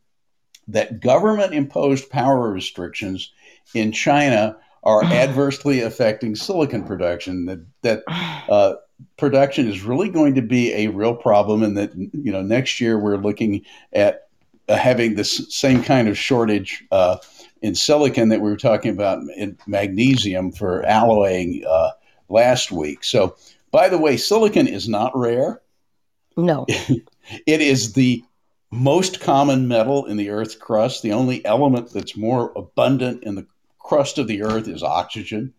that 0.69 1.01
government-imposed 1.01 2.11
power 2.11 2.51
restrictions 2.51 3.33
in 3.75 3.93
China 3.93 4.57
are 4.83 5.05
adversely 5.13 5.81
affecting 5.81 6.35
silicon 6.35 6.85
production. 6.85 7.47
That 7.47 7.67
that 7.83 8.03
uh, 8.49 8.75
production 9.17 9.69
is 9.69 9.83
really 9.83 10.09
going 10.09 10.35
to 10.35 10.43
be 10.43 10.73
a 10.73 10.89
real 10.89 11.15
problem, 11.15 11.63
and 11.63 11.77
that 11.77 11.95
you 11.95 12.33
know 12.33 12.43
next 12.43 12.81
year 12.81 12.99
we're 12.99 13.17
looking 13.17 13.65
at 13.93 14.29
uh, 14.69 14.77
having 14.77 15.15
this 15.15 15.47
same 15.49 15.83
kind 15.83 16.09
of 16.09 16.19
shortage 16.19 16.85
uh, 16.91 17.17
in 17.63 17.75
silicon 17.75 18.29
that 18.29 18.41
we 18.41 18.51
were 18.51 18.57
talking 18.57 18.93
about 18.93 19.23
in 19.37 19.57
magnesium 19.67 20.53
for 20.53 20.83
alloying 20.87 21.65
uh, 21.69 21.91
last 22.29 22.71
week. 22.71 23.03
So, 23.05 23.37
by 23.71 23.89
the 23.89 23.99
way, 23.99 24.17
silicon 24.17 24.67
is 24.67 24.89
not 24.89 25.17
rare. 25.17 25.61
No. 26.39 26.67
It 27.47 27.61
is 27.61 27.93
the 27.93 28.25
most 28.71 29.21
common 29.21 29.69
metal 29.69 30.07
in 30.07 30.17
the 30.17 30.31
Earth's 30.31 30.55
crust. 30.55 31.03
The 31.03 31.13
only 31.13 31.45
element 31.45 31.93
that's 31.93 32.17
more 32.17 32.55
abundant 32.57 33.23
in 33.23 33.35
the 33.35 33.47
crust 33.79 34.17
of 34.17 34.29
the 34.29 34.45
Earth 34.45 34.67
is 34.67 34.83
oxygen. 34.83 35.53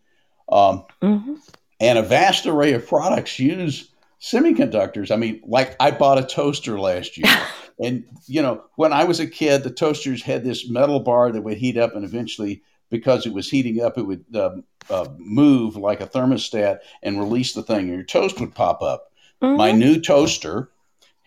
Um, 0.50 0.84
hmm 1.00 1.34
and 1.80 1.98
a 1.98 2.02
vast 2.02 2.46
array 2.46 2.74
of 2.74 2.86
products 2.86 3.38
use 3.38 3.88
semiconductors. 4.20 5.10
I 5.10 5.16
mean, 5.16 5.40
like 5.46 5.74
I 5.80 5.90
bought 5.90 6.18
a 6.18 6.26
toaster 6.26 6.78
last 6.78 7.16
year, 7.16 7.34
and 7.82 8.04
you 8.26 8.42
know, 8.42 8.62
when 8.76 8.92
I 8.92 9.04
was 9.04 9.18
a 9.18 9.26
kid, 9.26 9.64
the 9.64 9.70
toasters 9.70 10.22
had 10.22 10.44
this 10.44 10.68
metal 10.68 11.00
bar 11.00 11.32
that 11.32 11.42
would 11.42 11.56
heat 11.56 11.78
up, 11.78 11.96
and 11.96 12.04
eventually, 12.04 12.62
because 12.90 13.26
it 13.26 13.32
was 13.32 13.50
heating 13.50 13.80
up, 13.80 13.96
it 13.96 14.02
would 14.02 14.24
um, 14.36 14.64
uh, 14.90 15.08
move 15.16 15.76
like 15.76 16.00
a 16.00 16.06
thermostat 16.06 16.80
and 17.02 17.18
release 17.18 17.54
the 17.54 17.62
thing, 17.62 17.88
and 17.88 17.94
your 17.94 18.02
toast 18.02 18.38
would 18.40 18.54
pop 18.54 18.82
up. 18.82 19.06
My 19.42 19.72
new 19.72 19.98
toaster 19.98 20.69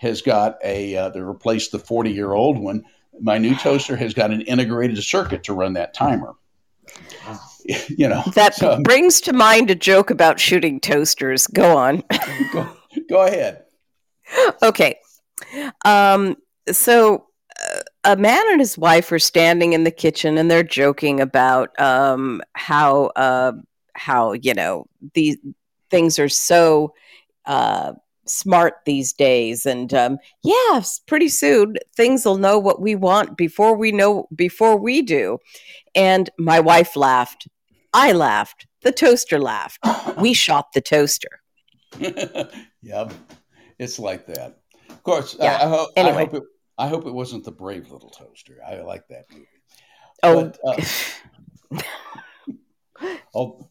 has 0.03 0.21
got 0.21 0.57
a 0.63 0.95
uh, 0.95 1.09
to 1.09 1.23
replace 1.27 1.69
the 1.69 1.79
40 1.79 2.11
year 2.11 2.31
old 2.33 2.57
one. 2.59 2.83
My 3.19 3.37
new 3.37 3.55
toaster 3.55 3.95
has 3.95 4.13
got 4.13 4.31
an 4.31 4.41
integrated 4.41 5.01
circuit 5.03 5.43
to 5.45 5.53
run 5.53 5.73
that 5.73 5.93
timer. 5.93 6.33
you 7.89 8.07
know, 8.07 8.21
That 8.35 8.55
so- 8.55 8.79
brings 8.83 9.21
to 9.21 9.33
mind 9.33 9.69
a 9.71 9.75
joke 9.75 10.09
about 10.09 10.39
shooting 10.39 10.79
toasters. 10.79 11.47
Go 11.47 11.75
on. 11.77 12.03
go, 12.51 12.69
go 13.09 13.25
ahead. 13.25 13.63
okay. 14.61 14.95
Um, 15.85 16.35
so 16.71 17.27
uh, 17.61 17.81
a 18.03 18.15
man 18.15 18.43
and 18.51 18.59
his 18.59 18.77
wife 18.77 19.11
are 19.11 19.19
standing 19.19 19.73
in 19.73 19.83
the 19.83 19.91
kitchen 19.91 20.37
and 20.37 20.49
they're 20.49 20.63
joking 20.63 21.19
about 21.19 21.77
um, 21.79 22.41
how 22.53 23.05
uh, 23.15 23.53
how 23.95 24.33
you 24.33 24.53
know 24.53 24.85
these 25.13 25.37
things 25.91 26.17
are 26.19 26.29
so 26.29 26.93
uh, 27.45 27.93
smart 28.25 28.75
these 28.85 29.13
days, 29.13 29.65
and 29.65 29.93
um, 29.93 30.17
yes, 30.43 30.99
pretty 31.07 31.29
soon 31.29 31.75
things 31.95 32.25
will 32.25 32.37
know 32.37 32.57
what 32.59 32.81
we 32.81 32.95
want 32.95 33.37
before 33.37 33.75
we 33.75 33.91
know 33.91 34.27
before 34.35 34.77
we 34.77 35.01
do. 35.01 35.37
And 35.95 36.29
my 36.37 36.59
wife 36.59 36.95
laughed. 36.95 37.47
I 37.93 38.11
laughed. 38.11 38.65
The 38.81 38.91
toaster 38.91 39.39
laughed. 39.39 39.79
We 40.17 40.33
shot 40.45 40.73
the 40.73 40.81
toaster. 40.81 41.29
yep, 42.81 43.13
it's 43.79 43.99
like 43.99 44.25
that. 44.27 44.57
Of 44.89 45.03
course, 45.03 45.35
Yeah. 45.39 45.57
I, 45.57 45.65
I, 45.65 45.69
hope, 45.69 45.89
Anyway. 45.95 46.15
I 46.15 46.25
hope 46.25 46.33
it. 46.33 46.43
I 46.77 46.87
hope 46.87 47.05
it 47.05 47.13
wasn't 47.13 47.43
the 47.43 47.51
brave 47.51 47.91
little 47.91 48.09
toaster. 48.09 48.57
I 48.67 48.81
like 48.81 49.07
that 49.09 49.25
movie. 49.31 49.47
Oh, 50.23 50.51
But, 51.71 51.81
uh, 51.81 51.81
al- 53.35 53.69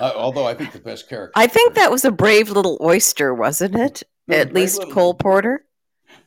uh, 0.00 0.12
although 0.14 0.46
I 0.46 0.54
think 0.54 0.72
the 0.72 0.78
best 0.78 1.08
character. 1.08 1.32
I 1.36 1.46
think 1.46 1.74
that 1.74 1.90
was 1.90 2.04
a 2.04 2.10
brave 2.12 2.50
little 2.50 2.78
oyster, 2.80 3.34
wasn't 3.34 3.74
it? 3.76 4.02
No, 4.28 4.36
At 4.36 4.52
least 4.52 4.78
Little- 4.78 4.94
Cole 4.94 5.14
Porter. 5.14 5.64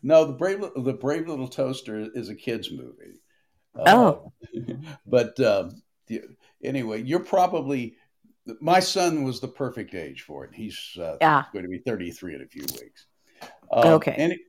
No, 0.04 0.26
the 0.26 0.34
brave 0.34 0.62
the 0.76 0.94
brave 0.94 1.28
little 1.28 1.48
toaster 1.48 2.08
is 2.14 2.30
a 2.30 2.36
kids 2.36 2.72
movie. 2.72 3.22
Oh. 3.76 4.32
Uh, 4.58 4.74
but 5.08 5.40
um, 5.40 5.82
anyway, 6.64 7.02
you're 7.04 7.20
probably 7.20 7.96
my 8.62 8.80
son 8.80 9.24
was 9.24 9.40
the 9.40 9.48
perfect 9.48 9.96
age 9.96 10.22
for 10.22 10.46
it. 10.46 10.52
He's 10.54 10.78
uh, 11.00 11.18
Yeah. 11.22 11.44
going 11.54 11.64
to 11.64 11.70
be 11.70 11.80
33 11.80 12.36
in 12.36 12.42
a 12.42 12.46
few 12.48 12.62
weeks. 12.62 13.08
Um, 13.72 13.88
Okay. 13.94 14.12
Any, 14.14 14.40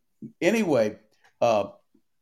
anyway, 0.43 0.97
uh, 1.41 1.69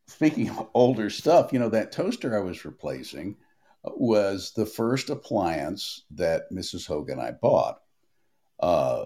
speaking 0.07 0.51
of 0.51 0.68
older 0.74 1.11
stuff, 1.11 1.53
you 1.53 1.59
know 1.59 1.68
that 1.70 1.93
toaster 1.93 2.37
I 2.37 2.41
was 2.43 2.64
replacing 2.64 3.37
was 3.85 4.53
the 4.53 4.66
first 4.66 5.11
appliance 5.11 6.05
that 6.12 6.51
Mrs. 6.53 6.87
Hogan 6.87 7.18
and 7.18 7.28
I 7.28 7.32
bought. 7.32 7.80
Uh, 8.61 9.05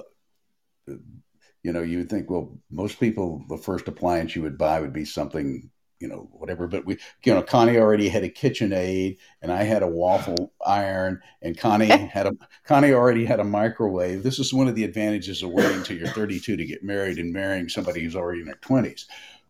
you 1.63 1.73
know, 1.73 1.83
you 1.83 1.99
would 1.99 2.11
think, 2.11 2.31
well, 2.31 2.57
most 2.71 3.01
people, 3.01 3.45
the 3.49 3.57
first 3.57 3.89
appliance 3.89 4.37
you 4.37 4.43
would 4.43 4.57
buy 4.57 4.81
would 4.81 4.93
be 4.93 5.05
something, 5.05 5.69
you 5.99 6.07
know, 6.07 6.29
whatever. 6.33 6.69
But 6.69 6.87
we, 6.87 6.99
you 7.25 7.35
know, 7.35 7.43
Connie 7.43 7.77
already 7.77 8.09
had 8.09 8.23
a 8.23 8.29
KitchenAid, 8.29 9.19
and 9.43 9.53
I 9.53 9.65
had 9.65 9.83
a 9.83 9.89
waffle 9.89 10.53
iron, 10.65 11.21
and 11.43 11.59
Connie 11.59 11.87
had 12.13 12.27
a 12.27 12.33
Connie 12.65 12.93
already 12.93 13.25
had 13.25 13.41
a 13.41 13.45
microwave. 13.45 14.23
This 14.23 14.39
is 14.39 14.55
one 14.55 14.69
of 14.69 14.77
the 14.77 14.85
advantages 14.85 15.43
of 15.43 15.51
waiting 15.51 15.83
till 15.83 15.99
you're 15.99 16.09
32 16.09 16.57
to 16.57 16.65
get 16.65 16.85
married 16.85 17.19
and 17.19 17.33
marrying 17.33 17.69
somebody 17.69 18.03
who's 18.03 18.17
already 18.17 18.41
in 18.41 18.47
their 18.47 18.55
20s. 18.57 19.07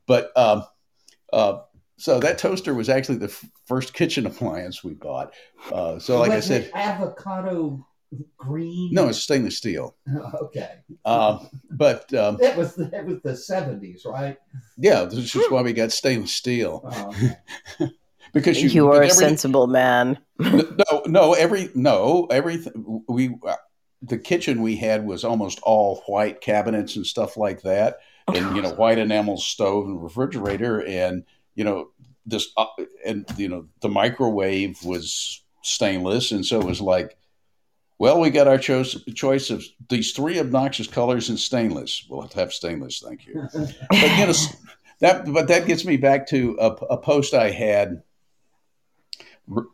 But 0.07 0.35
um, 0.37 0.64
uh, 1.33 1.59
so 1.99 2.18
that 2.20 2.38
toaster 2.38 2.72
was 2.74 2.88
actually 2.88 3.18
the 3.18 3.26
f- 3.26 3.44
first 3.66 3.92
kitchen 3.92 4.24
appliance 4.32 4.82
we 4.82 4.94
bought. 4.94 5.34
Uh, 5.70 5.99
so, 5.99 6.18
like 6.18 6.32
I 6.32 6.40
said, 6.40 6.62
it 6.62 6.70
avocado 6.74 7.86
green. 8.38 8.90
no, 8.94 9.09
it's 9.09 9.18
stainless 9.18 9.59
steel. 9.59 9.94
okay. 10.42 10.76
Um, 11.05 11.51
but 11.70 12.12
um, 12.14 12.38
That 12.40 12.57
was 12.57 12.74
the, 12.74 12.84
that 12.86 13.05
was 13.05 13.20
the 13.22 13.36
seventies, 13.36 14.05
right? 14.07 14.38
yeah, 14.78 15.05
this 15.05 15.34
is 15.36 15.51
why 15.51 15.61
we 15.62 15.72
got 15.74 15.92
stainless 15.92 16.32
steel 16.32 16.80
Oh, 16.90 17.09
okay. 17.80 17.92
because 18.32 18.62
you, 18.62 18.70
You 18.70 18.90
are 18.92 19.03
a 19.03 19.11
sensible 19.11 19.66
man. 19.66 20.18
no, 20.38 21.03
no, 21.07 21.32
every 21.34 21.68
no, 21.74 22.26
everything 22.30 23.03
we 23.09 23.36
uh, 23.46 23.57
the 24.03 24.18
kitchen 24.18 24.62
we 24.62 24.76
had 24.76 25.05
was 25.05 25.24
almost 25.24 25.59
all 25.64 26.03
white 26.07 26.40
cabinets 26.40 26.94
and 26.96 27.05
stuff 27.05 27.36
like 27.36 27.62
that, 27.62 27.96
and 28.28 28.55
you 28.55 28.62
know 28.62 28.70
white 28.70 28.99
enamel 28.99 29.36
stove 29.36 29.86
and 29.86 30.01
refrigerator, 30.03 30.80
and 30.86 31.24
you 31.59 31.65
know 31.65 31.91
this 32.25 32.53
uh, 32.57 32.67
and 33.05 33.27
you 33.37 33.49
know 33.49 33.67
the 33.83 33.89
microwave 33.89 34.79
was 34.85 35.43
stainless, 35.63 36.31
and 36.33 36.47
so 36.47 36.61
it 36.61 36.67
was 36.67 36.81
like. 36.81 37.17
Well, 38.01 38.21
we 38.21 38.31
got 38.31 38.47
our 38.47 38.59
choice 38.59 38.97
choice 39.17 39.51
of 39.51 39.65
these 39.89 40.13
three 40.13 40.39
obnoxious 40.39 40.87
colors 40.87 41.31
and 41.31 41.37
stainless. 41.37 42.07
We'll 42.09 42.21
have 42.21 42.33
have 42.35 42.53
stainless, 42.53 43.01
thank 43.05 43.27
you. 43.27 43.49
but 43.53 44.19
you 44.19 44.27
know 44.27 44.33
that 45.01 45.25
but 45.33 45.49
that 45.49 45.67
gets 45.67 45.85
me 45.85 45.97
back 45.97 46.29
to 46.29 46.57
a, 46.61 46.67
a 46.67 46.97
post 46.97 47.35
I 47.35 47.51
had 47.51 48.05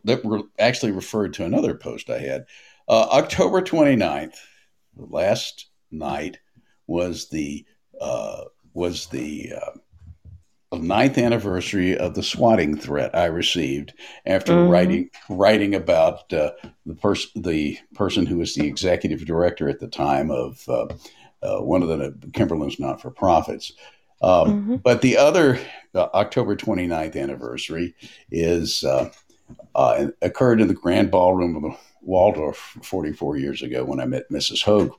that 0.05 0.25
were 0.25 0.41
actually 0.59 0.93
referred 0.93 1.35
to 1.35 1.45
another 1.45 1.75
post 1.75 2.09
I 2.09 2.19
had. 2.19 2.47
Uh, 2.89 3.09
October 3.13 3.61
29th, 3.61 4.37
last 4.97 5.67
night, 5.91 6.39
was 6.87 7.29
the 7.29 7.67
uh, 8.01 8.45
was 8.73 9.09
the 9.09 9.53
uh, 9.55 9.79
ninth 10.77 11.19
anniversary 11.19 11.97
of 11.97 12.15
the 12.15 12.23
swatting 12.23 12.77
threat 12.77 13.17
I 13.17 13.27
received 13.27 13.95
after 14.27 14.53
mm-hmm. 14.53 14.71
writing 14.71 15.11
writing 15.29 15.75
about 15.75 16.33
uh, 16.33 16.53
the 16.87 16.95
person 16.95 17.43
the 17.43 17.79
person 17.95 18.27
who 18.27 18.39
was 18.39 18.55
the 18.55 18.67
executive 18.67 19.25
director 19.25 19.69
at 19.69 19.81
the 19.81 19.89
time 19.89 20.31
of 20.31 20.65
uh, 20.69 20.87
uh, 21.43 21.61
one 21.61 21.83
of 21.83 21.89
the 21.89 22.15
Kimberlin's 22.33 22.81
not 22.81 23.01
for 23.01 23.11
profits. 23.11 23.73
Um, 24.23 24.49
mm-hmm. 24.49 24.77
But 24.77 25.03
the 25.03 25.17
other 25.19 25.59
uh, 25.95 26.09
October 26.15 26.57
29th 26.57 27.21
anniversary 27.21 27.95
is 28.31 28.83
uh, 28.85 29.11
uh, 29.75 30.07
occurred 30.23 30.61
in 30.61 30.69
the 30.69 30.75
grand 30.75 31.11
ballroom 31.11 31.57
of 31.57 31.63
the 31.63 31.77
Waldorf 32.01 32.79
44 32.83 33.37
years 33.37 33.63
ago 33.63 33.85
when 33.85 34.01
I 34.01 34.07
met 34.07 34.31
Mrs. 34.31 34.63
Hoge. 34.63 34.93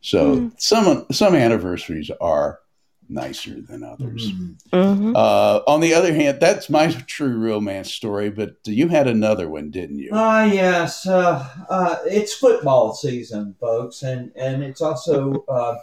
So 0.00 0.36
mm-hmm. 0.36 0.48
some 0.58 1.06
some 1.10 1.34
anniversaries 1.34 2.10
are 2.20 2.60
nicer 3.08 3.60
than 3.60 3.82
others. 3.82 4.32
Mm-hmm. 4.32 4.76
mm-hmm. 4.76 5.16
Uh, 5.16 5.60
on 5.66 5.80
the 5.80 5.94
other 5.94 6.14
hand, 6.14 6.38
that's 6.40 6.68
my 6.68 6.90
true 7.06 7.38
romance 7.38 7.92
story. 7.92 8.30
But 8.30 8.56
you 8.64 8.88
had 8.88 9.06
another 9.06 9.48
one, 9.48 9.70
didn't 9.70 9.98
you? 9.98 10.10
Ah, 10.12 10.42
uh, 10.42 10.44
yes. 10.44 11.06
Uh, 11.06 11.46
uh, 11.68 11.96
it's 12.06 12.34
football 12.34 12.94
season, 12.94 13.54
folks, 13.60 14.02
and 14.02 14.32
and 14.36 14.62
it's 14.62 14.80
also 14.80 15.44
uh, 15.48 15.76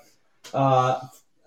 uh, 0.53 0.99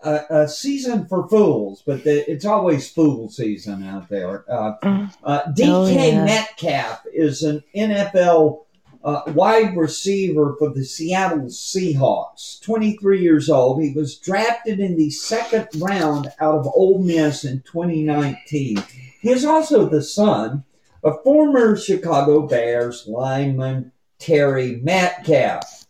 a, 0.02 0.20
a, 0.30 0.48
season 0.48 1.06
for 1.06 1.28
fools, 1.28 1.82
but 1.86 2.04
the, 2.04 2.30
it's 2.30 2.44
always 2.44 2.90
fool 2.90 3.28
season 3.30 3.84
out 3.84 4.08
there. 4.08 4.44
Uh, 4.50 4.74
mm. 4.82 5.14
uh, 5.24 5.42
DK 5.44 5.68
oh, 5.68 5.86
yeah. 5.86 6.24
Metcalf 6.24 7.02
is 7.12 7.42
an 7.42 7.62
NFL 7.74 8.63
uh, 9.04 9.22
wide 9.28 9.76
receiver 9.76 10.56
for 10.58 10.70
the 10.70 10.84
Seattle 10.84 11.46
Seahawks, 11.46 12.60
23 12.62 13.20
years 13.20 13.50
old. 13.50 13.82
He 13.82 13.92
was 13.92 14.18
drafted 14.18 14.80
in 14.80 14.96
the 14.96 15.10
second 15.10 15.68
round 15.76 16.32
out 16.40 16.54
of 16.54 16.66
Ole 16.74 17.02
Miss 17.02 17.44
in 17.44 17.60
2019. 17.60 18.82
He 19.20 19.30
is 19.30 19.44
also 19.44 19.88
the 19.88 20.02
son 20.02 20.64
of 21.02 21.22
former 21.22 21.76
Chicago 21.76 22.46
Bears 22.46 23.06
lineman 23.06 23.92
Terry 24.18 24.80
Metcalf. 24.82 25.86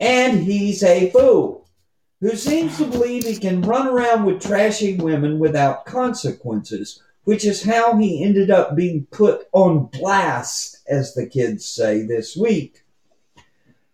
And 0.00 0.42
he's 0.42 0.82
a 0.82 1.10
fool 1.10 1.68
who 2.20 2.34
seems 2.34 2.76
to 2.78 2.84
believe 2.84 3.24
he 3.24 3.36
can 3.36 3.62
run 3.62 3.86
around 3.86 4.24
with 4.24 4.42
trashy 4.42 4.96
women 4.96 5.38
without 5.38 5.86
consequences, 5.86 7.02
which 7.24 7.44
is 7.44 7.64
how 7.64 7.96
he 7.96 8.24
ended 8.24 8.50
up 8.50 8.74
being 8.74 9.06
put 9.10 9.46
on 9.52 9.86
blast, 9.86 10.78
as 10.88 11.14
the 11.14 11.26
kids 11.26 11.64
say 11.64 12.02
this 12.02 12.36
week. 12.36 12.82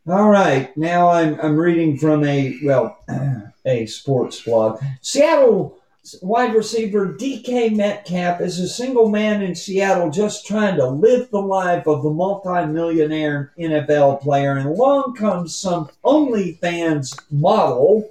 All 0.08 0.30
right, 0.30 0.74
now 0.76 1.08
I'm, 1.08 1.38
I'm 1.40 1.56
reading 1.56 1.98
from 1.98 2.24
a, 2.24 2.56
well, 2.62 2.98
a 3.64 3.86
sports 3.86 4.40
blog. 4.42 4.80
Seattle 5.00 5.78
wide 6.22 6.54
receiver 6.54 7.14
DK 7.14 7.74
Metcalf 7.74 8.40
is 8.40 8.60
a 8.60 8.68
single 8.68 9.08
man 9.08 9.42
in 9.42 9.54
Seattle 9.54 10.10
just 10.10 10.46
trying 10.46 10.76
to 10.76 10.86
live 10.86 11.30
the 11.30 11.40
life 11.40 11.86
of 11.86 12.04
a 12.04 12.10
multimillionaire 12.10 13.52
NFL 13.58 14.20
player, 14.20 14.56
and 14.56 14.68
along 14.68 15.14
comes 15.16 15.54
some 15.54 15.90
OnlyFans 16.04 17.20
model 17.30 18.08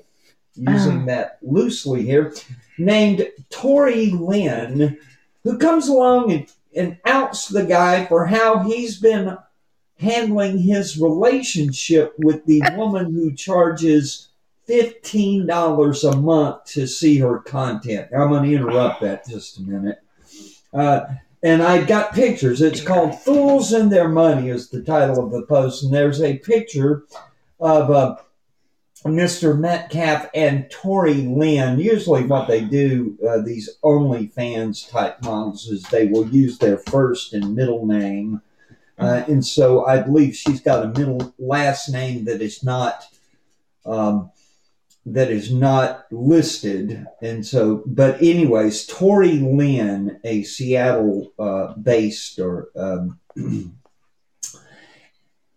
using 0.55 1.03
oh. 1.03 1.05
that 1.05 1.37
loosely 1.41 2.03
here, 2.03 2.33
named 2.77 3.27
Tori 3.49 4.11
Lynn, 4.11 4.97
who 5.43 5.57
comes 5.57 5.87
along 5.87 6.31
and, 6.31 6.47
and 6.75 6.97
outs 7.05 7.47
the 7.47 7.63
guy 7.63 8.05
for 8.05 8.25
how 8.25 8.59
he's 8.59 8.99
been 8.99 9.37
handling 9.99 10.59
his 10.59 10.99
relationship 10.99 12.13
with 12.17 12.45
the 12.45 12.61
woman 12.75 13.13
who 13.13 13.33
charges 13.33 14.29
$15 14.67 16.11
a 16.11 16.17
month 16.17 16.65
to 16.65 16.87
see 16.87 17.19
her 17.19 17.39
content. 17.39 18.09
I'm 18.15 18.29
going 18.29 18.49
to 18.49 18.55
interrupt 18.55 19.01
that 19.01 19.27
just 19.27 19.59
a 19.59 19.61
minute. 19.61 19.99
Uh, 20.73 21.05
and 21.43 21.61
I 21.61 21.83
got 21.83 22.13
pictures. 22.13 22.61
It's 22.61 22.81
called 22.81 23.21
Fools 23.21 23.71
and 23.71 23.91
Their 23.91 24.09
Money, 24.09 24.49
is 24.49 24.69
the 24.69 24.81
title 24.81 25.23
of 25.23 25.31
the 25.31 25.43
post. 25.43 25.83
And 25.83 25.93
there's 25.93 26.21
a 26.21 26.39
picture 26.39 27.03
of 27.59 27.89
a 27.91 28.19
Mr. 29.05 29.57
Metcalf 29.57 30.29
and 30.33 30.69
Tori 30.71 31.13
Lynn. 31.13 31.79
Usually, 31.79 32.23
what 32.23 32.47
they 32.47 32.61
do, 32.61 33.17
uh, 33.27 33.41
these 33.41 33.77
OnlyFans 33.83 34.89
type 34.89 35.21
models, 35.23 35.67
is 35.67 35.83
they 35.83 36.07
will 36.07 36.27
use 36.27 36.57
their 36.57 36.77
first 36.77 37.33
and 37.33 37.55
middle 37.55 37.85
name. 37.85 38.41
Uh, 38.97 39.23
and 39.27 39.45
so 39.45 39.85
I 39.85 40.01
believe 40.01 40.35
she's 40.35 40.61
got 40.61 40.85
a 40.85 40.99
middle 40.99 41.33
last 41.37 41.89
name 41.89 42.25
that 42.25 42.41
is 42.41 42.63
not 42.63 43.05
um, 43.85 44.31
that 45.05 45.29
is 45.29 45.51
not 45.51 46.07
listed. 46.11 47.05
And 47.21 47.45
so, 47.45 47.83
but 47.85 48.21
anyways, 48.21 48.87
Tori 48.87 49.37
Lynn, 49.37 50.19
a 50.23 50.41
Seattle 50.43 51.31
uh, 51.37 51.73
based 51.73 52.39
or 52.39 52.69
um, 52.75 53.19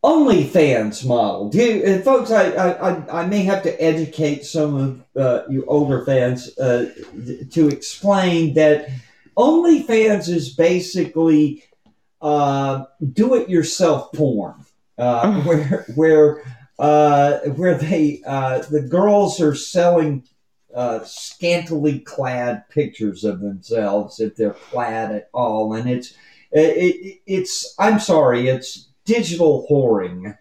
OnlyFans 0.08 1.04
model. 1.04 1.50
Do 1.50 1.58
you, 1.58 1.84
uh, 1.84 1.98
folks, 2.00 2.30
I, 2.30 2.50
I, 2.52 3.20
I 3.22 3.26
may 3.26 3.42
have 3.42 3.62
to 3.64 3.82
educate 3.82 4.46
some 4.46 5.04
of 5.14 5.22
uh, 5.22 5.42
you 5.50 5.66
older 5.66 6.02
fans 6.06 6.56
uh, 6.58 6.90
to 7.50 7.68
explain 7.68 8.54
that 8.54 8.88
OnlyFans 9.36 10.30
is 10.30 10.54
basically 10.54 11.62
uh, 12.22 12.84
do-it-yourself 13.12 14.10
porn, 14.14 14.54
uh, 14.96 15.24
mm. 15.24 15.44
where 15.44 15.84
where 15.94 16.42
uh, 16.78 17.40
where 17.56 17.76
they 17.76 18.22
the 18.24 18.86
girls 18.88 19.42
are 19.42 19.54
selling 19.54 20.24
scantily 21.04 21.98
clad 22.00 22.66
pictures 22.70 23.24
of 23.24 23.40
themselves 23.40 24.20
if 24.20 24.36
they're 24.36 24.52
clad 24.70 25.12
at 25.12 25.28
all, 25.34 25.74
and 25.74 25.88
it's 25.90 26.14
it, 26.50 27.20
it's 27.26 27.74
I'm 27.78 28.00
sorry, 28.00 28.48
it's 28.48 28.87
digital 29.08 29.66
whoring. 29.68 30.36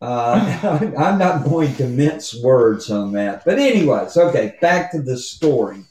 Uh, 0.00 0.92
I'm 0.98 1.18
not 1.18 1.44
going 1.44 1.74
to 1.74 1.86
mince 1.86 2.34
words 2.42 2.90
on 2.90 3.12
that. 3.12 3.44
But, 3.44 3.58
anyways, 3.58 4.16
okay, 4.16 4.56
back 4.60 4.92
to 4.92 5.02
the 5.02 5.18
story. 5.18 5.84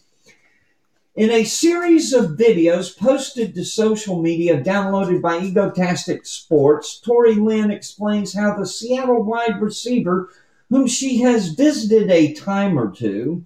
In 1.13 1.29
a 1.29 1.43
series 1.43 2.13
of 2.13 2.37
videos 2.37 2.97
posted 2.97 3.53
to 3.53 3.65
social 3.65 4.21
media 4.21 4.63
downloaded 4.63 5.21
by 5.21 5.39
Egotastic 5.39 6.25
Sports, 6.25 6.99
Tori 6.99 7.35
Lynn 7.35 7.69
explains 7.69 8.33
how 8.33 8.55
the 8.55 8.65
Seattle 8.65 9.21
wide 9.21 9.61
receiver, 9.61 10.29
whom 10.69 10.87
she 10.87 11.19
has 11.19 11.49
visited 11.49 12.09
a 12.09 12.33
time 12.33 12.79
or 12.79 12.89
two, 12.89 13.45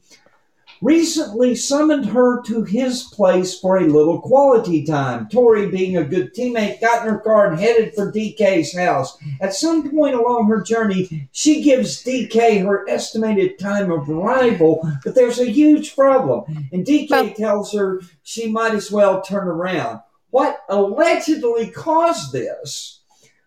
recently 0.85 1.55
summoned 1.55 2.05
her 2.05 2.43
to 2.43 2.63
his 2.63 3.05
place 3.05 3.59
for 3.59 3.77
a 3.77 3.87
little 3.87 4.21
quality 4.21 4.85
time. 4.85 5.27
Tori, 5.29 5.67
being 5.67 5.97
a 5.97 6.03
good 6.03 6.33
teammate, 6.35 6.79
got 6.79 7.05
in 7.05 7.11
her 7.11 7.19
car 7.19 7.47
and 7.47 7.59
headed 7.59 7.95
for 7.95 8.11
DK's 8.11 8.77
house. 8.77 9.17
At 9.41 9.55
some 9.55 9.89
point 9.89 10.13
along 10.13 10.47
her 10.47 10.61
journey, 10.61 11.27
she 11.31 11.63
gives 11.63 12.03
DK 12.03 12.63
her 12.63 12.87
estimated 12.87 13.57
time 13.57 13.91
of 13.91 14.07
arrival, 14.07 14.87
but 15.03 15.15
there's 15.15 15.39
a 15.39 15.49
huge 15.51 15.95
problem. 15.95 16.69
And 16.71 16.85
DK 16.85 17.35
tells 17.35 17.73
her 17.73 18.01
she 18.21 18.51
might 18.51 18.75
as 18.75 18.91
well 18.91 19.21
turn 19.21 19.47
around. 19.47 20.01
What 20.29 20.59
allegedly 20.69 21.69
caused 21.69 22.31
this 22.31 23.01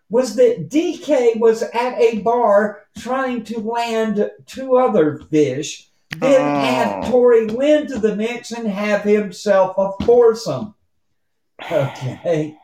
was 0.09 0.35
that 0.35 0.69
DK 0.69 1.39
was 1.39 1.61
at 1.61 1.97
a 1.99 2.19
bar 2.19 2.81
trying 2.97 3.45
to 3.45 3.59
land 3.59 4.29
two 4.45 4.75
other 4.75 5.19
fish 5.29 5.88
then 6.17 6.41
oh. 6.41 6.59
add 6.59 7.11
Tori 7.11 7.47
Lynn 7.47 7.87
to 7.87 7.99
the 7.99 8.15
mix 8.15 8.51
and 8.51 8.67
have 8.67 9.03
himself 9.03 9.75
a 9.77 9.91
foursome. 10.03 10.75
Okay. 11.71 12.57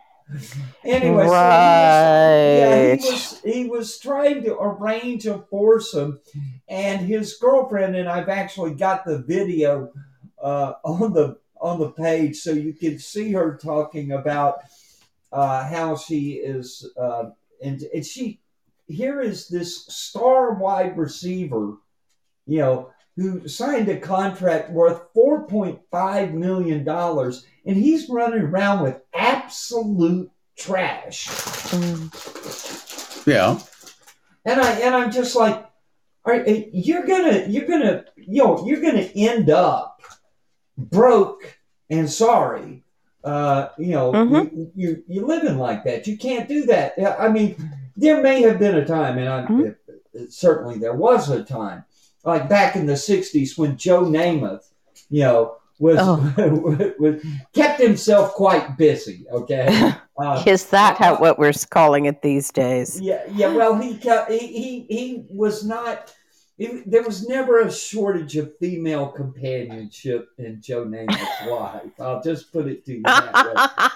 Anyway, 0.84 1.26
right. 1.28 2.98
so 3.00 3.06
he, 3.06 3.06
was, 3.06 3.06
yeah, 3.06 3.06
he 3.06 3.12
was 3.12 3.42
he 3.42 3.70
was 3.70 4.00
trying 4.00 4.44
to 4.44 4.58
arrange 4.60 5.28
a 5.28 5.40
foursome, 5.52 6.20
and 6.68 7.06
his 7.06 7.36
girlfriend 7.36 7.96
and 7.96 8.10
I've 8.10 8.30
actually 8.30 8.74
got 8.74 9.06
the 9.06 9.20
video 9.20 9.92
uh, 10.42 10.74
on 10.84 11.14
the 11.14 11.38
on 11.62 11.80
the 11.80 11.92
page, 11.92 12.38
so 12.38 12.52
you 12.52 12.74
can 12.74 12.98
see 12.98 13.32
her 13.34 13.56
talking 13.62 14.14
about 14.14 14.62
uh, 15.32 15.68
how 15.68 15.96
she 15.96 16.34
is, 16.34 16.90
uh, 16.98 17.30
and 17.64 17.84
and 17.94 18.04
she 18.04 18.40
here 18.88 19.22
is 19.22 19.48
this 19.48 19.86
star 19.86 20.56
wide 20.56 20.98
receiver, 20.98 21.78
you 22.48 22.60
know, 22.60 22.92
who 23.16 23.48
signed 23.48 23.88
a 23.90 23.98
contract 24.00 24.70
worth 24.72 25.14
$4.5 25.14 26.34
million, 26.34 26.88
and 26.88 27.76
he's 27.78 28.10
running 28.10 28.42
around 28.42 28.84
with 28.84 29.00
absolute 29.14 30.30
trash. 30.58 31.28
Yeah. 33.26 33.60
And 34.48 34.62
I 34.62 34.72
and 34.82 34.94
I'm 34.96 35.12
just 35.12 35.36
like, 35.36 35.56
all 36.26 36.34
right, 36.34 36.70
you're 36.72 37.06
gonna 37.08 37.46
you're 37.48 37.66
gonna 37.68 38.06
you 38.16 38.44
know 38.44 38.64
you're 38.68 38.82
gonna 38.82 39.10
end 39.16 39.50
up 39.50 40.02
broke 40.78 41.58
and 41.90 42.10
sorry 42.10 42.84
uh, 43.24 43.70
you 43.80 43.88
know, 43.88 44.12
Mhm. 44.12 44.52
you, 44.56 44.72
you 44.76 45.04
you 45.08 45.26
living 45.26 45.58
like 45.58 45.84
that. 45.86 46.06
You 46.06 46.16
can't 46.16 46.48
do 46.48 46.68
that. 46.68 46.94
I 47.20 47.28
mean, 47.28 47.56
there 47.98 48.22
may 48.22 48.44
have 48.44 48.60
been 48.60 48.76
a 48.76 48.86
time, 48.86 49.18
and 49.18 49.28
I, 49.28 49.42
Mhm. 49.48 49.76
certainly 50.32 50.78
there 50.78 50.94
was 50.94 51.28
a 51.32 51.44
time, 51.44 51.86
like 52.26 52.50
back 52.50 52.76
in 52.76 52.86
the 52.86 52.94
'60s 52.94 53.58
when 53.58 53.78
Joe 53.78 54.04
Namath, 54.04 54.66
you 55.10 55.22
know, 55.22 55.56
was, 55.80 55.98
Oh. 56.00 56.94
was 57.00 57.24
kept 57.54 57.80
himself 57.82 58.34
quite 58.34 58.78
busy. 58.78 59.26
Okay, 59.32 59.94
uh, 60.18 60.44
Is 60.46 60.66
that 60.68 60.98
how 60.98 61.18
what 61.18 61.38
we're 61.40 61.54
calling 61.70 62.06
it 62.06 62.22
these 62.22 62.52
days? 62.52 63.00
yeah, 63.00 63.24
yeah. 63.32 63.54
Well, 63.54 63.78
he 63.78 63.98
kept, 63.98 64.32
he, 64.32 64.40
he 64.48 64.86
he 64.90 65.26
was 65.30 65.64
not. 65.66 66.14
It, 66.58 66.90
there 66.90 67.04
was 67.04 67.28
never 67.28 67.60
a 67.60 67.70
shortage 67.72 68.38
of 68.38 68.58
female 68.60 69.08
companionship 69.08 70.30
in 70.38 70.62
Joe 70.62 70.86
Namath's 70.86 71.48
life. 71.52 71.92
I'll 72.00 72.24
just 72.24 72.54
put 72.54 72.68
it 72.68 72.86
to 72.86 72.94
you 72.94 73.02
that 73.04 73.46
way. 73.46 73.88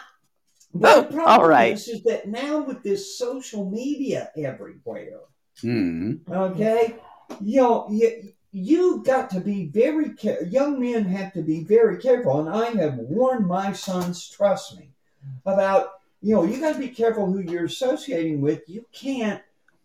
But 0.74 1.10
the 1.10 1.14
problem 1.16 1.40
All 1.40 1.48
right. 1.48 1.74
is, 1.74 1.88
is 1.88 2.04
that 2.04 2.28
now 2.28 2.60
with 2.62 2.84
this 2.84 3.18
social 3.18 3.70
media 3.70 4.30
everywhere, 4.38 5.22
Hmm. 5.62 6.16
okay, 6.30 6.96
you 7.42 7.62
know, 7.62 7.88
you, 7.90 8.34
you've 8.52 9.06
got 9.06 9.30
to 9.32 9.40
be 9.40 9.68
very 9.68 10.10
careful. 10.12 10.48
Young 10.48 10.80
men 10.80 11.06
have 11.06 11.34
to 11.34 11.42
be 11.42 11.64
very 11.64 11.98
careful, 11.98 12.40
and 12.40 12.50
I 12.50 12.72
have 12.82 12.96
warned 12.96 13.48
my 13.48 13.74
sons, 13.74 14.28
trust 14.30 14.78
me, 14.78 14.90
about, 15.46 15.90
you 16.22 16.36
know, 16.36 16.44
you 16.44 16.60
got 16.60 16.74
to 16.74 16.80
be 16.80 16.90
careful 16.90 17.32
who 17.32 17.40
you're 17.40 17.66
associating 17.66 18.42
with. 18.42 18.62
You 18.68 18.86
can't 18.92 19.42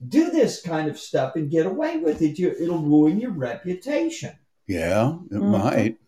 do 0.08 0.30
this 0.30 0.60
kind 0.62 0.88
of 0.88 0.98
stuff 0.98 1.36
and 1.36 1.50
get 1.50 1.66
away 1.66 1.98
with 1.98 2.20
it. 2.22 2.38
You, 2.38 2.54
it'll 2.58 2.78
ruin 2.82 3.20
your 3.20 3.30
reputation. 3.30 4.32
Yeah, 4.66 5.16
it 5.30 5.34
Mhm. 5.34 5.50
might. 5.50 5.98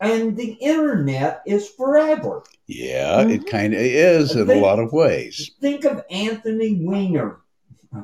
And 0.00 0.36
the 0.36 0.52
internet 0.60 1.42
is 1.46 1.68
forever. 1.68 2.42
Yeah, 2.66 3.22
it 3.22 3.42
Mhm. 3.42 3.46
kind 3.46 3.74
of 3.74 3.80
is 3.80 4.34
in 4.34 4.50
a 4.50 4.54
lot 4.54 4.78
of 4.78 4.92
ways. 4.92 5.50
Think 5.60 5.84
of 5.84 6.04
Anthony 6.10 6.78
Weiner, 6.80 7.38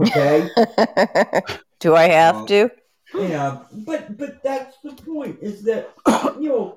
okay? 0.00 0.48
Do 1.80 1.94
I 1.94 2.08
have 2.08 2.46
to? 2.46 2.70
Yeah, 3.14 3.62
but 3.72 4.16
but 4.16 4.42
that's 4.42 4.76
the 4.84 4.92
point 4.92 5.38
is 5.42 5.62
that 5.64 5.90
you 6.40 6.48
know 6.48 6.74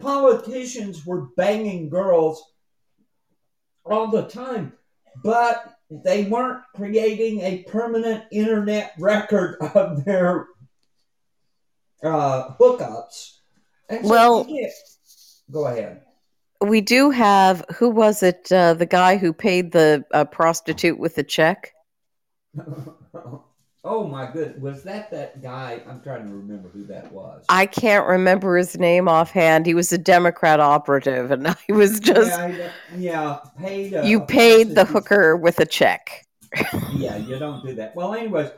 politicians 0.00 1.06
were 1.06 1.28
banging 1.36 1.88
girls 1.88 2.42
all 3.84 4.08
the 4.08 4.22
time, 4.22 4.72
but 5.22 5.76
they 5.90 6.24
weren't 6.24 6.62
creating 6.74 7.40
a 7.40 7.62
permanent 7.64 8.24
internet 8.32 8.92
record 8.98 9.56
of 9.74 10.04
their 10.04 10.46
uh, 12.02 12.54
hookups. 12.58 13.38
And 13.88 14.04
so 14.04 14.10
Well- 14.10 14.48
go 15.50 15.66
ahead. 15.66 16.02
We 16.60 16.80
do 16.80 17.10
have. 17.10 17.64
Who 17.74 17.90
was 17.90 18.22
it? 18.22 18.50
Uh, 18.52 18.74
the 18.74 18.86
guy 18.86 19.16
who 19.16 19.32
paid 19.32 19.72
the 19.72 20.04
uh, 20.14 20.24
prostitute 20.26 20.96
with 20.96 21.16
the 21.16 21.24
check? 21.24 21.72
oh 23.84 24.06
my 24.06 24.30
goodness. 24.30 24.60
was 24.60 24.82
that 24.84 25.10
that 25.10 25.42
guy? 25.42 25.82
I'm 25.88 26.00
trying 26.00 26.26
to 26.26 26.32
remember 26.34 26.68
who 26.68 26.84
that 26.84 27.10
was. 27.12 27.44
I 27.48 27.66
can't 27.66 28.06
remember 28.06 28.56
his 28.56 28.78
name 28.78 29.08
offhand. 29.08 29.66
He 29.66 29.74
was 29.74 29.92
a 29.92 29.98
Democrat 29.98 30.60
operative, 30.60 31.30
and 31.30 31.48
I 31.48 31.56
was 31.68 32.00
just. 32.00 32.30
yeah, 32.30 32.70
yeah, 32.96 33.38
paid. 33.58 33.94
uh, 33.94 34.02
you 34.02 34.22
a 34.22 34.26
paid 34.26 34.74
the 34.74 34.84
hooker 34.84 35.36
with 35.36 35.58
a 35.60 35.66
check. 35.66 36.26
yeah, 36.92 37.16
you 37.16 37.38
don't 37.38 37.64
do 37.64 37.74
that. 37.74 37.96
Well, 37.96 38.14
anyways, 38.14 38.50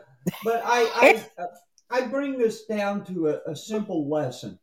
but 0.42 0.62
I 0.64 1.24
I, 1.38 1.46
I 1.90 2.06
bring 2.06 2.38
this 2.38 2.64
down 2.66 3.04
to 3.06 3.28
a, 3.28 3.52
a 3.52 3.56
simple 3.56 4.08
lesson. 4.10 4.58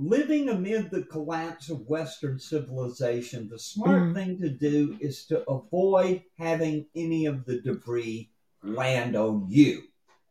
Living 0.00 0.48
amid 0.48 0.92
the 0.92 1.02
collapse 1.02 1.70
of 1.70 1.80
Western 1.88 2.38
civilization, 2.38 3.48
the 3.50 3.58
smart 3.58 4.02
Mhm. 4.02 4.14
thing 4.14 4.38
to 4.38 4.48
do 4.48 4.96
is 5.00 5.26
to 5.26 5.42
avoid 5.50 6.22
having 6.38 6.86
any 6.94 7.26
of 7.26 7.44
the 7.46 7.60
debris 7.62 8.30
land 8.62 9.16
on 9.16 9.46
you. 9.48 9.82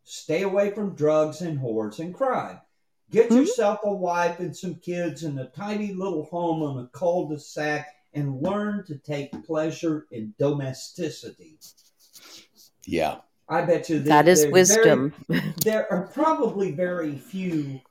Stay 0.09 0.41
away 0.43 0.71
from 0.71 0.95
drugs 0.95 1.41
and 1.41 1.59
whores 1.59 1.99
and 1.99 2.15
crime. 2.15 2.61
Get 3.11 3.29
Mhm. 3.29 3.39
yourself 3.41 3.79
a 3.83 3.93
wife 3.93 4.39
and 4.39 4.55
some 4.55 4.75
kids 4.75 5.23
in 5.23 5.37
a 5.37 5.49
tiny 5.49 5.93
little 5.93 6.23
home 6.23 6.63
on 6.63 6.81
a 6.81 6.87
cul-de-sac 6.97 7.93
and 8.13 8.41
learn 8.41 8.85
to 8.85 8.97
take 8.97 9.31
pleasure 9.45 10.07
in 10.11 10.33
domesticity. 10.39 11.59
Yeah. 12.85 13.19
I 13.49 13.63
bet 13.63 13.89
you 13.89 13.99
That 13.99 14.29
is 14.29 14.47
wisdom. 14.47 15.13
There, 15.27 15.53
there 15.65 15.91
are 15.91 16.07
probably 16.07 16.71
very 16.71 17.17
few 17.17 17.81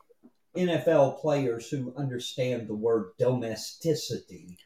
NFL 0.56 1.20
players 1.20 1.68
who 1.68 1.94
understand 1.96 2.66
the 2.66 2.74
word 2.74 3.10
domesticity. 3.18 4.56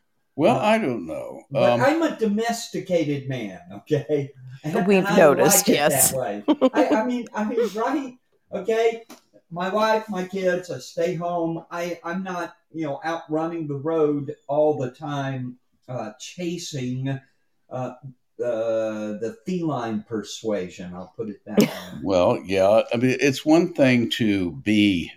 Well, 0.40 0.56
I 0.58 0.78
don't 0.78 1.04
know. 1.04 1.42
Um, 1.54 1.82
I'm 1.82 2.00
a 2.00 2.16
domesticated 2.16 3.28
man, 3.28 3.60
okay? 3.74 4.32
And- 4.64 4.86
We've 4.86 4.98
and 5.04 5.08
I 5.08 5.16
noticed, 5.18 5.68
like 5.68 5.76
yes. 5.76 6.14
I, 6.14 6.42
I 6.74 7.04
mean, 7.04 7.26
I 7.34 7.44
mean, 7.44 7.68
right? 7.74 8.14
Okay. 8.50 9.04
My 9.50 9.68
wife, 9.68 10.08
my 10.08 10.24
kids, 10.24 10.70
I 10.70 10.78
stay 10.78 11.14
home. 11.14 11.66
I, 11.70 12.00
I'm 12.04 12.22
not, 12.22 12.56
you 12.72 12.86
know, 12.86 13.00
out 13.04 13.22
running 13.28 13.68
the 13.68 13.74
road 13.74 14.34
all 14.48 14.78
the 14.78 14.92
time, 14.92 15.58
uh, 15.88 16.12
chasing 16.18 17.20
uh, 17.68 17.72
uh, 17.72 17.96
the 18.38 19.36
feline 19.44 20.04
persuasion. 20.08 20.94
I'll 20.94 21.12
put 21.14 21.28
it 21.28 21.44
that 21.44 21.60
way. 21.60 22.00
well, 22.02 22.38
yeah. 22.42 22.82
I 22.94 22.96
mean, 22.96 23.18
it's 23.20 23.44
one 23.44 23.74
thing 23.74 24.08
to 24.12 24.52
be 24.52 25.12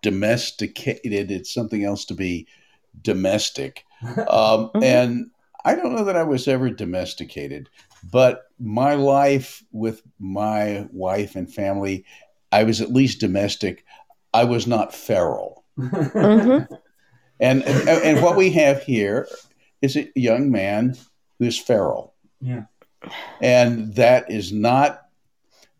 domesticated. 0.00 1.30
It's 1.30 1.52
something 1.52 1.84
else 1.84 2.06
to 2.06 2.14
be 2.14 2.46
domestic. 3.00 3.84
Um, 4.02 4.70
Mhm. 4.74 4.82
And 4.82 5.30
I 5.64 5.76
don't 5.76 5.94
know 5.94 6.04
that 6.04 6.16
I 6.16 6.24
was 6.24 6.48
ever 6.48 6.70
domesticated, 6.70 7.68
but 8.10 8.42
my 8.58 8.94
life 8.94 9.62
with 9.70 10.02
my 10.18 10.88
wife 10.92 11.36
and 11.36 11.52
family, 11.52 12.04
I 12.50 12.64
was 12.64 12.80
at 12.80 12.92
least 12.92 13.20
domestic. 13.20 13.84
I 14.34 14.42
was 14.42 14.66
not 14.66 14.92
feral. 14.92 15.64
Mhm. 15.78 16.66
And 17.38 17.62
and, 17.64 17.88
and 17.88 18.22
what 18.22 18.36
we 18.36 18.50
have 18.50 18.82
here 18.82 19.28
is 19.82 19.96
a 19.96 20.10
young 20.16 20.50
man 20.50 20.96
who's 21.38 21.58
feral. 21.58 22.14
Yeah. 22.40 22.64
And 23.40 23.94
that 23.94 24.30
is 24.30 24.52
not 24.52 25.02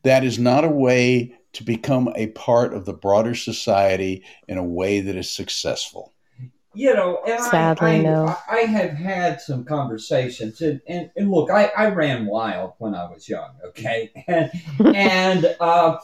that 0.05 0.23
is 0.25 0.39
not 0.39 0.65
a 0.65 0.69
way 0.69 1.35
to 1.55 1.65
become 1.65 2.13
a 2.17 2.29
part 2.29 2.73
of 2.73 2.85
the 2.85 2.93
broader 2.95 3.35
society 3.35 4.25
in 4.49 4.59
a 4.59 4.65
way 4.65 5.01
that 5.01 5.17
is 5.17 5.31
successsul 5.31 6.12
you 6.75 6.95
know, 6.95 7.21
and 7.27 7.43
Sadly, 7.43 7.91
I, 7.91 7.95
I, 7.95 8.03
no. 8.03 8.37
I, 8.51 8.61
have 8.61 8.93
had 8.93 9.41
some 9.41 9.65
conversations, 9.65 10.61
and, 10.61 10.81
and, 10.89 11.11
and 11.17 11.31
look, 11.31 11.51
I, 11.51 11.67
I 11.77 11.89
ran 11.89 12.27
wild 12.27 12.75
when 12.79 12.95
I 12.95 13.11
was 13.11 13.29
young, 13.29 13.51
okay, 13.69 14.11
and 14.27 14.51
and 14.95 15.57
uh, 15.61 15.99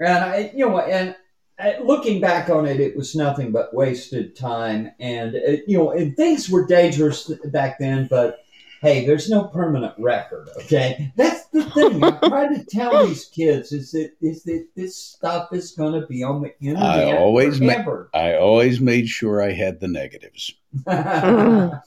and 0.00 0.24
I, 0.24 0.52
you 0.54 0.68
know, 0.68 0.78
and 0.80 1.14
uh, 1.58 1.72
looking 1.82 2.20
back 2.20 2.48
on 2.48 2.66
it, 2.66 2.80
it 2.80 2.96
was 2.96 3.14
nothing 3.14 3.52
but 3.52 3.74
wasted 3.74 4.34
time, 4.34 4.92
and 4.98 5.34
uh, 5.36 5.56
you 5.66 5.78
know, 5.78 5.90
and 5.90 6.16
things 6.16 6.48
were 6.48 6.66
dangerous 6.66 7.30
back 7.46 7.78
then, 7.78 8.06
but. 8.08 8.38
Hey, 8.82 9.06
there's 9.06 9.30
no 9.30 9.44
permanent 9.44 9.94
record, 9.96 10.48
okay? 10.56 11.12
That's 11.16 11.46
the 11.46 11.62
thing. 11.70 12.02
I'm 12.02 12.18
trying 12.18 12.58
to 12.58 12.64
tell 12.64 13.06
these 13.06 13.26
kids 13.26 13.70
is 13.70 13.92
that 13.92 14.10
is 14.20 14.42
that 14.42 14.66
this 14.74 14.96
stuff 14.96 15.52
is 15.52 15.70
going 15.70 16.00
to 16.00 16.04
be 16.08 16.24
on 16.24 16.42
the 16.42 16.52
internet 16.60 17.16
always 17.16 17.60
ma- 17.60 17.74
forever. 17.74 18.10
I 18.12 18.34
always 18.34 18.80
made 18.80 19.06
sure 19.08 19.40
I 19.40 19.52
had 19.52 19.78
the 19.78 19.86
negatives. 19.86 20.52
well, 20.84 21.80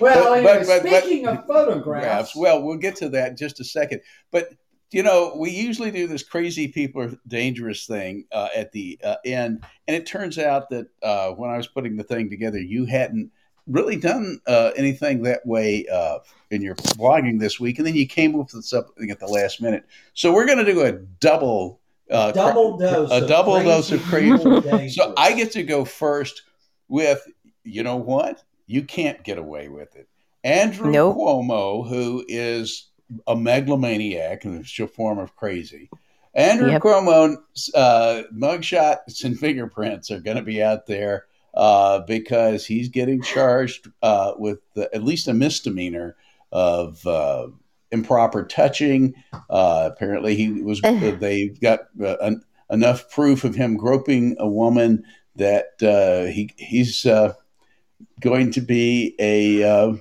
But- 0.00 0.38
anyway, 0.38 0.64
but- 0.66 0.82
but- 0.82 1.04
speaking 1.04 1.26
of 1.26 1.46
photographs, 1.46 2.34
Well, 2.34 2.62
we'll 2.62 2.78
get 2.78 2.96
to 2.96 3.10
that 3.10 3.32
in 3.32 3.36
just 3.36 3.60
a 3.60 3.64
second. 3.64 4.00
But 4.32 4.48
you 4.92 5.02
know, 5.02 5.34
we 5.36 5.50
usually 5.50 5.90
do 5.90 6.06
this 6.06 6.22
crazy 6.22 6.68
people 6.68 7.02
are 7.02 7.18
dangerous 7.28 7.84
thing 7.84 8.24
uh, 8.32 8.48
at 8.56 8.72
the 8.72 8.98
uh, 9.04 9.16
end, 9.26 9.62
and 9.86 9.94
it 9.94 10.06
turns 10.06 10.38
out 10.38 10.70
that 10.70 10.86
uh, 11.02 11.32
when 11.32 11.50
I 11.50 11.58
was 11.58 11.66
putting 11.66 11.96
the 11.96 12.04
thing 12.04 12.30
together, 12.30 12.58
you 12.60 12.86
hadn't 12.86 13.30
really 13.66 13.96
done 13.96 14.40
uh, 14.46 14.70
anything 14.76 15.22
that 15.22 15.44
way 15.46 15.86
uh, 15.92 16.18
in 16.50 16.62
your 16.62 16.74
blogging 16.74 17.40
this 17.40 17.58
week, 17.58 17.78
and 17.78 17.86
then 17.86 17.94
you 17.94 18.06
came 18.06 18.38
up 18.38 18.52
with 18.52 18.64
something 18.64 19.10
at 19.10 19.18
the 19.18 19.26
last 19.26 19.60
minute. 19.60 19.84
So 20.14 20.32
we're 20.32 20.46
going 20.46 20.64
to 20.64 20.72
do 20.72 20.82
a 20.82 20.92
double. 20.92 21.80
Uh, 22.10 22.32
cra- 22.32 22.42
double 22.42 22.76
dose, 22.76 23.10
a 23.10 23.26
double 23.26 23.54
crazy 23.54 23.68
dose 23.68 23.92
of 23.92 24.02
crazy. 24.04 24.88
So 24.90 25.14
I 25.16 25.32
get 25.32 25.52
to 25.52 25.62
go 25.62 25.84
first 25.84 26.42
with, 26.88 27.26
you 27.64 27.82
know 27.82 27.96
what? 27.96 28.42
You 28.66 28.82
can't 28.82 29.22
get 29.24 29.38
away 29.38 29.68
with 29.68 29.96
it. 29.96 30.08
Andrew 30.44 30.90
Nope. 30.90 31.16
Cuomo, 31.16 31.88
who 31.88 32.24
is 32.28 32.90
a 33.26 33.34
megalomaniac 33.34 34.44
and 34.44 34.66
a 34.78 34.86
form 34.86 35.18
of 35.18 35.34
crazy. 35.36 35.88
Andrew 36.34 36.70
Yep. 36.70 36.82
Cuomo's 36.82 37.70
uh, 37.74 38.24
mugshots 38.34 39.24
and 39.24 39.38
fingerprints 39.40 40.10
are 40.10 40.20
going 40.20 40.36
to 40.36 40.42
be 40.42 40.62
out 40.62 40.86
there 40.86 41.26
uh, 41.56 42.00
because 42.00 42.66
he's 42.66 42.88
getting 42.88 43.22
charged 43.22 43.88
uh, 44.02 44.32
with 44.36 44.58
the, 44.74 44.92
at 44.94 45.04
least 45.04 45.28
a 45.28 45.34
misdemeanor 45.34 46.16
of 46.52 47.06
uh, 47.06 47.48
improper 47.90 48.44
touching. 48.44 49.14
Uh, 49.48 49.88
apparently, 49.92 50.34
he 50.34 50.50
was. 50.50 50.80
they 50.80 51.48
got 51.60 51.80
uh, 52.00 52.14
en- 52.16 52.42
enough 52.70 53.10
proof 53.10 53.44
of 53.44 53.54
him 53.54 53.76
groping 53.76 54.36
a 54.38 54.48
woman 54.48 55.04
that 55.36 55.82
uh, 55.82 56.30
he 56.30 56.50
he's 56.56 57.06
uh, 57.06 57.32
going 58.20 58.50
to 58.52 58.60
be 58.60 59.14
a 59.18 59.62
uh, 59.62 59.94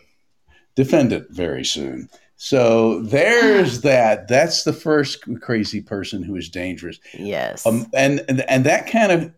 defendant 0.76 1.28
very 1.30 1.64
soon. 1.64 2.10
So 2.36 3.02
there's 3.02 3.82
that. 3.84 4.28
That's 4.28 4.64
the 4.64 4.74
first 4.74 5.24
crazy 5.42 5.82
person 5.82 6.24
who 6.24 6.36
is 6.36 6.50
dangerous. 6.50 7.00
Yes. 7.14 7.66
Um, 7.66 7.88
and, 7.94 8.24
and 8.28 8.42
and 8.50 8.66
that 8.66 8.88
kind 8.88 9.12
of 9.12 9.32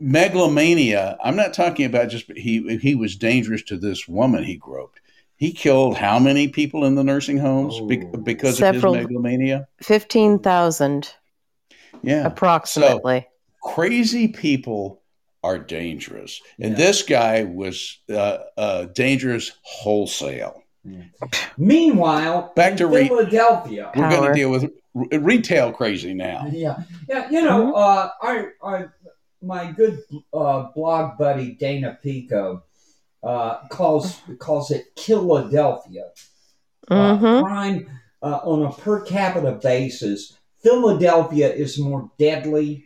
megalomania. 0.00 1.16
I'm 1.22 1.36
not 1.36 1.54
talking 1.54 1.86
about 1.86 2.08
just 2.10 2.30
he 2.36 2.78
he 2.78 2.94
was 2.94 3.16
dangerous 3.16 3.62
to 3.64 3.76
this 3.76 4.06
woman 4.08 4.44
he 4.44 4.56
groped. 4.56 5.00
He 5.36 5.52
killed 5.52 5.96
how 5.98 6.18
many 6.18 6.48
people 6.48 6.84
in 6.86 6.94
the 6.94 7.04
nursing 7.04 7.38
homes 7.38 7.78
be- 7.80 8.02
Oh. 8.12 8.16
because 8.16 8.56
Several. 8.56 8.94
of 8.94 9.00
his 9.00 9.06
megalomania? 9.08 9.68
15,000 9.82 11.12
Yeah. 12.02 12.26
approximately. 12.26 13.26
crazy 13.62 14.28
people 14.28 15.02
are 15.42 15.58
dangerous, 15.58 16.40
and 16.60 16.70
Yeah. 16.72 16.76
this 16.86 17.02
guy 17.02 17.42
was 17.44 17.98
uh, 18.10 18.38
uh, 18.56 18.84
dangerous 18.94 19.52
wholesale. 19.62 20.62
Meanwhile, 21.58 22.52
Back 22.56 22.72
in 22.72 22.76
to 22.78 22.86
re- 22.86 23.08
Philadelphia. 23.08 23.90
We're 23.96 24.08
going 24.10 24.28
to 24.28 24.34
deal 24.34 24.50
with 24.50 24.64
r- 24.94 25.18
retail 25.18 25.72
crazy 25.72 26.14
now. 26.14 26.46
Yeah, 26.50 26.76
yeah. 27.08 27.28
You 27.30 27.42
know, 27.42 27.74
uh, 27.74 28.10
I, 28.22 28.46
I, 28.62 28.84
my 29.42 29.70
good 29.72 30.02
uh, 30.32 30.64
blog 30.74 31.18
buddy 31.18 31.52
Dana 31.52 31.98
Pico 32.02 32.62
uh, 33.22 33.66
calls 33.68 34.20
calls 34.38 34.70
it 34.70 34.86
Philadelphia. 34.98 36.10
Uh, 36.88 37.16
Mhm. 37.18 37.42
crime 37.42 38.00
uh, 38.22 38.40
on 38.44 38.62
a 38.64 38.72
per 38.72 39.00
capita 39.00 39.52
basis, 39.52 40.36
Philadelphia 40.62 41.52
is 41.52 41.78
more 41.78 42.10
deadly 42.18 42.84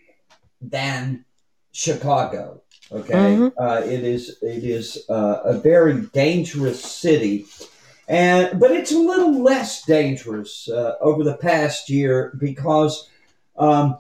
than 0.61 1.25
Chicago. 1.73 2.63
Okay, 2.93 3.37
Mhm. 3.37 3.53
uh, 3.59 3.83
it 3.85 4.03
is 4.03 4.37
it 4.43 4.65
is 4.65 5.05
uh, 5.09 5.41
a 5.45 5.59
very 5.59 6.01
dangerous 6.13 6.85
city, 6.85 7.47
and 8.09 8.59
but 8.59 8.73
it's 8.73 8.93
a 8.93 8.99
little 8.99 9.43
less 9.43 9.85
dangerous 9.85 10.69
uh, 10.69 10.95
over 11.01 11.23
the 11.23 11.37
past 11.37 11.89
year 11.89 12.33
because 12.39 13.09
um, 13.57 13.97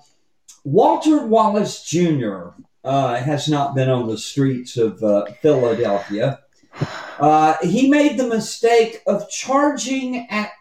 Walter 0.64 1.26
Wallace 1.26 1.82
Jr. 1.84 2.48
Uh, 2.82 3.16
has 3.16 3.48
not 3.48 3.74
been 3.74 3.90
on 3.90 4.08
the 4.08 4.18
streets 4.18 4.76
of 4.76 5.02
uh, 5.02 5.26
Philadelphia. 5.42 6.40
Uh, 7.18 7.56
he 7.62 7.90
made 7.90 8.18
the 8.18 8.26
mistake 8.26 9.02
of 9.06 9.28
charging 9.28 10.26
at 10.30 10.52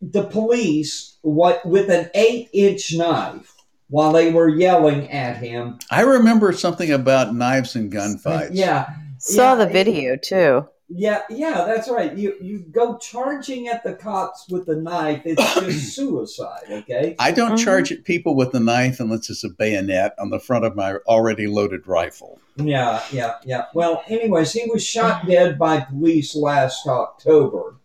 the 0.00 0.24
police 0.24 1.18
what 1.22 1.64
with 1.66 1.90
an 1.90 2.10
eight-inch 2.14 2.94
knife 2.94 3.54
while 3.88 4.12
they 4.12 4.30
were 4.32 4.48
yelling 4.48 5.10
at 5.10 5.36
him. 5.36 5.78
I 5.90 6.02
remember 6.02 6.52
something 6.52 6.90
about 6.90 7.34
knives 7.34 7.76
and 7.76 7.90
gunfights. 7.92 8.50
Yeah, 8.52 8.88
Saw 9.18 9.52
yeah, 9.52 9.64
the 9.64 9.72
video 9.72 10.16
too. 10.16 10.68
Yeah, 10.94 11.22
yeah, 11.30 11.64
that's 11.64 11.88
right. 11.88 12.14
You 12.16 12.34
you 12.40 12.58
go 12.70 12.98
charging 12.98 13.68
at 13.68 13.82
the 13.82 13.94
cops 13.94 14.46
with 14.50 14.68
a 14.68 14.76
knife. 14.76 15.22
It's 15.24 15.54
just 15.54 15.94
suicide. 15.96 16.64
Okay. 16.70 17.16
I 17.18 17.30
don't 17.32 17.52
Mhm. 17.52 17.64
charge 17.64 17.92
at 17.92 18.04
people 18.04 18.34
with 18.34 18.54
a 18.54 18.60
knife 18.60 19.00
unless 19.00 19.30
it's 19.30 19.42
a 19.44 19.48
bayonet 19.48 20.14
on 20.18 20.28
the 20.30 20.38
front 20.38 20.64
of 20.66 20.76
my 20.76 20.96
already 21.06 21.46
loaded 21.46 21.86
rifle. 21.86 22.38
Yeah, 22.56 23.00
yeah, 23.10 23.36
yeah. 23.44 23.64
Well, 23.74 24.02
anyways, 24.08 24.52
he 24.52 24.68
was 24.70 24.84
shot 24.84 25.26
dead 25.26 25.58
by 25.58 25.80
police 25.80 26.36
last 26.36 26.86
October. 26.86 27.76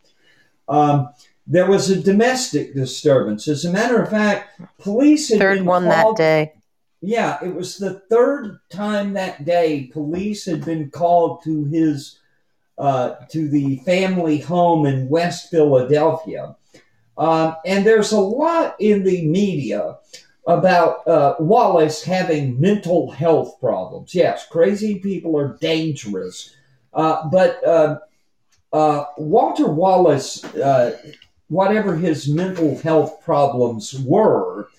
Um, 0.67 1.09
there 1.45 1.69
was 1.69 1.89
a 1.89 2.01
domestic 2.01 2.75
disturbance. 2.75 3.47
As 3.47 3.63
a 3.63 3.71
matter 3.71 4.01
of 4.01 4.09
fact, 4.09 4.59
police 4.79 5.29
had 5.29 5.39
Third 5.39 5.59
been 5.59 5.65
one 5.65 5.85
that 5.85 6.17
day. 6.17 6.53
Yeah, 6.99 7.37
it 7.41 7.55
was 7.55 7.77
the 7.77 8.01
third 8.09 8.59
time 8.69 9.13
that 9.13 9.45
day 9.45 9.89
police 9.93 10.45
had 10.45 10.65
been 10.65 10.89
called 10.89 11.41
to 11.43 11.63
his 11.65 12.19
uh, 12.77 13.15
to 13.29 13.47
the 13.47 13.77
family 13.77 14.39
home 14.39 14.85
in 14.85 15.09
West 15.09 15.49
Philadelphia, 15.49 16.55
um, 17.17 17.55
and 17.65 17.85
there's 17.85 18.11
a 18.11 18.19
lot 18.19 18.75
in 18.79 19.03
the 19.03 19.25
media 19.27 19.97
about 20.45 21.05
uh, 21.07 21.35
Wallace 21.39 22.03
having 22.03 22.59
mental 22.59 23.11
health 23.11 23.59
problems. 23.59 24.15
Yes, 24.15 24.47
crazy 24.47 24.99
people 24.99 25.37
are 25.37 25.57
dangerous, 25.59 26.55
uh, 26.93 27.27
but 27.29 27.63
uh, 27.65 27.99
uh, 28.71 29.05
Walter 29.17 29.67
Wallace, 29.67 30.43
uh, 30.55 30.97
whatever 31.47 31.95
his 31.95 32.29
mental 32.29 32.77
health 32.79 33.21
problems 33.23 33.99
were. 33.99 34.69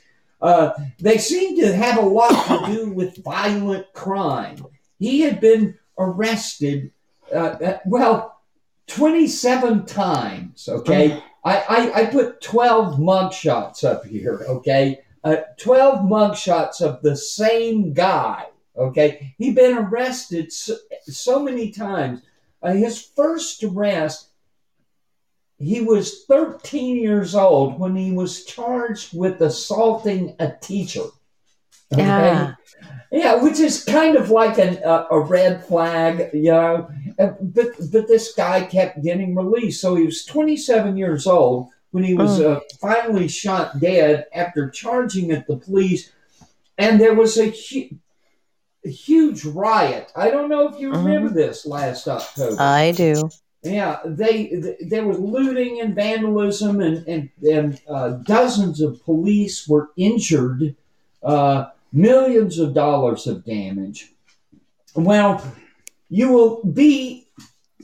Uh, 0.40 0.70
they 1.01 1.18
seem 1.18 1.59
to 1.59 1.74
have 1.74 1.99
a 1.99 2.07
lot 2.07 2.46
to 2.46 2.72
do 2.72 2.90
with 2.90 3.24
violent 3.24 3.92
crime. 3.92 4.64
He 4.99 5.22
had 5.22 5.40
been 5.40 5.76
arrested, 5.99 6.92
uh, 7.33 7.37
uh, 7.37 7.79
well, 7.87 8.41
27 8.89 9.87
times, 9.87 10.68
okay? 10.68 11.22
I, 11.45 11.57
I, 11.68 11.93
I 12.03 12.07
put 12.07 12.41
12 12.41 12.99
mugshots 12.99 13.85
up 13.85 14.05
here, 14.05 14.45
okay? 14.49 15.01
Uh, 15.22 15.37
12 15.59 16.01
mugshots 16.01 16.81
of 16.81 17.03
the 17.03 17.16
same 17.16 17.93
guy, 17.93 18.47
okay? 18.76 19.35
He'd 19.39 19.55
been 19.55 19.76
arrested 19.79 20.53
so, 20.53 20.76
so 21.03 21.43
many 21.43 21.70
times. 21.70 22.22
Uh, 22.62 22.72
his 22.72 23.01
first 23.01 23.62
arrest, 23.62 24.29
he 25.59 25.81
was 25.81 26.24
13 26.24 26.97
years 26.97 27.35
old 27.35 27.79
when 27.79 27.95
he 27.97 28.12
was 28.12 28.45
charged 28.45 29.16
with 29.16 29.41
assaulting 29.41 30.35
a 30.39 30.53
teacher. 30.61 31.05
Okay? 31.93 32.03
Yeah. 32.03 32.55
Yeah, 33.11 33.43
which 33.43 33.59
is 33.59 33.84
kind 33.84 34.16
of 34.16 34.28
like 34.30 34.59
an, 34.59 34.82
uh, 34.84 35.07
a 35.11 35.18
red 35.18 35.64
flag, 35.64 36.28
you 36.34 36.53
know. 36.53 36.91
But 37.16 37.41
but 37.91 38.07
this 38.07 38.34
guy 38.34 38.64
kept 38.66 39.03
getting 39.03 39.34
released, 39.34 39.80
so 39.80 39.95
he 39.95 40.05
was 40.05 40.26
27 40.26 40.97
years 40.99 41.26
old 41.26 41.70
when 41.91 42.05
he 42.05 42.12
was 42.12 42.39
uh, 42.39 42.61
finally 42.82 43.26
shot 43.26 43.80
dead 43.80 44.26
after 44.34 44.68
charging 44.68 45.30
at 45.30 45.47
the 45.47 45.57
police, 45.57 46.12
and 46.76 47.01
there 47.01 47.14
was 47.14 47.39
a, 47.39 47.47
hu- 47.49 47.97
a 48.84 48.91
huge 48.91 49.47
riot. 49.47 50.12
I 50.14 50.30
don't 50.30 50.51
know 50.51 50.68
if 50.68 50.78
you 50.78 50.93
remember 50.93 51.30
this 51.30 51.64
last 51.64 52.07
October. 52.07 52.61
I 52.61 52.93
do. 52.93 53.30
Yeah, 53.62 54.01
they 54.05 54.49
th- 54.49 54.76
there 54.82 55.07
was 55.07 55.18
looting 55.18 55.80
and 55.80 55.95
vandalism, 55.95 56.80
and 56.82 57.09
and, 57.09 57.30
and 57.43 57.80
uh, 57.89 58.09
dozens 58.22 58.82
of 58.82 59.03
police 59.03 59.66
were 59.66 59.89
injured, 59.97 60.76
uh, 61.22 61.70
millions 61.93 62.59
of 62.59 62.74
dollars 62.74 63.26
of 63.26 63.45
damage. 63.45 64.12
Well, 64.95 65.43
you 66.09 66.32
will 66.32 66.64
be 66.64 67.28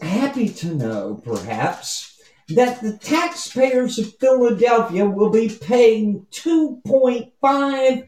happy 0.00 0.48
to 0.48 0.74
know, 0.74 1.22
perhaps, 1.24 2.20
that 2.48 2.80
the 2.82 2.96
taxpayers 2.98 3.98
of 3.98 4.16
Philadelphia 4.16 5.06
will 5.06 5.30
be 5.30 5.48
paying 5.48 6.26
two 6.30 6.80
point 6.86 7.32
five 7.40 8.06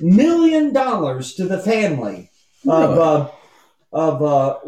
million 0.00 0.72
dollars 0.72 1.34
to 1.34 1.44
the 1.44 1.58
family 1.58 2.30
of 2.66 2.98
uh, 2.98 3.30
of 3.92 4.22
uh, 4.22 4.58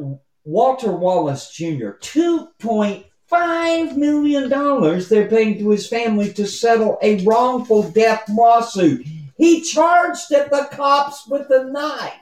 Walter 0.45 0.93
Wallace 0.93 1.53
Jr. 1.53 1.91
Two 2.01 2.49
point 2.59 3.05
five 3.27 3.97
million 3.97 4.49
dollars 4.49 5.09
they're 5.09 5.29
paying 5.29 5.59
to 5.59 5.71
his 5.71 5.87
family 5.87 6.33
to 6.33 6.47
settle 6.47 6.99
a 7.03 7.25
wrongful 7.25 7.91
death 7.91 8.29
lawsuit. 8.29 9.07
He 9.41 9.63
charged 9.63 10.31
at 10.33 10.51
the 10.51 10.69
cops 10.71 11.27
with 11.27 11.49
a 11.51 11.65
knife. 11.65 12.13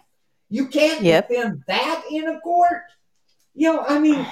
You 0.51 0.69
can't 0.69 1.03
Yep. 1.03 1.29
defend 1.29 1.65
that 1.67 2.05
in 2.13 2.29
a 2.29 2.39
court. 2.39 2.83
You 3.57 3.73
know, 3.73 3.85
I 3.89 3.99
mean, 3.99 4.25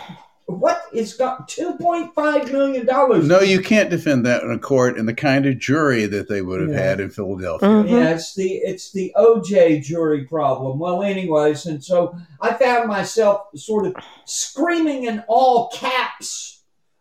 what 0.46 0.82
is 0.92 1.14
got 1.14 1.48
two 1.48 1.72
point 1.78 2.14
five 2.14 2.52
million 2.52 2.86
dollars? 2.86 3.26
No, 3.26 3.40
you 3.40 3.60
can't 3.60 3.90
defend 3.90 4.24
that 4.26 4.44
in 4.44 4.52
a 4.52 4.58
court 4.60 4.96
and 4.96 5.08
the 5.08 5.14
kind 5.14 5.46
of 5.46 5.58
jury 5.58 6.06
that 6.06 6.28
they 6.28 6.42
would 6.42 6.60
have 6.60 6.70
Yeah. 6.70 6.80
had 6.80 7.00
in 7.00 7.10
Philadelphia. 7.10 7.68
Mhm. 7.68 7.90
Yeah, 7.90 8.10
it's 8.10 8.36
the 8.36 8.50
it's 8.64 8.92
the 8.92 9.12
OJ 9.16 9.80
jury 9.80 10.22
problem. 10.24 10.78
Well, 10.78 11.02
anyways, 11.02 11.66
and 11.66 11.82
so 11.82 12.14
I 12.40 12.52
found 12.52 12.86
myself 12.86 13.46
sort 13.56 13.86
of 13.88 13.96
screaming 14.26 15.06
in 15.06 15.24
all 15.26 15.70
caps 15.74 16.55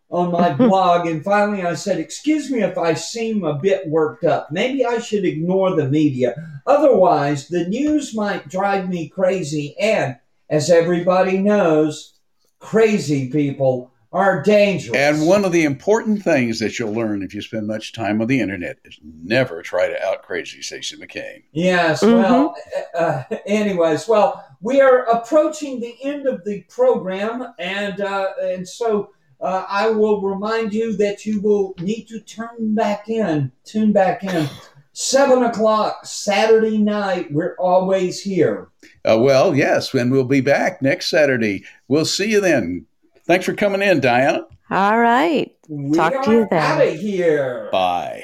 on 0.10 0.32
my 0.32 0.54
blog, 0.54 1.08
and 1.08 1.24
finally 1.24 1.64
I 1.64 1.74
said, 1.74 2.00
"Excuse 2.00 2.50
me 2.52 2.62
if 2.62 2.78
I 2.78 2.94
seem 2.94 3.44
a 3.44 3.56
bit 3.56 3.88
worked 3.88 4.24
up. 4.24 4.52
Maybe 4.52 4.86
I 4.86 5.00
should 5.00 5.26
ignore 5.26 5.76
the 5.76 5.88
media. 5.90 6.36
Otherwise, 6.68 7.48
the 7.48 7.68
news 7.68 8.14
might 8.16 8.48
drive 8.50 8.90
me 8.90 9.08
crazy. 9.10 9.76
And 9.80 10.18
as 10.50 10.70
everybody 10.70 11.40
knows, 11.40 12.20
crazy 12.60 13.30
people 13.32 13.92
are 14.14 14.42
dangerous. 14.42 14.96
And 14.98 15.28
one 15.28 15.44
of 15.44 15.52
the 15.52 15.66
important 15.66 16.24
things 16.24 16.60
that 16.60 16.80
you'll 16.80 16.94
learn 16.94 17.22
if 17.22 17.34
you 17.34 17.42
spend 17.42 17.68
much 17.68 17.92
time 17.92 18.22
on 18.22 18.28
the 18.28 18.40
internet 18.40 18.78
is 18.86 18.98
never 19.04 19.62
try 19.62 19.88
to 19.90 20.06
out 20.06 20.22
crazy 20.22 20.62
Stacy 20.62 20.96
McCain. 20.96 21.44
Yes, 21.52 22.02
Mhm. 22.02 22.22
well, 22.24 22.56
uh, 22.98 23.24
anyways, 23.46 24.08
well, 24.08 24.46
we 24.62 24.80
are 24.80 25.00
approaching 25.00 25.80
the 25.82 25.96
end 26.04 26.28
of 26.28 26.46
the 26.46 26.62
program, 26.70 27.54
and 27.60 28.00
uh, 28.00 28.30
and 28.42 28.66
so 28.68 29.10
uh, 29.46 29.66
I 29.70 29.90
will 29.90 30.22
remind 30.22 30.74
you 30.74 30.98
that 30.98 31.26
you 31.26 31.40
will 31.40 31.76
need 31.80 32.08
to 32.10 32.20
turn 32.20 32.76
back 32.76 33.08
in, 33.10 33.52
tune 33.64 33.94
back 33.94 34.24
in 34.24 34.50
Seven 34.98 35.44
o'clock 35.44 36.06
Saturday 36.06 36.78
night. 36.78 37.30
We're 37.30 37.58
always 37.60 38.22
here. 38.22 38.70
Uh, 39.04 39.18
well, 39.20 39.54
yes, 39.54 39.94
and 39.94 40.10
we'll 40.10 40.24
be 40.24 40.40
back 40.40 40.82
next 40.82 41.10
Saturday. 41.10 41.66
We'll 41.90 42.06
see 42.06 42.32
you 42.32 42.40
then. 42.40 42.86
Thanks 43.26 43.46
for 43.46 43.54
coming 43.54 43.82
in, 43.82 44.00
Dianna. 44.00 44.46
All 44.72 44.98
right. 44.98 45.54
We 45.68 45.98
Talk 45.98 46.24
to 46.24 46.32
you 46.32 46.48
then. 46.50 46.60
out 46.62 46.88
of 46.88 46.96
here. 46.96 47.68
Bye. 47.74 48.24